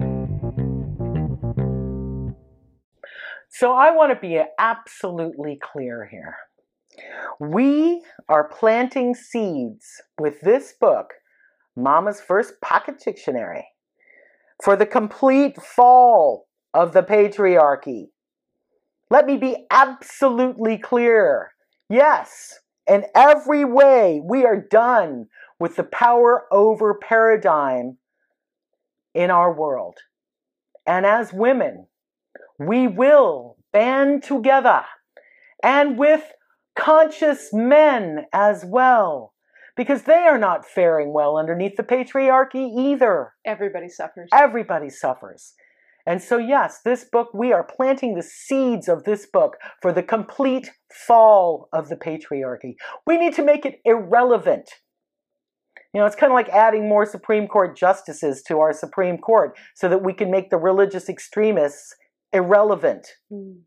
So 3.49 3.73
I 3.73 3.91
want 3.91 4.13
to 4.13 4.19
be 4.19 4.41
absolutely 4.59 5.57
clear 5.61 6.05
here. 6.05 6.35
We 7.39 8.03
are 8.29 8.47
planting 8.47 9.15
seeds 9.15 10.01
with 10.19 10.41
this 10.41 10.73
book, 10.79 11.13
Mama's 11.75 12.21
First 12.21 12.59
Pocket 12.61 13.01
Chicktionary, 13.03 13.63
for 14.63 14.75
the 14.75 14.85
complete 14.85 15.61
fall 15.61 16.47
of 16.73 16.93
the 16.93 17.03
patriarchy. 17.03 18.09
Let 19.09 19.25
me 19.25 19.37
be 19.37 19.65
absolutely 19.71 20.77
clear. 20.77 21.51
Yes, 21.89 22.59
in 22.87 23.05
every 23.15 23.63
way, 23.63 24.21
we 24.23 24.45
are 24.45 24.59
done 24.59 25.27
with 25.59 25.75
the 25.75 25.83
power 25.83 26.45
over 26.51 26.93
paradigm 26.93 27.97
in 29.13 29.31
our 29.31 29.53
world. 29.53 29.97
And 30.85 31.05
as 31.05 31.33
women, 31.33 31.87
we 32.59 32.87
will 32.87 33.57
band 33.73 34.23
together 34.23 34.83
and 35.63 35.97
with 35.97 36.23
conscious 36.75 37.49
men 37.51 38.25
as 38.31 38.63
well, 38.65 39.33
because 39.75 40.03
they 40.03 40.25
are 40.27 40.37
not 40.37 40.65
faring 40.65 41.11
well 41.11 41.37
underneath 41.37 41.75
the 41.75 41.83
patriarchy 41.83 42.69
either. 42.79 43.33
Everybody 43.45 43.89
suffers. 43.89 44.29
Everybody 44.33 44.89
suffers. 44.89 45.53
And 46.05 46.21
so, 46.21 46.37
yes, 46.37 46.79
this 46.85 47.03
book, 47.03 47.33
we 47.33 47.51
are 47.51 47.63
planting 47.63 48.15
the 48.15 48.23
seeds 48.23 48.87
of 48.87 49.03
this 49.03 49.25
book 49.25 49.57
for 49.81 49.91
the 49.91 50.03
complete 50.03 50.71
fall 50.89 51.67
of 51.73 51.89
the 51.89 51.97
patriarchy. 51.97 52.75
We 53.05 53.17
need 53.17 53.33
to 53.33 53.43
make 53.43 53.65
it 53.65 53.81
irrelevant. 53.83 54.69
You 55.93 56.01
know, 56.01 56.05
it's 56.05 56.15
kind 56.15 56.31
of 56.31 56.35
like 56.35 56.49
adding 56.49 56.87
more 56.87 57.05
Supreme 57.05 57.47
Court 57.47 57.77
justices 57.77 58.43
to 58.43 58.59
our 58.59 58.73
Supreme 58.73 59.17
Court 59.17 59.57
so 59.75 59.87
that 59.89 60.03
we 60.03 60.13
can 60.13 60.29
make 60.29 60.49
the 60.49 60.57
religious 60.57 61.09
extremists 61.09 61.95
irrelevant. 62.33 63.07
Mm. 63.31 63.61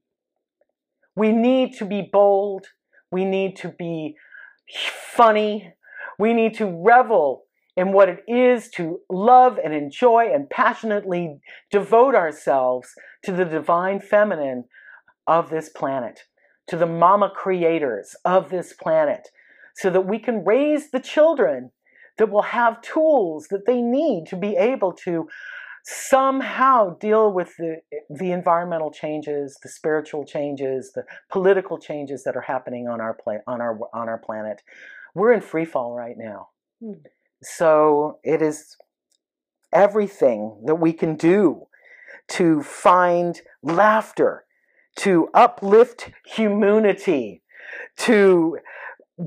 We 1.16 1.33
need 1.33 1.75
to 1.79 1.85
be 1.85 2.09
bold. 2.12 2.66
We 3.11 3.25
need 3.25 3.57
to 3.57 3.68
be 3.68 4.16
funny. 5.14 5.75
We 6.18 6.33
need 6.33 6.55
to 6.59 6.66
revel 6.66 7.45
in 7.77 7.93
what 7.93 8.09
it 8.09 8.21
is 8.29 8.68
to 8.71 9.01
love 9.09 9.59
and 9.62 9.73
enjoy 9.73 10.31
and 10.33 10.51
passionately 10.51 11.41
devote 11.71 12.14
ourselves 12.14 12.89
to 13.25 13.33
the 13.33 13.45
divine 13.45 14.01
feminine 14.01 14.64
of 15.27 15.51
this 15.51 15.68
planet, 15.68 16.21
to 16.68 16.77
the 16.77 16.87
mama 16.87 17.31
creators 17.35 18.14
of 18.25 18.51
this 18.51 18.73
planet, 18.73 19.29
so 19.77 19.89
that 19.91 20.07
we 20.07 20.18
can 20.18 20.45
raise 20.45 20.91
the 20.91 21.01
children 21.01 21.71
that 22.21 22.31
will 22.31 22.43
have 22.43 22.83
tools 22.83 23.47
that 23.49 23.64
they 23.66 23.81
need 23.81 24.27
to 24.27 24.37
be 24.37 24.55
able 24.55 24.93
to 24.93 25.27
somehow 25.85 26.95
deal 26.99 27.33
with 27.33 27.57
the, 27.57 27.77
the 28.11 28.31
environmental 28.31 28.91
changes, 28.91 29.59
the 29.62 29.71
spiritual 29.71 30.27
changes, 30.27 30.93
the 30.95 31.05
political 31.31 31.79
changes 31.79 32.23
that 32.25 32.37
are 32.37 32.43
happening 32.43 32.87
on 32.87 33.01
our 33.01 33.14
pla- 33.14 33.45
on 33.47 33.62
our 33.62 33.79
on 33.95 34.07
our 34.11 34.18
planet. 34.18 34.61
We're 35.14 35.33
in 35.33 35.41
free 35.41 35.64
fall 35.64 35.95
right 35.95 36.16
now. 36.18 36.49
Hmm. 36.85 37.01
So 37.43 38.18
it 38.23 38.43
is 38.43 38.77
everything 39.73 40.61
that 40.66 40.75
we 40.75 40.93
can 40.93 41.16
do 41.16 41.68
to 42.29 42.62
find 42.62 43.41
laughter, 43.62 44.45
to 44.97 45.31
uplift 45.33 46.11
humanity, 46.27 47.43
to 47.97 48.59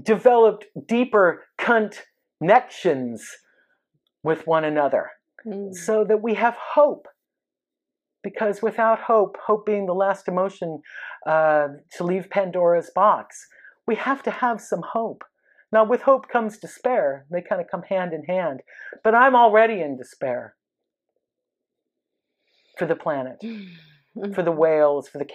develop 0.03 0.63
deeper 0.87 1.45
connections 2.43 3.25
with 4.23 4.45
one 4.45 4.65
another 4.65 5.11
Mm. 5.45 5.73
so 5.73 6.05
that 6.05 6.21
we 6.21 6.35
have 6.35 6.55
hope. 6.55 7.05
Because 8.21 8.61
without 8.61 8.99
hope, 9.01 9.35
hope 9.45 9.65
being 9.65 9.85
the 9.87 9.93
last 9.93 10.29
emotion 10.29 10.81
uh, 11.27 11.67
to 11.97 12.03
leave 12.05 12.29
Pandora's 12.29 12.89
box, 12.95 13.45
we 13.85 13.95
have 13.95 14.23
to 14.23 14.31
have 14.31 14.61
some 14.61 14.81
hope. 14.93 15.25
Now, 15.69 15.83
with 15.83 16.03
hope 16.03 16.29
comes 16.29 16.57
despair. 16.57 17.25
They 17.29 17.41
kind 17.41 17.59
of 17.59 17.67
come 17.69 17.83
hand 17.83 18.13
in 18.13 18.23
hand. 18.23 18.61
But 19.03 19.15
I'm 19.15 19.35
already 19.35 19.81
in 19.81 19.97
despair 19.97 20.55
for 22.77 22.85
the 22.85 22.95
planet, 22.95 23.37
Mm. 24.17 24.35
for 24.35 24.43
the 24.43 24.51
whales, 24.51 25.07
for 25.09 25.17
the 25.17 25.27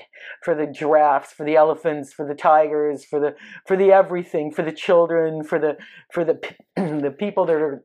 for 0.44 0.54
the 0.54 0.66
giraffes, 0.66 1.32
for 1.32 1.44
the 1.44 1.56
elephants, 1.56 2.12
for 2.12 2.24
the 2.26 2.34
tigers, 2.34 3.04
for 3.04 3.18
the 3.18 3.34
for 3.66 3.76
the 3.76 3.90
everything, 3.90 4.52
for 4.52 4.62
the 4.62 4.70
children, 4.72 5.42
for 5.42 5.58
the 5.58 5.76
for 6.12 6.24
the 6.24 6.38
the 6.76 7.10
people 7.18 7.44
that 7.46 7.56
are 7.56 7.82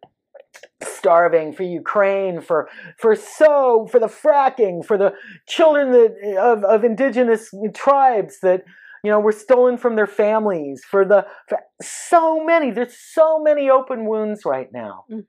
starving 0.81 1.53
for 1.53 1.63
Ukraine, 1.63 2.41
for 2.41 2.69
for 2.99 3.15
so 3.15 3.87
for 3.91 3.99
the 3.99 4.07
fracking, 4.07 4.85
for 4.85 4.97
the 4.97 5.13
children 5.47 5.91
that 5.91 6.37
of, 6.39 6.63
of 6.63 6.83
indigenous 6.83 7.49
tribes 7.73 8.39
that 8.41 8.63
you 9.03 9.11
know 9.11 9.19
were 9.19 9.31
stolen 9.31 9.77
from 9.77 9.95
their 9.95 10.07
families, 10.07 10.83
for 10.89 11.05
the 11.05 11.25
for 11.49 11.59
so 11.81 12.43
many. 12.43 12.71
There's 12.71 12.95
so 12.97 13.39
many 13.41 13.69
open 13.69 14.05
wounds 14.07 14.45
right 14.45 14.69
now, 14.71 15.05
Mhm. 15.11 15.25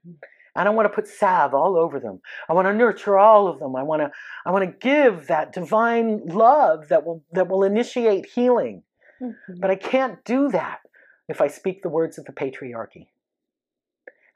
And 0.55 0.67
I 0.67 0.71
want 0.71 0.85
to 0.85 0.93
put 0.93 1.07
salve 1.07 1.53
all 1.53 1.77
over 1.77 1.99
them. 1.99 2.21
I 2.47 2.53
want 2.53 2.67
to 2.67 2.73
nurture 2.73 3.17
all 3.17 3.47
of 3.47 3.59
them. 3.59 3.75
I 3.75 3.83
want 3.83 4.01
to 4.01 4.11
I 4.45 4.51
want 4.51 4.65
to 4.65 4.77
give 4.79 5.27
that 5.27 5.53
divine 5.53 6.25
love 6.25 6.87
that 6.89 7.05
will 7.05 7.23
that 7.33 7.47
will 7.47 7.63
initiate 7.63 8.25
healing. 8.27 8.83
Mhm. 9.21 9.35
But 9.59 9.71
I 9.71 9.75
can't 9.75 10.23
do 10.23 10.49
that 10.49 10.79
if 11.27 11.41
I 11.41 11.47
speak 11.47 11.81
the 11.81 11.89
words 11.89 12.17
of 12.17 12.25
the 12.25 12.31
patriarchy. 12.33 13.07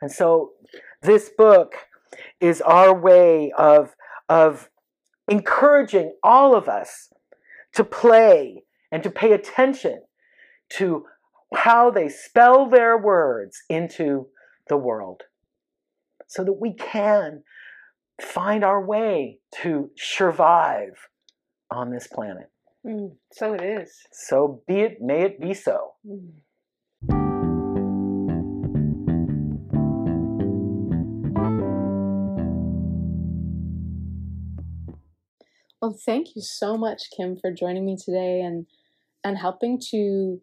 And 0.02 0.12
so 0.12 0.54
this 1.02 1.30
book 1.30 1.76
is 2.40 2.62
our 2.62 2.94
way 2.94 3.52
of, 3.58 3.96
of 4.28 4.70
encouraging 5.28 6.14
all 6.24 6.56
of 6.56 6.68
us 6.68 7.14
to 7.74 7.84
play 7.84 8.64
and 8.92 9.04
to 9.04 9.10
pay 9.10 9.34
attention 9.34 10.02
to 10.70 11.06
how 11.54 11.92
they 11.92 12.10
spell 12.10 12.68
their 12.68 12.98
words 12.98 13.62
into 13.70 14.28
the 14.68 14.78
world 14.78 15.24
so 16.30 16.44
that 16.44 16.54
we 16.54 16.74
can 16.74 17.44
find 18.22 18.64
our 18.64 18.86
way 18.86 19.40
to 19.62 19.90
survive 19.98 20.94
on 21.72 21.92
this 21.92 22.08
planet. 22.08 22.50
Mm. 22.86 23.16
So 23.34 23.54
it 23.54 23.62
is. 23.62 23.92
So 24.12 24.62
be 24.68 24.82
it, 24.82 25.02
may 25.02 25.24
it 25.24 25.42
be 25.42 25.54
so. 25.54 25.94
Mm. 26.08 26.30
Well, 35.82 35.98
thank 36.06 36.36
you 36.36 36.42
so 36.42 36.78
much, 36.78 37.04
Kym, 37.18 37.40
for 37.40 37.52
joining 37.52 37.86
me 37.86 37.98
today 37.98 38.42
and 38.42 38.68
and 39.24 39.38
helping 39.38 39.82
to 39.92 40.40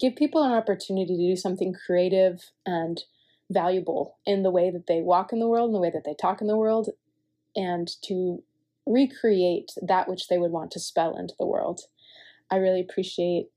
give 0.00 0.16
people 0.16 0.42
an 0.42 0.52
opportunity 0.52 1.16
to 1.16 1.34
do 1.34 1.36
something 1.36 1.74
creative 1.74 2.40
and 2.64 3.02
valuable 3.50 4.16
in 4.26 4.42
the 4.42 4.50
way 4.50 4.70
that 4.70 4.86
they 4.86 5.00
walk 5.00 5.32
in 5.32 5.38
the 5.38 5.48
world, 5.48 5.68
in 5.68 5.72
the 5.72 5.80
way 5.80 5.90
that 5.90 6.04
they 6.04 6.14
talk 6.14 6.40
in 6.40 6.46
the 6.46 6.56
world, 6.56 6.90
and 7.54 7.88
to 8.02 8.42
recreate 8.86 9.72
that 9.82 10.08
which 10.08 10.28
they 10.28 10.38
would 10.38 10.52
want 10.52 10.70
to 10.70 10.80
spell 10.80 11.16
into 11.16 11.34
the 11.38 11.46
world. 11.46 11.80
I 12.50 12.56
really 12.56 12.80
appreciate 12.80 13.48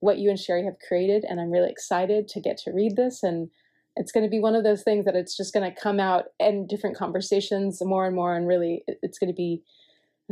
what 0.00 0.18
you 0.18 0.30
and 0.30 0.38
Sherry 0.38 0.64
have 0.64 0.76
created, 0.86 1.24
and 1.24 1.40
I'm 1.40 1.50
really 1.50 1.70
excited 1.70 2.28
to 2.28 2.40
get 2.40 2.58
to 2.58 2.72
read 2.72 2.96
this. 2.96 3.22
And 3.22 3.50
it's 3.96 4.12
going 4.12 4.24
to 4.24 4.30
be 4.30 4.40
one 4.40 4.54
of 4.54 4.62
those 4.62 4.82
things 4.82 5.04
that 5.06 5.16
it's 5.16 5.36
just 5.36 5.54
going 5.54 5.68
to 5.68 5.80
come 5.80 5.98
out 5.98 6.26
in 6.38 6.66
different 6.66 6.96
conversations 6.96 7.82
more 7.82 8.06
and 8.06 8.14
more, 8.14 8.36
and 8.36 8.46
really, 8.46 8.84
it's 8.86 9.18
going 9.18 9.30
to 9.30 9.36
be 9.36 9.62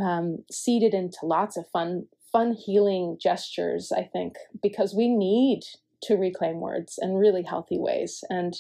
um, 0.01 0.39
seeded 0.51 0.93
into 0.93 1.19
lots 1.23 1.57
of 1.57 1.67
fun, 1.69 2.07
fun 2.31 2.53
healing 2.53 3.17
gestures. 3.21 3.91
I 3.91 4.03
think 4.03 4.37
because 4.62 4.95
we 4.95 5.09
need 5.09 5.61
to 6.03 6.17
reclaim 6.17 6.61
words 6.61 6.99
in 7.01 7.15
really 7.15 7.43
healthy 7.43 7.79
ways, 7.79 8.23
and 8.29 8.55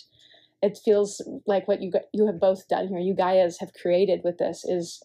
it 0.62 0.78
feels 0.84 1.20
like 1.46 1.68
what 1.68 1.82
you 1.82 1.92
you 2.12 2.26
have 2.26 2.40
both 2.40 2.68
done 2.68 2.88
here, 2.88 2.98
you 2.98 3.14
Gaias 3.14 3.58
have 3.60 3.72
created 3.74 4.22
with 4.24 4.38
this, 4.38 4.64
is 4.64 5.02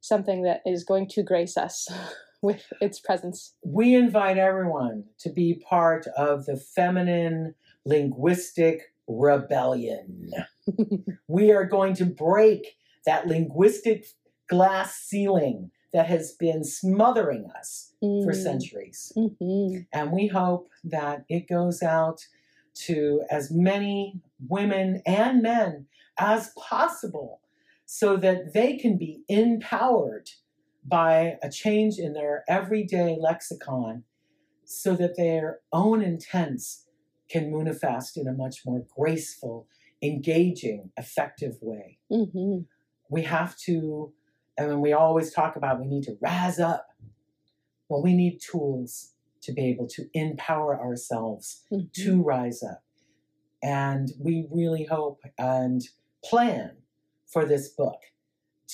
something 0.00 0.42
that 0.42 0.62
is 0.66 0.84
going 0.84 1.08
to 1.08 1.22
grace 1.22 1.56
us 1.56 1.88
with 2.42 2.72
its 2.80 2.98
presence. 2.98 3.54
we 3.64 3.94
invite 3.94 4.36
everyone 4.36 5.04
to 5.18 5.30
be 5.30 5.62
part 5.68 6.06
of 6.16 6.46
the 6.46 6.56
feminine 6.56 7.54
linguistic 7.84 8.92
rebellion. 9.06 10.30
we 11.28 11.50
are 11.50 11.64
going 11.64 11.94
to 11.94 12.04
break 12.04 12.76
that 13.06 13.26
linguistic 13.26 14.06
glass 14.48 14.94
ceiling 14.94 15.70
that 15.92 16.06
has 16.06 16.32
been 16.32 16.64
smothering 16.64 17.50
us 17.58 17.92
for 18.24 18.32
centuries. 18.32 19.12
Mm-hmm. 19.16 19.82
And 19.92 20.10
we 20.10 20.26
hope 20.26 20.68
that 20.84 21.24
it 21.28 21.48
goes 21.48 21.82
out 21.82 22.26
to 22.74 23.22
as 23.30 23.50
many 23.50 24.20
women 24.48 25.02
and 25.06 25.42
men 25.42 25.86
as 26.18 26.52
possible 26.56 27.40
so 27.84 28.16
that 28.16 28.54
they 28.54 28.76
can 28.76 28.96
be 28.96 29.22
empowered 29.28 30.30
by 30.84 31.36
a 31.42 31.50
change 31.50 31.98
in 31.98 32.12
their 32.12 32.44
everyday 32.48 33.16
lexicon 33.18 34.04
so 34.64 34.94
that 34.96 35.16
their 35.16 35.60
own 35.72 36.02
intents 36.02 36.86
can 37.28 37.50
manifest 37.50 38.16
in 38.16 38.26
a 38.26 38.32
much 38.32 38.62
more 38.66 38.84
graceful, 38.96 39.66
engaging, 40.02 40.90
effective 40.96 41.56
way. 41.60 41.98
Mm-hmm. 42.10 42.62
We 43.08 43.22
have 43.22 43.56
to, 43.58 44.12
and 44.56 44.80
we 44.80 44.92
always 44.92 45.32
talk 45.32 45.56
about 45.56 45.80
we 45.80 45.86
need 45.86 46.04
to 46.04 46.16
rise 46.20 46.58
up, 46.58 46.88
well, 47.88 48.02
we 48.02 48.14
need 48.14 48.40
tools 48.40 49.11
to 49.42 49.52
be 49.52 49.66
able 49.66 49.86
to 49.88 50.08
empower 50.14 50.78
ourselves 50.80 51.64
Mm-hmm. 51.70 52.02
to 52.04 52.22
rise 52.22 52.62
up. 52.62 52.82
And 53.62 54.10
we 54.18 54.46
really 54.50 54.84
hope 54.84 55.20
and 55.38 55.82
plan 56.24 56.78
for 57.26 57.44
this 57.44 57.68
book 57.68 58.00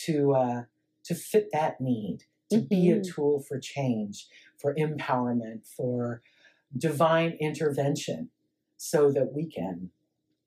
to 0.04 0.34
uh, 0.34 0.62
to 1.04 1.14
fit 1.14 1.48
that 1.52 1.80
need, 1.80 2.24
to 2.50 2.58
be 2.60 2.90
a 2.90 2.96
Mhm. 2.96 3.14
tool 3.14 3.40
for 3.40 3.58
change, 3.58 4.28
for 4.58 4.74
empowerment, 4.74 5.66
for 5.66 6.22
divine 6.76 7.32
intervention, 7.40 8.30
so 8.76 9.10
that 9.12 9.32
we 9.32 9.46
can 9.46 9.90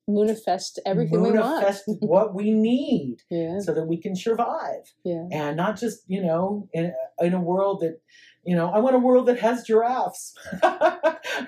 manifest 0.08 0.80
everything 0.84 1.22
manifest 1.22 1.84
we 1.86 1.94
want. 2.00 2.10
what 2.10 2.34
we 2.34 2.50
need 2.50 3.18
Yeah, 3.30 3.58
so 3.60 3.72
that 3.74 3.86
we 3.86 3.96
can 3.96 4.14
survive. 4.16 4.92
yeah. 5.04 5.26
and 5.30 5.56
not 5.56 5.78
just 5.78 6.02
you 6.08 6.22
know 6.22 6.68
in 6.72 6.92
in 7.20 7.34
a 7.34 7.40
world 7.40 7.80
that 7.82 8.00
you 8.44 8.56
know 8.56 8.70
I 8.70 8.78
want 8.80 8.96
a 8.96 8.98
world 8.98 9.26
that 9.26 9.38
has 9.38 9.62
giraffes. 9.64 10.34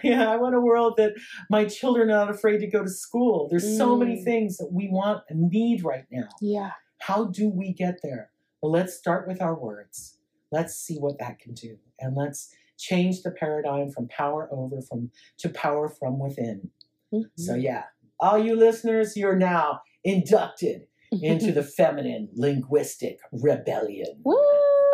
yeah, 0.03 0.31
I 0.31 0.37
want 0.37 0.55
a 0.55 0.61
world 0.61 0.95
that 0.99 1.13
my 1.51 1.65
children 1.65 2.09
are 2.11 2.13
not 2.27 2.31
afraid 2.31 2.59
to 2.59 2.67
go 2.67 2.83
to 2.83 2.91
school. 2.91 3.49
There's 3.51 3.77
so 3.77 3.97
many 3.97 4.17
Mm. 4.21 4.25
things 4.25 4.57
that 4.59 4.71
we 4.73 4.89
want 4.89 5.23
and 5.29 5.51
need 5.51 5.85
right 5.85 6.07
now. 6.11 6.29
Yeah. 6.41 6.71
How 7.01 7.25
do 7.25 7.49
we 7.49 7.73
get 7.73 7.99
there? 8.03 8.31
Well, 8.63 8.71
let's 8.73 8.95
start 8.95 9.27
with 9.29 9.43
our 9.43 9.55
words. 9.55 10.17
Let's 10.53 10.75
see 10.77 10.99
what 10.99 11.19
that 11.19 11.39
can 11.41 11.53
do, 11.55 11.79
and 11.99 12.15
let's 12.17 12.55
change 12.79 13.23
the 13.23 13.31
paradigm 13.33 13.91
from 13.91 14.07
power 14.09 14.49
over 14.53 14.81
from 14.81 15.11
to 15.39 15.49
power 15.49 15.89
from 15.89 16.19
within. 16.21 16.71
Mhm. 17.13 17.25
So 17.37 17.55
yeah, 17.55 17.85
all 18.25 18.39
you 18.39 18.57
listeners, 18.57 19.19
you're 19.19 19.37
now 19.37 19.83
inducted 20.03 20.87
into 21.13 21.53
the 21.53 21.63
feminine 21.63 22.31
linguistic 22.35 23.19
rebellion. 23.31 24.23
Woo! 24.25 24.35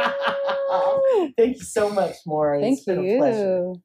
Thank 1.37 1.59
you 1.59 1.63
so 1.63 1.91
much, 1.91 2.17
Maureen. 2.27 2.63
Thank 2.63 2.79
it's 2.79 2.87
been 2.87 2.99
a 2.99 3.19
pleasure. 3.19 3.57
you. 3.57 3.81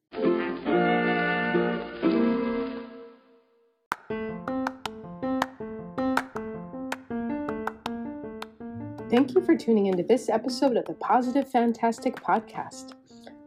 Thank 9.12 9.36
you 9.36 9.42
for 9.42 9.56
tuning 9.56 9.86
into 9.86 10.02
this 10.04 10.28
episode 10.28 10.76
of 10.76 10.86
the 10.86 10.96
Positive 10.96 11.48
Fantastic 11.50 12.16
Podcast. 12.16 12.94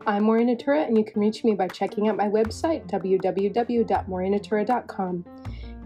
I'm 0.07 0.22
Maureen 0.22 0.46
Natura, 0.46 0.82
and 0.82 0.96
you 0.96 1.05
can 1.05 1.20
reach 1.20 1.42
me 1.44 1.55
by 1.55 1.66
checking 1.68 2.09
out 2.09 2.16
my 2.16 2.28
website, 2.28 2.88
www.maureennatura.com. 2.88 5.24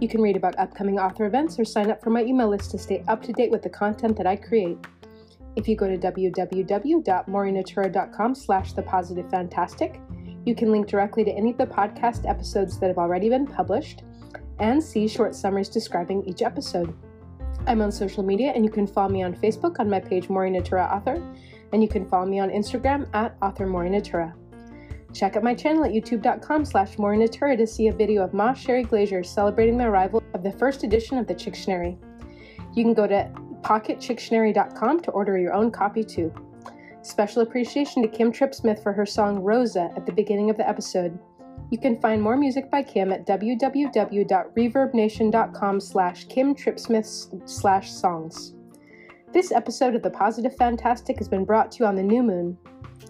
You 0.02 0.08
can 0.08 0.20
read 0.20 0.36
about 0.36 0.58
upcoming 0.58 0.98
author 0.98 1.26
events 1.26 1.60
or 1.60 1.64
sign 1.64 1.88
up 1.88 2.02
for 2.02 2.10
my 2.10 2.24
email 2.24 2.48
list 2.48 2.72
to 2.72 2.78
stay 2.78 3.04
up 3.06 3.22
to 3.22 3.32
date 3.32 3.52
with 3.52 3.62
the 3.62 3.70
content 3.70 4.16
that 4.16 4.26
I 4.26 4.34
create. 4.34 4.76
If 5.54 5.68
you 5.68 5.76
go 5.76 5.86
to 5.86 5.96
www.maureennatura.com 5.96 8.34
slash 8.34 8.72
the 8.72 8.82
positive 8.82 9.30
fantastic, 9.30 10.00
you 10.44 10.56
can 10.56 10.72
link 10.72 10.88
directly 10.88 11.22
to 11.22 11.30
any 11.30 11.52
of 11.52 11.58
the 11.58 11.66
podcast 11.66 12.28
episodes 12.28 12.80
that 12.80 12.88
have 12.88 12.98
already 12.98 13.28
been 13.28 13.46
published 13.46 14.02
and 14.58 14.82
see 14.82 15.06
short 15.06 15.36
summaries 15.36 15.68
describing 15.68 16.24
each 16.24 16.42
episode. 16.42 16.92
I'm 17.68 17.80
on 17.80 17.92
social 17.92 18.24
media 18.24 18.50
and 18.56 18.64
you 18.64 18.72
can 18.72 18.88
follow 18.88 19.10
me 19.10 19.22
on 19.22 19.36
Facebook 19.36 19.78
on 19.78 19.88
my 19.88 20.00
page 20.00 20.28
Maureen 20.28 20.54
Natura 20.54 20.90
Author, 20.92 21.22
and 21.72 21.80
you 21.80 21.88
can 21.88 22.08
follow 22.08 22.26
me 22.26 22.40
on 22.40 22.50
Instagram 22.50 23.08
at 23.14 23.36
author 23.40 23.68
Maureen 23.68 23.92
Natura. 23.92 24.34
Check 25.12 25.36
out 25.36 25.42
my 25.42 25.54
channel 25.54 25.84
at 25.84 25.92
youtube.com 25.92 26.64
slash 26.64 26.98
Maureen 26.98 27.20
Natura 27.20 27.54
to 27.56 27.66
see 27.66 27.88
a 27.88 27.92
video 27.92 28.24
of 28.24 28.32
Ma 28.32 28.54
Sherry 28.54 28.82
Glaser 28.82 29.22
celebrating 29.22 29.76
the 29.76 29.84
arrival 29.84 30.22
of 30.34 30.42
the 30.42 30.52
first 30.52 30.84
edition 30.84 31.18
of 31.18 31.26
the 31.26 31.34
Chicktionary. 31.34 31.98
You 32.74 32.84
can 32.84 32.94
go 32.94 33.06
to 33.06 33.30
pocketchictionary.com 33.62 35.00
to 35.00 35.10
order 35.10 35.36
your 35.38 35.52
own 35.52 35.70
copy 35.70 36.02
too. 36.02 36.32
Special 37.02 37.42
appreciation 37.42 38.00
to 38.02 38.08
Kym 38.08 38.32
Trippsmith 38.32 38.82
for 38.82 38.92
her 38.92 39.04
song 39.04 39.40
Rosa 39.40 39.92
at 39.96 40.06
the 40.06 40.12
beginning 40.12 40.48
of 40.50 40.56
the 40.56 40.66
episode. 40.68 41.18
You 41.70 41.78
can 41.78 42.00
find 42.00 42.22
more 42.22 42.36
music 42.36 42.70
by 42.70 42.82
Kym 42.82 43.12
at 43.12 43.26
www.reverbnation.com 43.26 45.80
slash 45.80 46.24
Kim 46.26 46.54
slash 47.46 47.90
songs. 47.90 48.54
This 49.32 49.50
episode 49.52 49.94
of 49.94 50.02
The 50.02 50.10
Positive 50.10 50.54
Fantastic 50.56 51.16
has 51.18 51.28
been 51.28 51.44
brought 51.44 51.70
to 51.72 51.80
you 51.80 51.86
on 51.86 51.96
the 51.96 52.02
new 52.02 52.22
moon, 52.22 52.56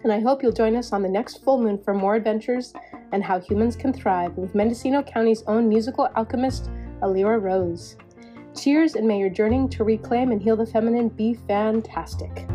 and 0.02 0.12
I 0.12 0.20
hope 0.20 0.42
you'll 0.42 0.52
join 0.52 0.76
us 0.76 0.92
on 0.92 1.02
the 1.02 1.08
next 1.08 1.44
full 1.44 1.62
moon 1.62 1.78
for 1.82 1.94
more 1.94 2.14
adventures 2.14 2.72
and 3.12 3.22
how 3.22 3.40
humans 3.40 3.76
can 3.76 3.92
thrive 3.92 4.36
with 4.36 4.54
Mendocino 4.54 5.02
County's 5.02 5.42
own 5.46 5.68
musical 5.68 6.08
alchemist, 6.16 6.70
Alira 7.02 7.40
Rose. 7.40 7.96
Cheers, 8.56 8.96
and 8.96 9.06
may 9.06 9.18
your 9.18 9.30
journey 9.30 9.68
to 9.68 9.84
reclaim 9.84 10.30
and 10.30 10.42
heal 10.42 10.56
the 10.56 10.66
feminine 10.66 11.08
be 11.08 11.34
fantastic. 11.34 12.46